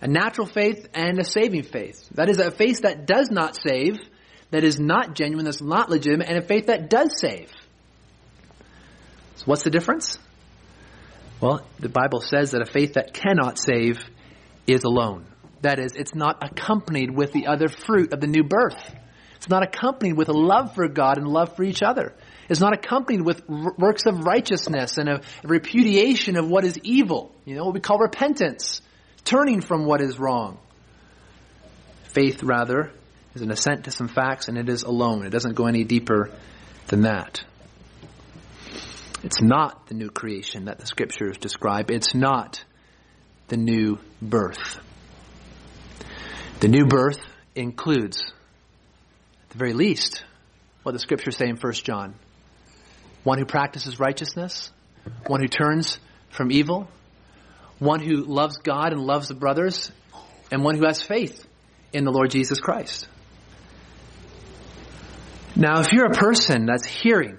A 0.00 0.08
natural 0.08 0.46
faith 0.46 0.88
and 0.94 1.18
a 1.18 1.24
saving 1.24 1.64
faith. 1.64 2.08
That 2.14 2.30
is 2.30 2.38
a 2.38 2.50
faith 2.50 2.82
that 2.82 3.06
does 3.06 3.30
not 3.30 3.58
save, 3.60 3.98
that 4.50 4.64
is 4.64 4.78
not 4.78 5.14
genuine, 5.14 5.44
that's 5.44 5.60
not 5.60 5.90
legitimate, 5.90 6.28
and 6.28 6.38
a 6.38 6.42
faith 6.42 6.66
that 6.66 6.88
does 6.88 7.18
save. 7.20 7.50
So 9.36 9.44
what's 9.44 9.62
the 9.62 9.70
difference? 9.70 10.18
Well, 11.40 11.64
the 11.78 11.88
Bible 11.88 12.20
says 12.20 12.50
that 12.52 12.62
a 12.62 12.66
faith 12.66 12.94
that 12.94 13.14
cannot 13.14 13.58
save 13.58 13.98
is 14.66 14.84
alone. 14.84 15.26
That 15.62 15.78
is, 15.78 15.92
it's 15.94 16.14
not 16.14 16.42
accompanied 16.42 17.10
with 17.10 17.32
the 17.32 17.46
other 17.46 17.68
fruit 17.68 18.12
of 18.12 18.20
the 18.20 18.26
new 18.26 18.42
birth. 18.42 18.94
It's 19.36 19.48
not 19.48 19.62
accompanied 19.62 20.16
with 20.16 20.28
a 20.28 20.32
love 20.32 20.74
for 20.74 20.88
God 20.88 21.18
and 21.18 21.28
love 21.28 21.54
for 21.54 21.62
each 21.62 21.82
other. 21.82 22.14
It's 22.48 22.60
not 22.60 22.72
accompanied 22.72 23.22
with 23.22 23.42
r- 23.48 23.74
works 23.78 24.06
of 24.06 24.24
righteousness 24.24 24.98
and 24.98 25.08
a, 25.08 25.20
a 25.44 25.48
repudiation 25.48 26.36
of 26.36 26.48
what 26.48 26.64
is 26.64 26.78
evil. 26.82 27.32
You 27.44 27.54
know, 27.54 27.64
what 27.64 27.74
we 27.74 27.80
call 27.80 27.98
repentance, 27.98 28.80
turning 29.24 29.60
from 29.60 29.84
what 29.84 30.00
is 30.00 30.18
wrong. 30.18 30.58
Faith, 32.04 32.42
rather, 32.42 32.90
is 33.38 33.42
an 33.42 33.52
assent 33.52 33.84
to 33.84 33.92
some 33.92 34.08
facts 34.08 34.48
and 34.48 34.58
it 34.58 34.68
is 34.68 34.82
alone. 34.82 35.24
It 35.24 35.30
doesn't 35.30 35.54
go 35.54 35.66
any 35.66 35.84
deeper 35.84 36.30
than 36.88 37.02
that. 37.02 37.44
It's 39.22 39.40
not 39.40 39.86
the 39.86 39.94
new 39.94 40.10
creation 40.10 40.66
that 40.66 40.78
the 40.78 40.86
scriptures 40.86 41.38
describe. 41.38 41.90
It's 41.90 42.14
not 42.14 42.64
the 43.46 43.56
new 43.56 43.98
birth. 44.20 44.80
The 46.60 46.68
new 46.68 46.86
birth 46.86 47.20
includes, 47.54 48.20
at 49.44 49.50
the 49.50 49.58
very 49.58 49.72
least, 49.72 50.24
what 50.82 50.92
the 50.92 50.98
scriptures 50.98 51.36
say 51.36 51.48
in 51.48 51.56
1 51.56 51.72
John. 51.74 52.14
One 53.22 53.38
who 53.38 53.44
practices 53.44 54.00
righteousness, 54.00 54.70
one 55.26 55.40
who 55.40 55.48
turns 55.48 55.98
from 56.30 56.50
evil, 56.50 56.88
one 57.78 58.00
who 58.00 58.24
loves 58.24 58.58
God 58.58 58.92
and 58.92 59.00
loves 59.00 59.28
the 59.28 59.34
brothers, 59.34 59.92
and 60.50 60.64
one 60.64 60.76
who 60.76 60.86
has 60.86 61.02
faith 61.02 61.44
in 61.92 62.04
the 62.04 62.10
Lord 62.10 62.30
Jesus 62.30 62.60
Christ. 62.60 63.08
Now, 65.58 65.80
if 65.80 65.92
you're 65.92 66.06
a 66.06 66.14
person 66.14 66.66
that's 66.66 66.86
hearing 66.86 67.36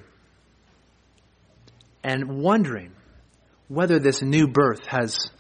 and 2.04 2.42
wondering 2.42 2.92
whether 3.70 3.98
this 3.98 4.22
new 4.22 4.50
birth 4.50 4.86
has 4.88 5.32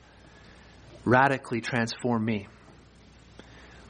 radically 1.04 1.60
transformed 1.60 2.26
me. 2.26 2.48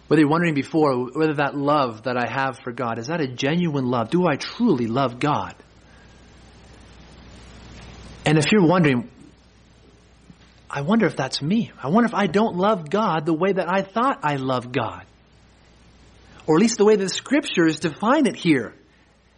Whether 0.08 0.22
you're 0.22 0.30
wondering 0.30 0.56
before 0.56 1.12
whether 1.12 1.36
that 1.36 1.56
love 1.56 2.04
that 2.04 2.18
I 2.18 2.28
have 2.28 2.58
for 2.64 2.72
God, 2.72 2.98
is 2.98 3.08
that 3.08 3.22
a 3.22 3.28
genuine 3.28 3.86
love? 3.86 4.10
Do 4.10 4.26
I 4.26 4.38
truly 4.38 4.88
love 4.88 5.20
God? 5.20 5.54
And 8.26 8.40
if 8.40 8.52
you're 8.52 8.66
wondering, 8.66 9.08
I 10.68 10.82
wonder 10.82 11.06
if 11.06 11.16
that's 11.16 11.42
me. 11.44 11.72
I 11.82 11.90
wonder 11.90 12.08
if 12.08 12.16
I 12.16 12.26
don't 12.26 12.56
love 12.56 12.90
God 12.90 13.26
the 13.26 13.34
way 13.34 13.54
that 13.54 13.72
I 13.72 13.84
thought 13.84 14.22
I 14.24 14.38
loved 14.38 14.74
God. 14.74 15.06
Or 16.48 16.56
at 16.56 16.62
least 16.62 16.78
the 16.78 16.86
way 16.86 16.96
the 16.96 17.10
scriptures 17.10 17.80
define 17.80 18.26
it 18.26 18.36
here. 18.36 18.74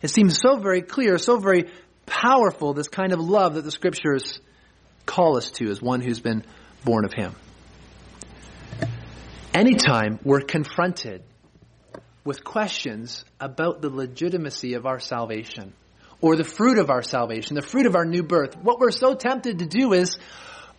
It 0.02 0.10
seems 0.10 0.40
so 0.40 0.58
very 0.58 0.82
clear, 0.82 1.18
so 1.18 1.38
very 1.38 1.70
powerful, 2.06 2.74
this 2.74 2.88
kind 2.88 3.14
of 3.14 3.20
love 3.20 3.56
that 3.56 3.64
the 3.64 3.72
scriptures 3.72 4.40
call 5.06 5.38
us 5.38 5.52
to 5.52 5.70
as 5.70 5.82
one 5.82 6.02
who's 6.02 6.20
been 6.20 6.44
born 6.84 7.06
of 7.06 7.14
Him. 7.14 7.36
Anytime 9.54 10.20
we're 10.24 10.42
confronted 10.42 11.24
with 12.24 12.44
questions 12.44 13.26
about 13.40 13.82
the 13.82 13.90
legitimacy 13.90 14.76
of 14.76 14.86
our 14.86 15.00
salvation 15.00 15.74
or 16.22 16.36
the 16.36 16.44
fruit 16.44 16.78
of 16.78 16.90
our 16.90 17.02
salvation, 17.02 17.56
the 17.56 17.62
fruit 17.62 17.86
of 17.86 17.96
our 17.96 18.06
new 18.06 18.24
birth, 18.24 18.56
what 18.58 18.80
we're 18.80 18.92
so 18.92 19.14
tempted 19.14 19.60
to 19.60 19.66
do 19.66 19.94
is, 19.94 20.18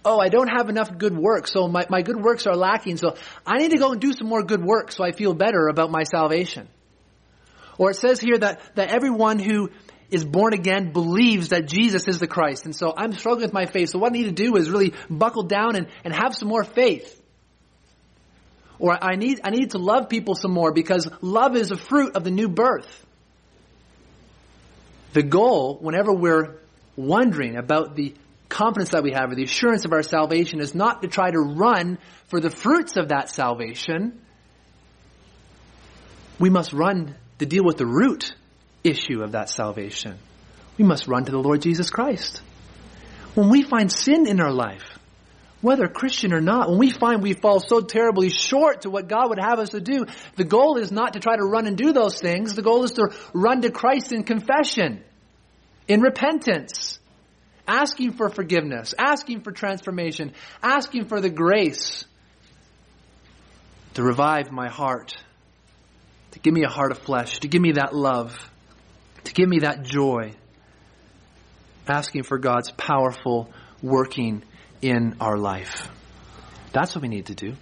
oh, 0.05 0.19
I 0.19 0.31
don't 0.31 0.49
have 0.49 0.69
enough 0.69 0.97
good 0.97 1.17
works, 1.17 1.53
so 1.53 1.69
my, 1.69 1.87
my 1.91 2.03
good 2.03 2.21
works 2.21 2.47
are 2.47 2.57
lacking, 2.57 2.97
so 2.97 3.17
I 3.47 3.59
need 3.59 3.73
to 3.73 3.79
go 3.79 3.93
and 3.93 4.01
do 4.01 4.13
some 4.13 4.29
more 4.29 4.43
good 4.43 4.65
work 4.65 4.91
so 4.91 5.05
I 5.05 5.13
feel 5.13 5.35
better 5.35 5.69
about 5.69 5.91
my 5.91 6.05
salvation. 6.05 6.69
Or 7.83 7.91
it 7.91 7.97
says 7.97 8.21
here 8.21 8.39
that, 8.39 8.61
that 8.77 8.91
everyone 8.91 9.41
who 9.41 9.71
is 10.09 10.25
born 10.25 10.53
again 10.53 10.93
believes 10.93 11.49
that 11.49 11.67
Jesus 11.67 12.07
is 12.07 12.21
the 12.21 12.29
Christ. 12.29 12.65
And 12.65 12.77
so 12.77 12.95
I'm 12.97 13.13
struggling 13.13 13.43
with 13.43 13.53
my 13.53 13.67
faith. 13.67 13.89
So 13.89 13.99
what 13.99 14.13
I 14.13 14.17
need 14.17 14.27
to 14.27 14.31
do 14.31 14.55
is 14.55 14.71
really 14.71 14.95
buckle 15.11 15.43
down 15.43 15.75
and, 15.75 15.89
and 16.05 16.15
have 16.15 16.33
some 16.33 16.49
more 16.49 16.63
faith. 16.63 17.21
Or 18.79 18.97
I 19.03 19.17
need, 19.17 19.41
I 19.43 19.51
need 19.51 19.73
to 19.73 19.79
love 19.79 20.09
people 20.09 20.37
some 20.37 20.53
more 20.53 20.71
because 20.73 21.11
love 21.23 21.57
is 21.57 21.73
a 21.73 21.77
fruit 21.77 22.15
of 22.15 22.23
the 22.23 22.31
new 22.31 22.49
birth. 22.49 23.05
The 25.13 25.25
goal, 25.25 25.77
whenever 25.81 26.13
we're 26.13 26.61
wondering 26.95 27.57
about 27.57 27.97
the 27.97 28.15
confidence 28.49 28.91
that 28.91 29.03
we 29.03 29.11
have 29.11 29.33
or 29.33 29.35
the 29.35 29.43
assurance 29.43 29.85
of 29.85 29.93
our 29.93 30.05
salvation, 30.05 30.61
is 30.61 30.73
not 30.73 31.03
to 31.03 31.09
try 31.09 31.33
to 31.33 31.41
run 31.41 31.99
for 32.29 32.39
the 32.39 32.51
fruits 32.51 32.97
of 32.97 33.09
that 33.09 33.29
salvation. 33.29 34.21
We 36.39 36.49
must 36.49 36.73
run 36.73 37.17
to 37.43 37.47
deal 37.47 37.65
with 37.65 37.77
the 37.77 37.87
root 37.87 38.33
issue 38.85 39.23
of 39.23 39.33
that 39.33 39.51
salvation. 39.51 40.17
We 40.79 40.85
must 40.85 41.09
run 41.09 41.25
to 41.25 41.33
the 41.33 41.39
Lord 41.39 41.61
Jesus 41.61 41.91
Christ. 41.91 42.41
When 43.35 43.49
we 43.49 43.63
find 43.63 43.91
sin 43.91 44.29
in 44.29 44.41
our 44.41 44.53
life, 44.53 44.99
whether 45.61 45.89
Christian 45.89 46.33
or 46.33 46.41
not, 46.41 46.69
when 46.69 46.79
we 46.79 46.91
find 46.91 47.21
we 47.21 47.35
fall 47.35 47.59
so 47.59 47.81
terribly 47.81 48.31
short 48.31 48.83
to 48.83 48.91
what 48.91 49.09
God 49.09 49.29
would 49.29 49.41
have 49.41 49.59
us 49.59 49.71
to 49.71 49.81
do, 49.81 50.07
the 50.37 50.45
goal 50.45 50.77
is 50.77 50.93
not 50.93 51.15
to 51.15 51.21
try 51.21 51.37
to 51.37 51.43
run 51.43 51.67
and 51.67 51.77
do 51.77 51.93
those 51.93 52.21
things. 52.21 52.55
The 52.55 52.63
goal 52.63 52.85
is 52.85 52.93
to 52.93 53.09
run 53.33 53.63
to 53.63 53.71
Christ 53.71 54.13
in 54.13 54.23
confession, 54.23 55.03
in 55.89 56.01
repentance, 56.01 57.01
asking 57.67 58.13
for 58.13 58.29
forgiveness, 58.29 58.95
asking 58.97 59.43
for 59.43 59.51
transformation, 59.51 60.33
asking 60.63 61.07
for 61.07 61.21
the 61.21 61.31
grace 61.31 62.05
to 63.95 64.03
revive 64.03 64.53
my 64.53 64.69
heart, 64.69 65.17
to 66.33 66.39
give 66.39 66.53
me 66.53 66.65
a 66.65 66.69
heart 66.69 66.93
of 66.93 66.99
flesh, 66.99 67.41
to 67.41 67.49
give 67.49 67.63
me 67.63 67.73
that 67.73 67.95
love 67.95 68.37
to 69.25 69.35
give 69.35 69.49
me 69.49 69.61
that 69.61 69.83
joy. 69.83 70.33
Asking 71.89 72.23
for 72.23 72.39
God's 72.39 72.71
powerful 72.71 73.51
working 73.83 74.43
in 74.81 75.17
our 75.21 75.37
life. 75.37 75.91
That's 76.73 76.95
what 76.95 77.03
we 77.03 77.09
need 77.09 77.27
to 77.27 77.35
do. 77.35 77.55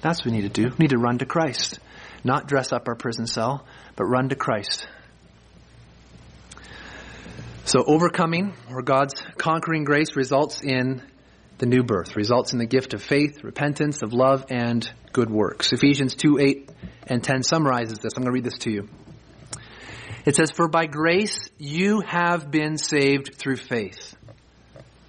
That's 0.00 0.20
what 0.20 0.32
we 0.32 0.40
need 0.40 0.52
to 0.52 0.62
do. 0.62 0.70
We 0.70 0.84
need 0.84 0.90
to 0.90 0.98
run 0.98 1.18
to 1.18 1.26
Christ. 1.26 1.78
Not 2.24 2.48
dress 2.48 2.72
up 2.72 2.88
our 2.88 2.94
prison 2.94 3.26
cell, 3.26 3.66
but 3.96 4.04
run 4.04 4.30
to 4.30 4.34
Christ. 4.34 4.88
So 7.64 7.84
overcoming, 7.86 8.54
or 8.70 8.82
God's 8.82 9.14
conquering 9.36 9.84
grace, 9.84 10.16
results 10.16 10.62
in 10.62 11.02
the 11.58 11.66
new 11.66 11.82
birth, 11.82 12.16
results 12.16 12.54
in 12.54 12.58
the 12.58 12.66
gift 12.66 12.94
of 12.94 13.02
faith, 13.02 13.44
repentance, 13.44 14.02
of 14.02 14.14
love, 14.14 14.46
and 14.48 14.90
good 15.12 15.30
works. 15.30 15.72
Ephesians 15.72 16.14
2, 16.14 16.38
8 16.38 16.70
and 17.06 17.22
10 17.22 17.42
summarizes 17.42 17.98
this. 17.98 18.14
I'm 18.16 18.22
going 18.22 18.32
to 18.32 18.32
read 18.32 18.44
this 18.44 18.58
to 18.60 18.70
you. 18.70 18.88
It 20.24 20.36
says, 20.36 20.50
For 20.50 20.68
by 20.68 20.86
grace 20.86 21.48
you 21.58 22.00
have 22.00 22.50
been 22.50 22.76
saved 22.76 23.34
through 23.34 23.56
faith. 23.56 24.14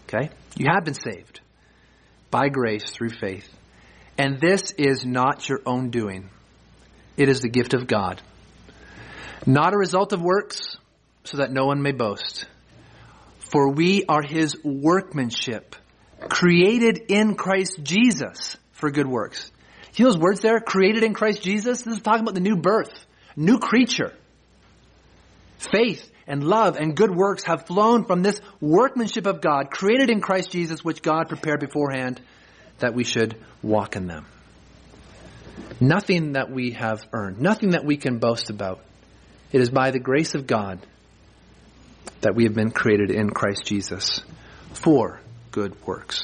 Okay? 0.07 0.29
You 0.55 0.67
have 0.73 0.85
been 0.85 0.93
saved 0.93 1.41
by 2.31 2.49
grace 2.49 2.89
through 2.89 3.09
faith. 3.09 3.47
And 4.17 4.39
this 4.39 4.71
is 4.71 5.05
not 5.05 5.47
your 5.47 5.61
own 5.65 5.89
doing. 5.89 6.29
It 7.17 7.29
is 7.29 7.41
the 7.41 7.49
gift 7.49 7.73
of 7.73 7.87
God. 7.87 8.21
Not 9.45 9.73
a 9.73 9.77
result 9.77 10.13
of 10.13 10.21
works, 10.21 10.77
so 11.23 11.37
that 11.37 11.51
no 11.51 11.65
one 11.65 11.81
may 11.81 11.91
boast. 11.91 12.45
For 13.39 13.71
we 13.71 14.05
are 14.05 14.21
his 14.21 14.55
workmanship, 14.63 15.75
created 16.29 17.05
in 17.09 17.35
Christ 17.35 17.79
Jesus 17.81 18.57
for 18.73 18.91
good 18.91 19.07
works. 19.07 19.51
See 19.93 20.03
those 20.03 20.17
words 20.17 20.39
there? 20.41 20.59
Created 20.59 21.03
in 21.03 21.13
Christ 21.13 21.41
Jesus? 21.41 21.81
This 21.81 21.95
is 21.95 22.01
talking 22.01 22.21
about 22.21 22.35
the 22.35 22.41
new 22.41 22.55
birth, 22.55 22.93
new 23.35 23.59
creature. 23.59 24.13
Faith 25.57 26.09
and 26.27 26.43
love 26.43 26.77
and 26.77 26.95
good 26.95 27.13
works 27.13 27.43
have 27.43 27.65
flown 27.65 28.05
from 28.05 28.21
this 28.21 28.39
workmanship 28.61 29.25
of 29.25 29.41
God, 29.41 29.71
created 29.71 30.09
in 30.09 30.21
Christ 30.21 30.51
Jesus, 30.51 30.83
which 30.83 31.01
God 31.01 31.27
prepared 31.27 31.59
beforehand 31.59 32.21
that 32.79 32.93
we 32.93 33.03
should 33.03 33.35
walk 33.61 33.95
in 33.95 34.07
them. 34.07 34.25
Nothing 35.81 36.33
that 36.33 36.49
we 36.51 36.71
have 36.71 37.05
earned, 37.11 37.41
nothing 37.41 37.71
that 37.71 37.83
we 37.83 37.97
can 37.97 38.19
boast 38.19 38.49
about. 38.49 38.79
It 39.51 39.59
is 39.59 39.69
by 39.69 39.91
the 39.91 39.99
grace 39.99 40.35
of 40.35 40.47
God 40.47 40.79
that 42.21 42.35
we 42.35 42.43
have 42.43 42.53
been 42.53 42.71
created 42.71 43.11
in 43.11 43.29
Christ 43.29 43.65
Jesus 43.65 44.21
for 44.73 45.19
good 45.51 45.75
works. 45.85 46.23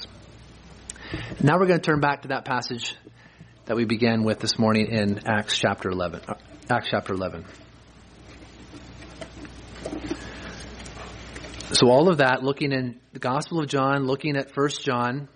Now 1.42 1.60
we're 1.60 1.68
going 1.68 1.80
to 1.80 1.86
turn 1.86 2.00
back 2.00 2.24
to 2.24 2.28
that 2.30 2.46
passage 2.46 2.96
that 3.66 3.76
we 3.76 3.86
began 3.86 4.24
with 4.24 4.40
this 4.40 4.60
morning 4.60 4.88
in 4.88 5.22
Acts 5.26 5.58
chapter 5.58 5.90
11. 5.90 6.22
Uh, 6.28 6.36
Acts 6.70 6.90
chapter 6.92 7.14
11. 7.14 7.46
So 11.72 11.90
all 11.90 12.10
of 12.10 12.20
that, 12.20 12.44
looking 12.44 12.72
in 12.72 13.00
the 13.14 13.20
Gospel 13.20 13.60
of 13.60 13.68
John, 13.68 14.06
looking 14.06 14.38
at 14.38 14.52
First 14.52 14.86
John, 14.86 15.28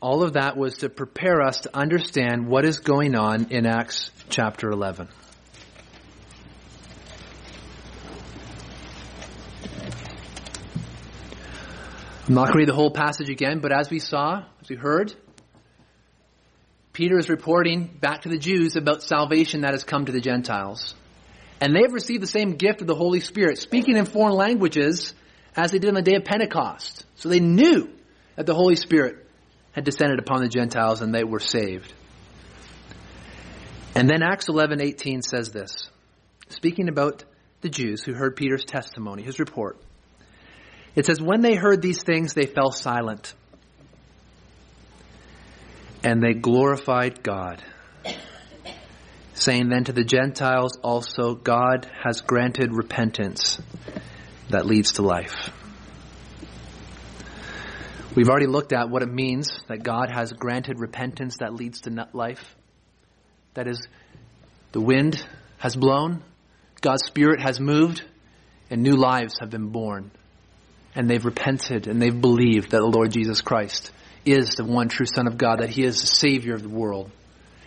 all 0.00 0.24
of 0.24 0.32
that 0.32 0.56
was 0.56 0.78
to 0.78 0.88
prepare 0.88 1.42
us 1.42 1.60
to 1.60 1.76
understand 1.76 2.48
what 2.48 2.64
is 2.64 2.80
going 2.80 3.14
on 3.14 3.46
in 3.50 3.66
Acts 3.66 4.10
chapter 4.28 4.68
11. 4.68 5.08
I'm 12.26 12.34
not 12.34 12.46
going 12.46 12.52
to 12.52 12.58
read 12.58 12.68
the 12.68 12.74
whole 12.74 12.90
passage 12.90 13.28
again, 13.28 13.60
but 13.60 13.70
as 13.70 13.90
we 13.90 14.00
saw, 14.00 14.44
as 14.60 14.68
we 14.68 14.76
heard, 14.76 15.14
Peter 16.94 17.18
is 17.18 17.28
reporting 17.28 17.86
back 18.00 18.22
to 18.22 18.28
the 18.28 18.38
Jews 18.38 18.76
about 18.76 19.02
salvation 19.02 19.62
that 19.62 19.72
has 19.72 19.82
come 19.82 20.06
to 20.06 20.12
the 20.12 20.20
Gentiles. 20.20 20.94
And 21.60 21.74
they 21.74 21.82
have 21.82 21.92
received 21.92 22.22
the 22.22 22.28
same 22.28 22.52
gift 22.52 22.80
of 22.80 22.86
the 22.86 22.94
Holy 22.94 23.18
Spirit, 23.18 23.58
speaking 23.58 23.96
in 23.96 24.06
foreign 24.06 24.36
languages 24.36 25.12
as 25.56 25.72
they 25.72 25.80
did 25.80 25.88
on 25.88 25.94
the 25.94 26.02
day 26.02 26.14
of 26.14 26.24
Pentecost. 26.24 27.04
So 27.16 27.28
they 27.28 27.40
knew 27.40 27.90
that 28.36 28.46
the 28.46 28.54
Holy 28.54 28.76
Spirit 28.76 29.26
had 29.72 29.84
descended 29.84 30.20
upon 30.20 30.40
the 30.40 30.48
Gentiles 30.48 31.02
and 31.02 31.12
they 31.12 31.24
were 31.24 31.40
saved. 31.40 31.92
And 33.96 34.08
then 34.08 34.22
Acts 34.22 34.46
11:18 34.46 35.22
says 35.22 35.50
this, 35.50 35.90
speaking 36.48 36.88
about 36.88 37.24
the 37.60 37.68
Jews 37.70 38.04
who 38.04 38.12
heard 38.12 38.36
Peter's 38.36 38.64
testimony, 38.64 39.22
his 39.22 39.40
report. 39.40 39.80
It 40.94 41.06
says, 41.06 41.20
When 41.20 41.40
they 41.40 41.56
heard 41.56 41.82
these 41.82 42.02
things, 42.04 42.34
they 42.34 42.46
fell 42.46 42.70
silent. 42.70 43.34
And 46.04 46.22
they 46.22 46.34
glorified 46.34 47.22
God, 47.22 47.62
saying 49.32 49.70
then 49.70 49.84
to 49.84 49.92
the 49.92 50.04
Gentiles 50.04 50.78
also, 50.82 51.34
God 51.34 51.90
has 52.04 52.20
granted 52.20 52.72
repentance 52.72 53.60
that 54.50 54.66
leads 54.66 54.92
to 54.92 55.02
life. 55.02 55.50
We've 58.14 58.28
already 58.28 58.46
looked 58.46 58.72
at 58.72 58.90
what 58.90 59.02
it 59.02 59.10
means 59.10 59.48
that 59.68 59.82
God 59.82 60.10
has 60.10 60.32
granted 60.32 60.78
repentance 60.78 61.38
that 61.38 61.54
leads 61.54 61.80
to 61.80 62.08
life. 62.12 62.54
That 63.54 63.66
is, 63.66 63.88
the 64.72 64.80
wind 64.80 65.26
has 65.58 65.74
blown, 65.74 66.22
God's 66.80 67.06
Spirit 67.06 67.40
has 67.40 67.58
moved, 67.58 68.04
and 68.70 68.82
new 68.82 68.94
lives 68.94 69.38
have 69.40 69.50
been 69.50 69.70
born 69.70 70.10
and 70.94 71.08
they've 71.08 71.24
repented 71.24 71.86
and 71.86 72.00
they've 72.00 72.20
believed 72.20 72.70
that 72.70 72.78
the 72.78 72.86
Lord 72.86 73.10
Jesus 73.10 73.40
Christ 73.40 73.90
is 74.24 74.50
the 74.56 74.64
one 74.64 74.88
true 74.88 75.06
Son 75.06 75.26
of 75.26 75.38
God, 75.38 75.60
that 75.60 75.70
He 75.70 75.84
is 75.84 76.00
the 76.00 76.06
Savior 76.06 76.54
of 76.54 76.62
the 76.62 76.68
world, 76.68 77.10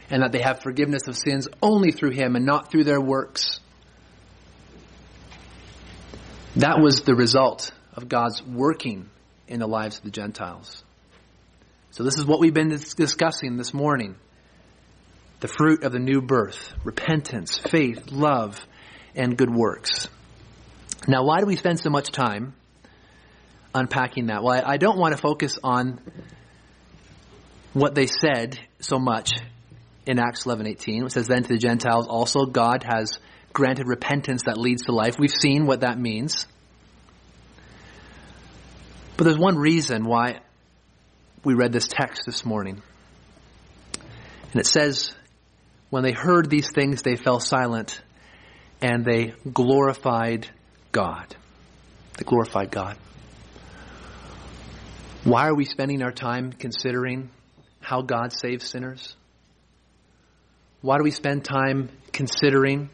and 0.10 0.24
that 0.24 0.32
they 0.32 0.42
have 0.42 0.62
forgiveness 0.62 1.08
of 1.08 1.16
sins 1.16 1.48
only 1.62 1.92
through 1.92 2.12
Him 2.12 2.36
and 2.36 2.46
not 2.46 2.72
through 2.72 2.84
their 2.84 3.02
works. 3.02 3.60
That 6.56 6.80
was 6.80 7.02
the 7.02 7.16
result 7.16 7.72
of 7.94 8.10
God's 8.10 8.42
working 8.44 9.10
in 9.48 9.60
the 9.60 9.68
lives 9.68 9.98
of 9.98 10.04
the 10.04 10.12
Gentiles. 10.12 10.84
So 11.92 12.04
this 12.04 12.18
is 12.18 12.26
what 12.26 12.40
we've 12.40 12.54
been 12.54 12.70
discussing 12.70 13.58
this 13.58 13.74
morning. 13.74 14.16
The 15.40 15.48
fruit 15.48 15.84
of 15.84 15.92
the 15.92 16.00
new 16.00 16.22
birth, 16.22 16.74
repentance, 16.84 17.58
faith, 17.58 18.12
love, 18.12 18.60
and 19.16 19.38
good 19.38 19.54
works. 19.54 20.08
Now, 21.08 21.24
why 21.24 21.40
do 21.40 21.46
we 21.46 21.56
spend 21.56 21.80
so 21.80 21.92
much 21.92 22.12
time 22.12 22.54
unpacking 23.78 24.28
that. 24.28 24.44
Well, 24.44 24.62
I, 24.66 24.78
don't 24.78 24.98
want 24.98 25.16
to 25.16 25.22
focus 25.22 25.60
on 25.64 26.00
what 27.74 27.96
they 27.96 28.08
said 28.08 28.60
so 28.80 29.00
much 29.00 29.32
in 30.06 30.20
Acts 30.20 30.46
11:18. 30.46 31.06
It 31.06 31.12
says, 31.12 31.28
"Then 31.28 31.44
to 31.44 31.50
the 31.50 31.58
Gentiles 31.58 32.08
also 32.08 32.46
God 32.46 32.84
has 32.84 33.20
granted 33.54 33.88
repentance 33.88 34.44
that 34.44 34.58
leads 34.58 34.84
to 34.84 34.92
life." 34.92 35.18
We've 35.20 35.30
seen 35.32 35.66
what 35.66 35.82
that 35.82 36.00
means. 36.00 36.46
But 39.18 39.24
there's 39.24 39.38
one 39.38 39.58
reason 39.58 40.06
why 40.06 40.42
we 41.44 41.56
read 41.56 41.72
this 41.72 41.88
text 41.88 42.24
this 42.26 42.46
morning. 42.46 42.82
And 44.52 44.62
it 44.62 44.68
says, 44.68 45.12
when 45.90 46.04
they 46.04 46.12
heard 46.12 46.50
these 46.50 46.70
things, 46.70 47.02
they 47.02 47.16
fell 47.16 47.40
silent 47.40 48.02
and 48.82 49.04
they 49.04 49.34
glorified 49.52 50.48
God. 50.92 51.36
They 52.18 52.26
glorified 52.26 52.72
God. 52.72 52.98
Why 55.24 55.48
are 55.48 55.56
we 55.56 55.66
spending 55.66 56.04
our 56.04 56.12
time 56.12 56.52
considering 56.52 57.30
how 57.88 58.02
God 58.02 58.34
saves 58.34 58.68
sinners? 58.68 59.16
Why 60.82 60.98
do 60.98 61.06
we 61.06 61.12
spend 61.12 61.46
time 61.46 61.88
considering 62.12 62.90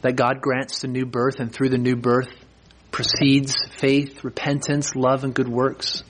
that 0.00 0.16
God 0.16 0.40
grants 0.40 0.80
the 0.80 0.88
new 0.88 1.06
birth 1.06 1.38
and 1.38 1.52
through 1.52 1.68
the 1.68 1.78
new 1.78 1.94
birth 1.94 2.28
proceeds 2.90 3.54
faith, 3.76 4.24
repentance, 4.24 4.96
love, 4.96 5.22
and 5.22 5.32
good 5.32 5.48
works? 5.48 6.02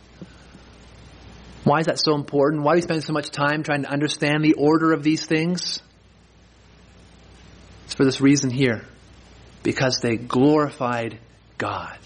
Why 1.65 1.81
is 1.81 1.87
that 1.87 1.99
so 1.99 2.15
important? 2.15 2.63
Why 2.63 2.73
do 2.73 2.77
we 2.77 2.83
spend 2.83 3.05
so 3.05 3.13
much 3.13 3.29
time 3.29 3.63
trying 3.63 3.83
to 3.83 3.91
understand 3.91 4.43
the 4.43 4.55
order 4.55 4.93
of 4.93 5.03
these 5.03 5.27
things? 5.27 5.83
It's 7.85 7.95
for 7.95 8.07
this 8.07 8.23
reason 8.23 8.49
here. 8.49 8.87
Because 9.63 9.99
they 10.01 10.17
glorified 10.17 11.19
God. 11.59 11.99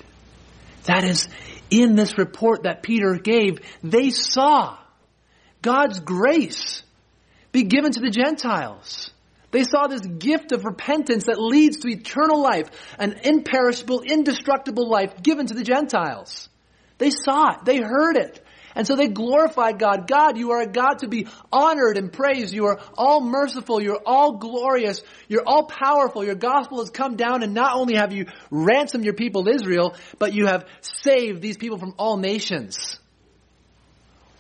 That 0.87 1.05
is 1.05 1.29
in 1.71 1.95
this 1.95 2.19
report 2.19 2.65
that 2.65 2.83
Peter 2.83 3.21
gave, 3.23 3.61
they 3.85 4.11
saw 4.11 4.79
God's 5.63 6.01
grace 6.01 6.83
be 7.53 7.63
given 7.63 7.93
to 7.93 8.01
the 8.01 8.11
Gentiles. 8.11 9.11
They 9.53 9.65
saw 9.65 9.87
this 9.87 10.01
gift 10.01 10.53
of 10.53 10.65
repentance 10.65 11.25
that 11.25 11.39
leads 11.39 11.79
to 11.79 11.89
eternal 11.89 12.43
life, 12.43 12.71
an 12.99 13.21
imperishable, 13.23 14.01
indestructible 14.01 14.89
life 14.89 15.23
given 15.23 15.47
to 15.47 15.55
the 15.55 15.63
Gentiles. 15.63 16.49
They 16.99 17.11
saw 17.11 17.53
it. 17.53 17.65
They 17.65 17.79
heard 17.79 18.17
it. 18.17 18.43
And 18.75 18.87
so 18.87 18.97
they 18.97 19.09
glorified 19.09 19.79
God. 19.79 20.09
God, 20.09 20.39
you 20.39 20.53
are 20.53 20.63
a 20.63 20.67
God 20.67 21.01
to 21.01 21.09
be 21.09 21.27
honored 21.53 21.99
and 21.99 22.11
praised. 22.11 22.55
You 22.55 22.67
are 22.67 22.81
all 22.97 23.21
merciful. 23.21 23.83
You're 23.83 24.01
all 24.07 24.39
glorious. 24.39 25.03
You're 25.29 25.47
all 25.47 25.65
powerful. 25.65 26.25
Your 26.25 26.35
gospel 26.35 26.79
has 26.79 26.89
come 26.89 27.17
down 27.17 27.43
and 27.43 27.53
not 27.53 27.77
only 27.77 27.97
have 27.97 28.13
you 28.13 28.27
ransomed 28.51 29.05
your 29.05 29.15
people 29.15 29.47
Israel, 29.47 29.95
but 30.19 30.33
you 30.33 30.47
have 30.47 30.65
saved 30.81 31.43
these 31.43 31.59
people 31.59 31.79
from 31.79 31.95
all 31.99 32.17
nations. 32.17 32.99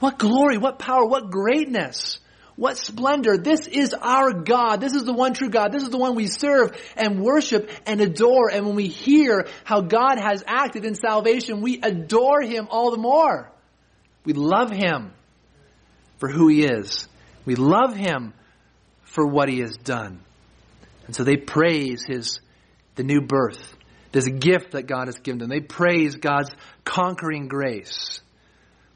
What 0.03 0.19
glory, 0.19 0.59
what 0.59 0.81
power, 0.81 1.07
what 1.07 1.31
greatness. 1.31 2.19
What 2.57 2.77
splendor. 2.77 3.39
This 3.39 3.69
is 3.69 3.95
our 3.95 4.33
God. 4.33 4.81
This 4.81 4.95
is 4.95 5.05
the 5.05 5.13
one 5.13 5.33
true 5.33 5.49
God. 5.49 5.71
This 5.71 5.85
is 5.85 5.91
the 5.91 5.97
one 5.97 6.17
we 6.17 6.27
serve 6.27 6.77
and 6.97 7.23
worship 7.23 7.71
and 7.87 8.01
adore. 8.01 8.51
And 8.51 8.67
when 8.67 8.75
we 8.75 8.89
hear 8.89 9.47
how 9.63 9.81
God 9.81 10.19
has 10.19 10.43
acted 10.45 10.85
in 10.85 10.97
salvation, 10.97 11.61
we 11.61 11.81
adore 11.81 12.43
Him 12.43 12.67
all 12.69 12.91
the 12.91 12.99
more. 12.99 13.53
We 14.25 14.33
love 14.33 14.73
Him 14.73 15.13
for 16.19 16.29
who 16.29 16.49
He 16.49 16.65
is. 16.65 17.07
We 17.45 17.55
love 17.55 17.95
Him 17.95 18.35
for 19.05 19.25
what 19.25 19.49
He 19.49 19.61
has 19.61 19.77
done. 19.77 20.19
And 21.07 21.15
so 21.15 21.23
they 21.23 21.37
praise 21.37 22.03
His, 22.05 22.41
the 22.97 23.05
new 23.05 23.21
birth, 23.21 23.77
this 24.11 24.27
gift 24.27 24.73
that 24.73 24.89
God 24.89 25.07
has 25.07 25.19
given 25.21 25.39
them. 25.39 25.49
They 25.49 25.61
praise 25.61 26.17
God's 26.17 26.51
conquering 26.85 27.47
grace, 27.47 28.21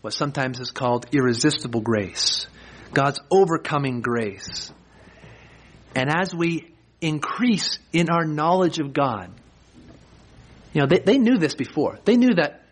what 0.00 0.12
sometimes 0.12 0.60
is 0.60 0.70
called 0.70 1.06
irresistible 1.12 1.80
grace, 1.80 2.46
God's 2.92 3.20
overcoming 3.30 4.00
grace. 4.00 4.72
And 5.94 6.10
as 6.14 6.34
we 6.34 6.72
increase 7.00 7.78
in 7.92 8.10
our 8.10 8.24
knowledge 8.24 8.78
of 8.78 8.92
God, 8.92 9.30
you 10.72 10.82
know, 10.82 10.86
they, 10.86 10.98
they 10.98 11.18
knew 11.18 11.38
this 11.38 11.54
before. 11.54 11.98
They 12.04 12.16
knew 12.16 12.34
that 12.34 12.62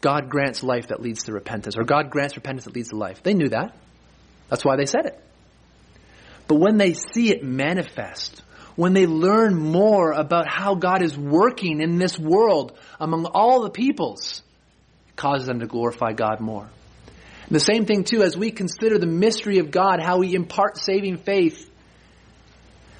God 0.00 0.28
grants 0.28 0.62
life 0.62 0.88
that 0.88 1.00
leads 1.00 1.24
to 1.24 1.32
repentance, 1.32 1.76
or 1.78 1.84
God 1.84 2.10
grants 2.10 2.36
repentance 2.36 2.64
that 2.64 2.74
leads 2.74 2.90
to 2.90 2.96
life. 2.96 3.22
They 3.22 3.34
knew 3.34 3.48
that. 3.50 3.76
That's 4.48 4.64
why 4.64 4.76
they 4.76 4.86
said 4.86 5.06
it. 5.06 5.20
But 6.46 6.56
when 6.56 6.76
they 6.76 6.92
see 6.92 7.30
it 7.30 7.42
manifest, 7.42 8.42
when 8.76 8.92
they 8.92 9.06
learn 9.06 9.54
more 9.54 10.12
about 10.12 10.46
how 10.48 10.74
God 10.74 11.02
is 11.02 11.16
working 11.16 11.80
in 11.80 11.98
this 11.98 12.18
world 12.18 12.76
among 13.00 13.24
all 13.26 13.62
the 13.62 13.70
peoples, 13.70 14.42
causes 15.16 15.46
them 15.46 15.60
to 15.60 15.66
glorify 15.66 16.12
God 16.12 16.40
more. 16.40 16.68
And 17.46 17.54
the 17.54 17.60
same 17.60 17.84
thing 17.84 18.04
too, 18.04 18.22
as 18.22 18.36
we 18.36 18.50
consider 18.50 18.98
the 18.98 19.06
mystery 19.06 19.58
of 19.58 19.70
God, 19.70 20.00
how 20.00 20.20
He 20.20 20.34
imparts 20.34 20.84
saving 20.84 21.18
faith, 21.18 21.70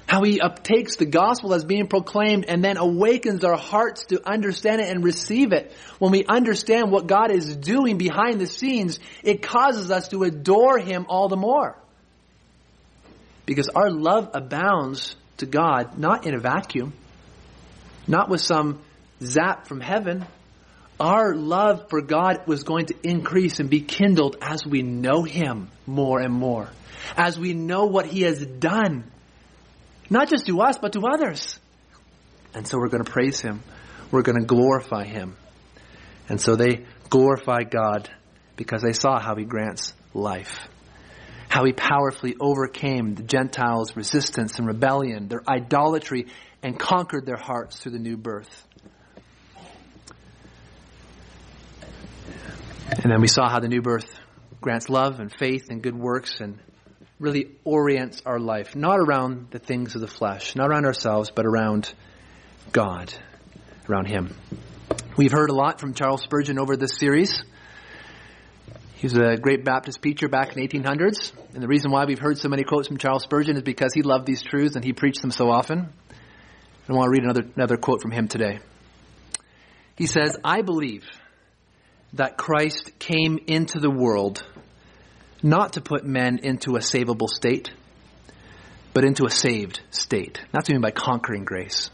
how 0.07 0.23
He 0.23 0.39
uptakes 0.39 0.97
the 0.97 1.05
gospel 1.05 1.53
as 1.53 1.63
being 1.63 1.87
proclaimed 1.87 2.45
and 2.47 2.63
then 2.63 2.77
awakens 2.77 3.43
our 3.43 3.57
hearts 3.57 4.05
to 4.05 4.21
understand 4.27 4.81
it 4.81 4.89
and 4.89 5.03
receive 5.03 5.51
it. 5.51 5.73
When 5.97 6.11
we 6.11 6.25
understand 6.25 6.91
what 6.91 7.07
God 7.07 7.31
is 7.31 7.55
doing 7.55 7.97
behind 7.97 8.39
the 8.39 8.47
scenes, 8.47 8.99
it 9.23 9.41
causes 9.41 9.89
us 9.89 10.09
to 10.09 10.23
adore 10.23 10.77
Him 10.77 11.07
all 11.09 11.27
the 11.27 11.37
more. 11.37 11.75
Because 13.45 13.69
our 13.69 13.89
love 13.89 14.31
abounds 14.33 15.15
to 15.37 15.45
God, 15.45 15.97
not 15.97 16.25
in 16.25 16.33
a 16.33 16.39
vacuum, 16.39 16.93
not 18.07 18.29
with 18.29 18.41
some 18.41 18.79
zap 19.21 19.67
from 19.67 19.81
heaven. 19.81 20.25
Our 20.99 21.35
love 21.35 21.89
for 21.89 22.01
God 22.01 22.47
was 22.47 22.63
going 22.63 22.87
to 22.87 22.95
increase 23.03 23.59
and 23.59 23.69
be 23.69 23.81
kindled 23.81 24.37
as 24.41 24.65
we 24.65 24.81
know 24.81 25.23
Him 25.23 25.69
more 25.85 26.19
and 26.19 26.33
more, 26.33 26.69
as 27.17 27.37
we 27.37 27.53
know 27.53 27.85
what 27.85 28.05
He 28.05 28.21
has 28.21 28.45
done, 28.45 29.11
not 30.09 30.29
just 30.29 30.45
to 30.47 30.61
us, 30.61 30.77
but 30.77 30.93
to 30.93 31.01
others. 31.05 31.59
And 32.53 32.67
so 32.67 32.77
we're 32.77 32.89
going 32.89 33.03
to 33.03 33.11
praise 33.11 33.41
Him. 33.41 33.61
We're 34.11 34.21
going 34.21 34.39
to 34.39 34.45
glorify 34.45 35.03
Him. 35.03 35.35
And 36.29 36.39
so 36.39 36.55
they 36.55 36.85
glorify 37.09 37.63
God 37.63 38.09
because 38.55 38.81
they 38.81 38.93
saw 38.93 39.19
how 39.19 39.35
He 39.35 39.43
grants 39.43 39.93
life 40.13 40.67
how 41.55 41.63
he 41.63 41.71
powerfully 41.71 42.35
overcame 42.37 43.15
the 43.15 43.23
Gentiles' 43.23 43.95
resistance 43.95 44.57
and 44.57 44.67
rebellion, 44.67 45.29
their 45.29 45.41
idolatry, 45.47 46.27
and 46.61 46.77
conquered 46.77 47.25
their 47.25 47.37
hearts 47.37 47.79
through 47.79 47.93
the 47.93 47.99
new 47.99 48.17
birth. 48.17 48.64
And 52.87 53.11
then 53.11 53.19
we 53.19 53.27
saw 53.27 53.49
how 53.49 53.59
the 53.59 53.67
new 53.67 53.81
birth 53.81 54.07
grants 54.61 54.89
love 54.89 55.19
and 55.19 55.31
faith 55.31 55.69
and 55.69 55.81
good 55.81 55.95
works 55.95 56.39
and 56.39 56.59
really 57.19 57.51
orients 57.63 58.21
our 58.25 58.39
life, 58.39 58.75
not 58.75 58.99
around 58.99 59.47
the 59.49 59.57
things 59.57 59.95
of 59.95 60.01
the 60.01 60.07
flesh, 60.07 60.55
not 60.55 60.69
around 60.69 60.85
ourselves, 60.85 61.31
but 61.33 61.45
around 61.45 61.91
God, 62.71 63.11
around 63.89 64.05
Him. 64.05 64.35
We've 65.17 65.31
heard 65.31 65.49
a 65.49 65.55
lot 65.55 65.79
from 65.79 65.95
Charles 65.95 66.21
Spurgeon 66.21 66.59
over 66.59 66.77
this 66.77 66.97
series. 66.97 67.43
He 68.95 69.07
was 69.07 69.17
a 69.17 69.35
great 69.35 69.65
Baptist 69.65 70.01
preacher 70.01 70.27
back 70.27 70.55
in 70.55 70.61
the 70.61 70.67
1800s. 70.67 71.31
And 71.53 71.63
the 71.63 71.67
reason 71.67 71.89
why 71.89 72.05
we've 72.05 72.19
heard 72.19 72.37
so 72.37 72.49
many 72.49 72.63
quotes 72.63 72.87
from 72.87 72.97
Charles 72.97 73.23
Spurgeon 73.23 73.55
is 73.55 73.63
because 73.63 73.93
he 73.93 74.03
loved 74.03 74.27
these 74.27 74.43
truths 74.43 74.75
and 74.75 74.85
he 74.85 74.93
preached 74.93 75.21
them 75.21 75.31
so 75.31 75.49
often. 75.49 75.89
I 76.87 76.93
want 76.93 77.07
to 77.07 77.09
read 77.09 77.23
another, 77.23 77.45
another 77.55 77.77
quote 77.77 78.01
from 78.01 78.11
him 78.11 78.27
today. 78.27 78.59
He 79.95 80.05
says, 80.05 80.37
I 80.43 80.61
believe 80.61 81.03
that 82.15 82.37
Christ 82.37 82.97
came 82.99 83.39
into 83.47 83.79
the 83.79 83.89
world 83.89 84.43
not 85.43 85.73
to 85.73 85.81
put 85.81 86.05
men 86.05 86.39
into 86.41 86.75
a 86.75 86.79
savable 86.79 87.29
state, 87.29 87.71
but 88.93 89.03
into 89.03 89.25
a 89.25 89.29
saved 89.29 89.81
state. 89.91 90.39
That's 90.51 90.67
what 90.67 90.71
I 90.71 90.73
mean 90.73 90.81
by 90.81 90.91
conquering 90.91 91.45
grace. 91.45 91.89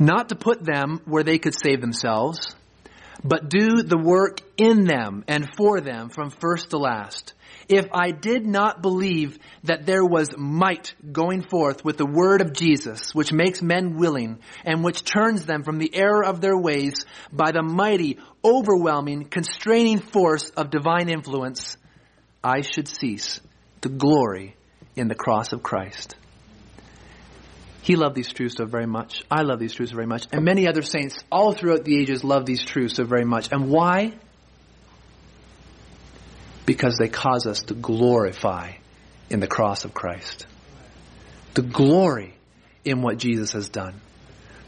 Not 0.00 0.30
to 0.30 0.34
put 0.34 0.64
them 0.64 1.00
where 1.04 1.22
they 1.22 1.38
could 1.38 1.54
save 1.54 1.80
themselves, 1.80 2.54
but 3.24 3.48
do 3.48 3.82
the 3.82 3.98
work 3.98 4.40
in 4.56 4.84
them 4.84 5.24
and 5.26 5.48
for 5.56 5.80
them 5.80 6.08
from 6.08 6.30
first 6.30 6.70
to 6.70 6.78
last. 6.78 7.34
If 7.68 7.86
I 7.92 8.12
did 8.12 8.46
not 8.46 8.80
believe 8.80 9.38
that 9.64 9.84
there 9.84 10.04
was 10.04 10.36
might 10.36 10.94
going 11.12 11.42
forth 11.42 11.84
with 11.84 11.98
the 11.98 12.06
word 12.06 12.40
of 12.40 12.54
Jesus, 12.54 13.14
which 13.14 13.32
makes 13.32 13.60
men 13.60 13.96
willing 13.96 14.38
and 14.64 14.82
which 14.82 15.04
turns 15.04 15.44
them 15.44 15.64
from 15.64 15.78
the 15.78 15.94
error 15.94 16.24
of 16.24 16.40
their 16.40 16.56
ways 16.56 17.04
by 17.30 17.52
the 17.52 17.62
mighty, 17.62 18.18
overwhelming, 18.44 19.24
constraining 19.24 19.98
force 19.98 20.48
of 20.50 20.70
divine 20.70 21.08
influence, 21.08 21.76
I 22.42 22.62
should 22.62 22.88
cease 22.88 23.40
to 23.82 23.88
glory 23.88 24.56
in 24.96 25.08
the 25.08 25.14
cross 25.14 25.52
of 25.52 25.62
Christ. 25.62 26.16
He 27.82 27.96
loved 27.96 28.14
these 28.14 28.32
truths 28.32 28.56
so 28.56 28.64
very 28.64 28.86
much. 28.86 29.24
I 29.30 29.42
love 29.42 29.58
these 29.58 29.72
truths 29.72 29.92
so 29.92 29.96
very 29.96 30.06
much. 30.06 30.26
And 30.32 30.44
many 30.44 30.66
other 30.66 30.82
saints 30.82 31.18
all 31.30 31.52
throughout 31.52 31.84
the 31.84 31.98
ages 31.98 32.24
love 32.24 32.44
these 32.44 32.64
truths 32.64 32.96
so 32.96 33.04
very 33.04 33.24
much. 33.24 33.50
And 33.52 33.70
why? 33.70 34.12
Because 36.66 36.96
they 36.98 37.08
cause 37.08 37.46
us 37.46 37.62
to 37.62 37.74
glorify 37.74 38.72
in 39.30 39.40
the 39.40 39.46
cross 39.46 39.84
of 39.84 39.94
Christ. 39.94 40.46
To 41.54 41.62
glory 41.62 42.34
in 42.84 43.00
what 43.00 43.16
Jesus 43.16 43.52
has 43.52 43.68
done. 43.68 44.00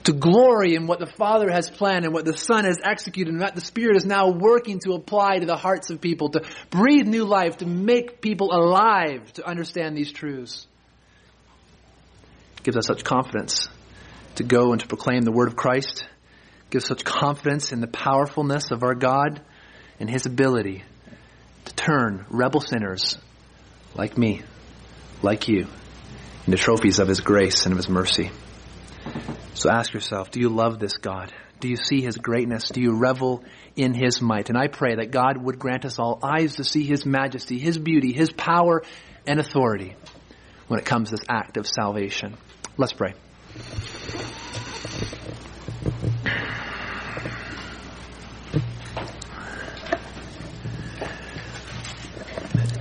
To 0.04 0.12
glory 0.12 0.74
in 0.74 0.86
what 0.86 0.98
the 0.98 1.06
Father 1.06 1.50
has 1.50 1.68
planned 1.68 2.06
and 2.06 2.14
what 2.14 2.24
the 2.24 2.36
Son 2.36 2.64
has 2.64 2.78
executed 2.82 3.32
and 3.32 3.40
what 3.40 3.54
the 3.54 3.60
Spirit 3.60 3.96
is 3.96 4.06
now 4.06 4.30
working 4.30 4.78
to 4.80 4.94
apply 4.94 5.40
to 5.40 5.46
the 5.46 5.56
hearts 5.56 5.90
of 5.90 6.00
people, 6.00 6.30
to 6.30 6.42
breathe 6.70 7.06
new 7.06 7.26
life, 7.26 7.58
to 7.58 7.66
make 7.66 8.22
people 8.22 8.50
alive 8.50 9.30
to 9.34 9.46
understand 9.46 9.94
these 9.94 10.10
truths 10.10 10.66
gives 12.62 12.76
us 12.76 12.86
such 12.86 13.04
confidence 13.04 13.68
to 14.36 14.44
go 14.44 14.72
and 14.72 14.80
to 14.80 14.86
proclaim 14.86 15.22
the 15.22 15.32
word 15.32 15.48
of 15.48 15.56
Christ, 15.56 16.06
gives 16.70 16.86
such 16.86 17.04
confidence 17.04 17.72
in 17.72 17.80
the 17.80 17.86
powerfulness 17.86 18.70
of 18.70 18.82
our 18.82 18.94
God 18.94 19.40
and 19.98 20.08
his 20.08 20.26
ability 20.26 20.84
to 21.64 21.74
turn 21.74 22.24
rebel 22.30 22.60
sinners 22.60 23.18
like 23.94 24.16
me, 24.16 24.42
like 25.22 25.48
you, 25.48 25.66
into 26.46 26.56
trophies 26.56 26.98
of 26.98 27.08
his 27.08 27.20
grace 27.20 27.64
and 27.64 27.72
of 27.72 27.76
his 27.76 27.88
mercy. 27.88 28.30
So 29.54 29.70
ask 29.70 29.92
yourself, 29.92 30.30
do 30.30 30.40
you 30.40 30.48
love 30.48 30.78
this 30.78 30.96
God? 30.96 31.32
Do 31.58 31.68
you 31.68 31.76
see 31.76 32.00
his 32.00 32.16
greatness? 32.16 32.70
Do 32.70 32.80
you 32.80 32.96
revel 32.96 33.44
in 33.76 33.92
his 33.92 34.22
might? 34.22 34.48
And 34.48 34.56
I 34.56 34.68
pray 34.68 34.94
that 34.96 35.10
God 35.10 35.36
would 35.36 35.58
grant 35.58 35.84
us 35.84 35.98
all 35.98 36.18
eyes 36.22 36.56
to 36.56 36.64
see 36.64 36.84
his 36.84 37.04
majesty, 37.04 37.58
his 37.58 37.76
beauty, 37.76 38.12
his 38.12 38.32
power 38.32 38.82
and 39.26 39.38
authority 39.38 39.96
when 40.68 40.80
it 40.80 40.86
comes 40.86 41.10
to 41.10 41.16
this 41.16 41.26
act 41.28 41.58
of 41.58 41.66
salvation. 41.66 42.36
Let's 42.80 42.94
pray. 42.94 43.12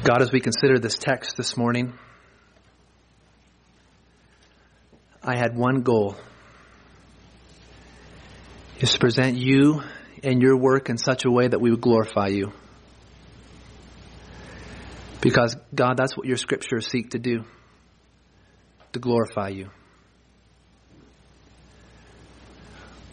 God, 0.05 0.21
as 0.21 0.31
we 0.31 0.39
consider 0.39 0.79
this 0.79 0.97
text 0.97 1.35
this 1.35 1.57
morning, 1.57 1.91
I 5.21 5.35
had 5.35 5.57
one 5.57 5.81
goal 5.81 6.15
is 8.79 8.93
to 8.93 8.99
present 8.99 9.35
you 9.35 9.83
and 10.23 10.41
your 10.41 10.55
work 10.55 10.89
in 10.89 10.97
such 10.97 11.25
a 11.25 11.29
way 11.29 11.49
that 11.49 11.59
we 11.59 11.71
would 11.71 11.81
glorify 11.81 12.27
you. 12.27 12.53
Because, 15.19 15.57
God, 15.75 15.97
that's 15.97 16.15
what 16.15 16.25
your 16.25 16.37
scriptures 16.37 16.87
seek 16.87 17.09
to 17.09 17.19
do, 17.19 17.43
to 18.93 18.99
glorify 18.99 19.49
you. 19.49 19.71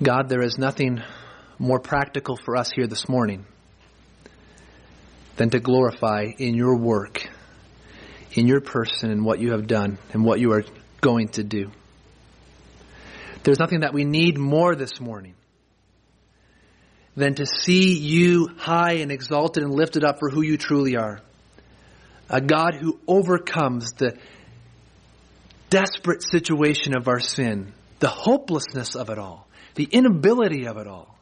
God, 0.02 0.28
there 0.28 0.42
is 0.42 0.58
nothing 0.58 1.02
more 1.58 1.80
practical 1.80 2.36
for 2.36 2.54
us 2.54 2.70
here 2.70 2.86
this 2.86 3.08
morning 3.08 3.46
than 5.36 5.48
to 5.50 5.58
glorify 5.58 6.26
in 6.36 6.54
your 6.54 6.76
work, 6.76 7.26
in 8.32 8.46
your 8.46 8.60
person, 8.60 9.10
and 9.10 9.24
what 9.24 9.40
you 9.40 9.52
have 9.52 9.66
done 9.66 9.96
and 10.12 10.22
what 10.22 10.38
you 10.38 10.52
are 10.52 10.64
going 11.00 11.28
to 11.28 11.42
do. 11.42 11.70
There's 13.42 13.58
nothing 13.58 13.80
that 13.80 13.94
we 13.94 14.04
need 14.04 14.36
more 14.36 14.74
this 14.74 15.00
morning 15.00 15.34
than 17.16 17.34
to 17.36 17.46
see 17.46 17.96
you 17.96 18.48
high 18.58 18.94
and 18.94 19.10
exalted 19.10 19.62
and 19.62 19.72
lifted 19.72 20.04
up 20.04 20.18
for 20.18 20.28
who 20.28 20.42
you 20.42 20.58
truly 20.58 20.96
are. 20.96 21.22
a 22.28 22.40
God 22.40 22.74
who 22.74 22.98
overcomes 23.06 23.92
the 23.92 24.18
desperate 25.70 26.22
situation 26.22 26.96
of 26.96 27.08
our 27.08 27.20
sin, 27.20 27.72
the 28.00 28.08
hopelessness 28.08 28.96
of 28.96 29.10
it 29.10 29.18
all, 29.18 29.45
the 29.76 29.84
inability 29.84 30.66
of 30.66 30.78
it 30.78 30.86
all, 30.86 31.16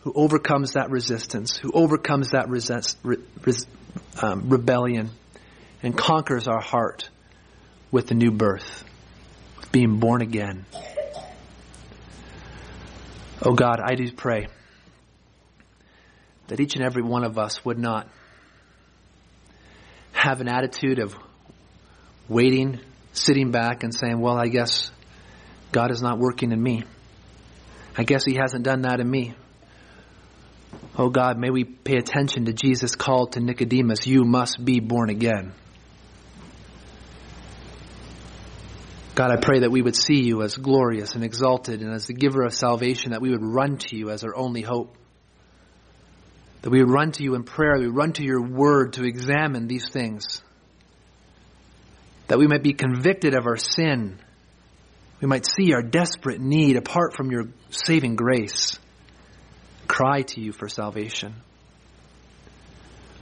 who 0.00 0.12
overcomes 0.14 0.72
that 0.72 0.90
resistance, 0.90 1.56
who 1.56 1.70
overcomes 1.72 2.30
that 2.30 2.48
resist, 2.48 2.98
re, 3.02 3.18
um, 4.20 4.48
rebellion, 4.48 5.10
and 5.82 5.96
conquers 5.96 6.48
our 6.48 6.60
heart 6.60 7.08
with 7.90 8.06
the 8.08 8.14
new 8.14 8.30
birth, 8.30 8.84
with 9.58 9.70
being 9.70 9.98
born 10.00 10.22
again. 10.22 10.64
Oh 13.42 13.52
God, 13.52 13.80
I 13.80 13.94
do 13.94 14.10
pray 14.12 14.48
that 16.48 16.60
each 16.60 16.76
and 16.76 16.84
every 16.84 17.02
one 17.02 17.24
of 17.24 17.38
us 17.38 17.64
would 17.64 17.78
not 17.78 18.08
have 20.12 20.40
an 20.40 20.48
attitude 20.48 20.98
of 20.98 21.14
waiting, 22.28 22.80
sitting 23.12 23.50
back, 23.50 23.82
and 23.82 23.94
saying, 23.94 24.18
Well, 24.18 24.36
I 24.36 24.48
guess 24.48 24.90
God 25.72 25.90
is 25.90 26.02
not 26.02 26.18
working 26.18 26.52
in 26.52 26.62
me. 26.62 26.84
I 27.96 28.04
guess 28.04 28.24
He 28.24 28.34
hasn't 28.34 28.64
done 28.64 28.82
that 28.82 29.00
in 29.00 29.10
me. 29.10 29.34
Oh 30.98 31.08
God, 31.08 31.38
may 31.38 31.50
we 31.50 31.64
pay 31.64 31.96
attention 31.96 32.46
to 32.46 32.52
Jesus' 32.52 32.94
call 32.94 33.28
to 33.28 33.40
Nicodemus, 33.40 34.06
You 34.06 34.24
must 34.24 34.64
be 34.64 34.80
born 34.80 35.10
again. 35.10 35.52
God, 39.14 39.32
I 39.32 39.36
pray 39.36 39.60
that 39.60 39.70
we 39.70 39.82
would 39.82 39.96
see 39.96 40.22
you 40.22 40.42
as 40.42 40.56
glorious 40.56 41.14
and 41.14 41.24
exalted 41.24 41.82
and 41.82 41.92
as 41.92 42.06
the 42.06 42.14
giver 42.14 42.42
of 42.42 42.54
salvation, 42.54 43.10
that 43.10 43.20
we 43.20 43.30
would 43.30 43.44
run 43.44 43.76
to 43.78 43.96
you 43.96 44.10
as 44.10 44.24
our 44.24 44.34
only 44.34 44.62
hope. 44.62 44.96
That 46.62 46.70
we 46.70 46.82
would 46.82 46.90
run 46.90 47.12
to 47.12 47.22
you 47.22 47.34
in 47.34 47.44
prayer, 47.44 47.78
we 47.78 47.86
run 47.86 48.12
to 48.14 48.22
your 48.22 48.42
word 48.42 48.94
to 48.94 49.04
examine 49.04 49.66
these 49.66 49.88
things. 49.88 50.42
That 52.28 52.38
we 52.38 52.46
might 52.46 52.62
be 52.62 52.72
convicted 52.72 53.34
of 53.34 53.46
our 53.46 53.56
sin. 53.56 54.18
We 55.20 55.28
might 55.28 55.46
see 55.46 55.72
our 55.74 55.82
desperate 55.82 56.40
need 56.40 56.76
apart 56.76 57.14
from 57.14 57.30
your 57.30 57.44
saving 57.70 58.16
grace. 58.16 58.78
Cry 59.86 60.22
to 60.22 60.40
you 60.40 60.52
for 60.52 60.68
salvation. 60.68 61.34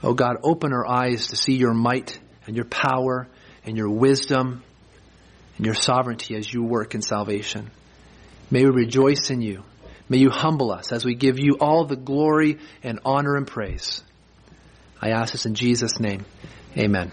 Oh 0.01 0.13
God, 0.13 0.37
open 0.43 0.71
our 0.71 0.87
eyes 0.87 1.27
to 1.27 1.35
see 1.35 1.55
your 1.55 1.73
might 1.73 2.19
and 2.47 2.55
your 2.55 2.65
power 2.65 3.27
and 3.65 3.75
your 3.75 3.89
wisdom 3.89 4.63
and 5.57 5.65
your 5.65 5.75
sovereignty 5.75 6.35
as 6.35 6.51
you 6.51 6.63
work 6.63 6.95
in 6.95 7.01
salvation. 7.01 7.69
May 8.49 8.63
we 8.63 8.71
rejoice 8.71 9.29
in 9.29 9.41
you. 9.41 9.63
May 10.07 10.17
you 10.17 10.29
humble 10.29 10.71
us 10.71 10.91
as 10.91 11.05
we 11.05 11.15
give 11.15 11.37
you 11.37 11.57
all 11.59 11.85
the 11.85 11.97
glory 11.97 12.59
and 12.81 12.99
honor 13.03 13.35
and 13.35 13.45
praise. 13.45 14.01
I 15.01 15.09
ask 15.09 15.33
this 15.33 15.45
in 15.45 15.53
Jesus' 15.53 15.99
name. 15.99 16.25
Amen. 16.77 17.11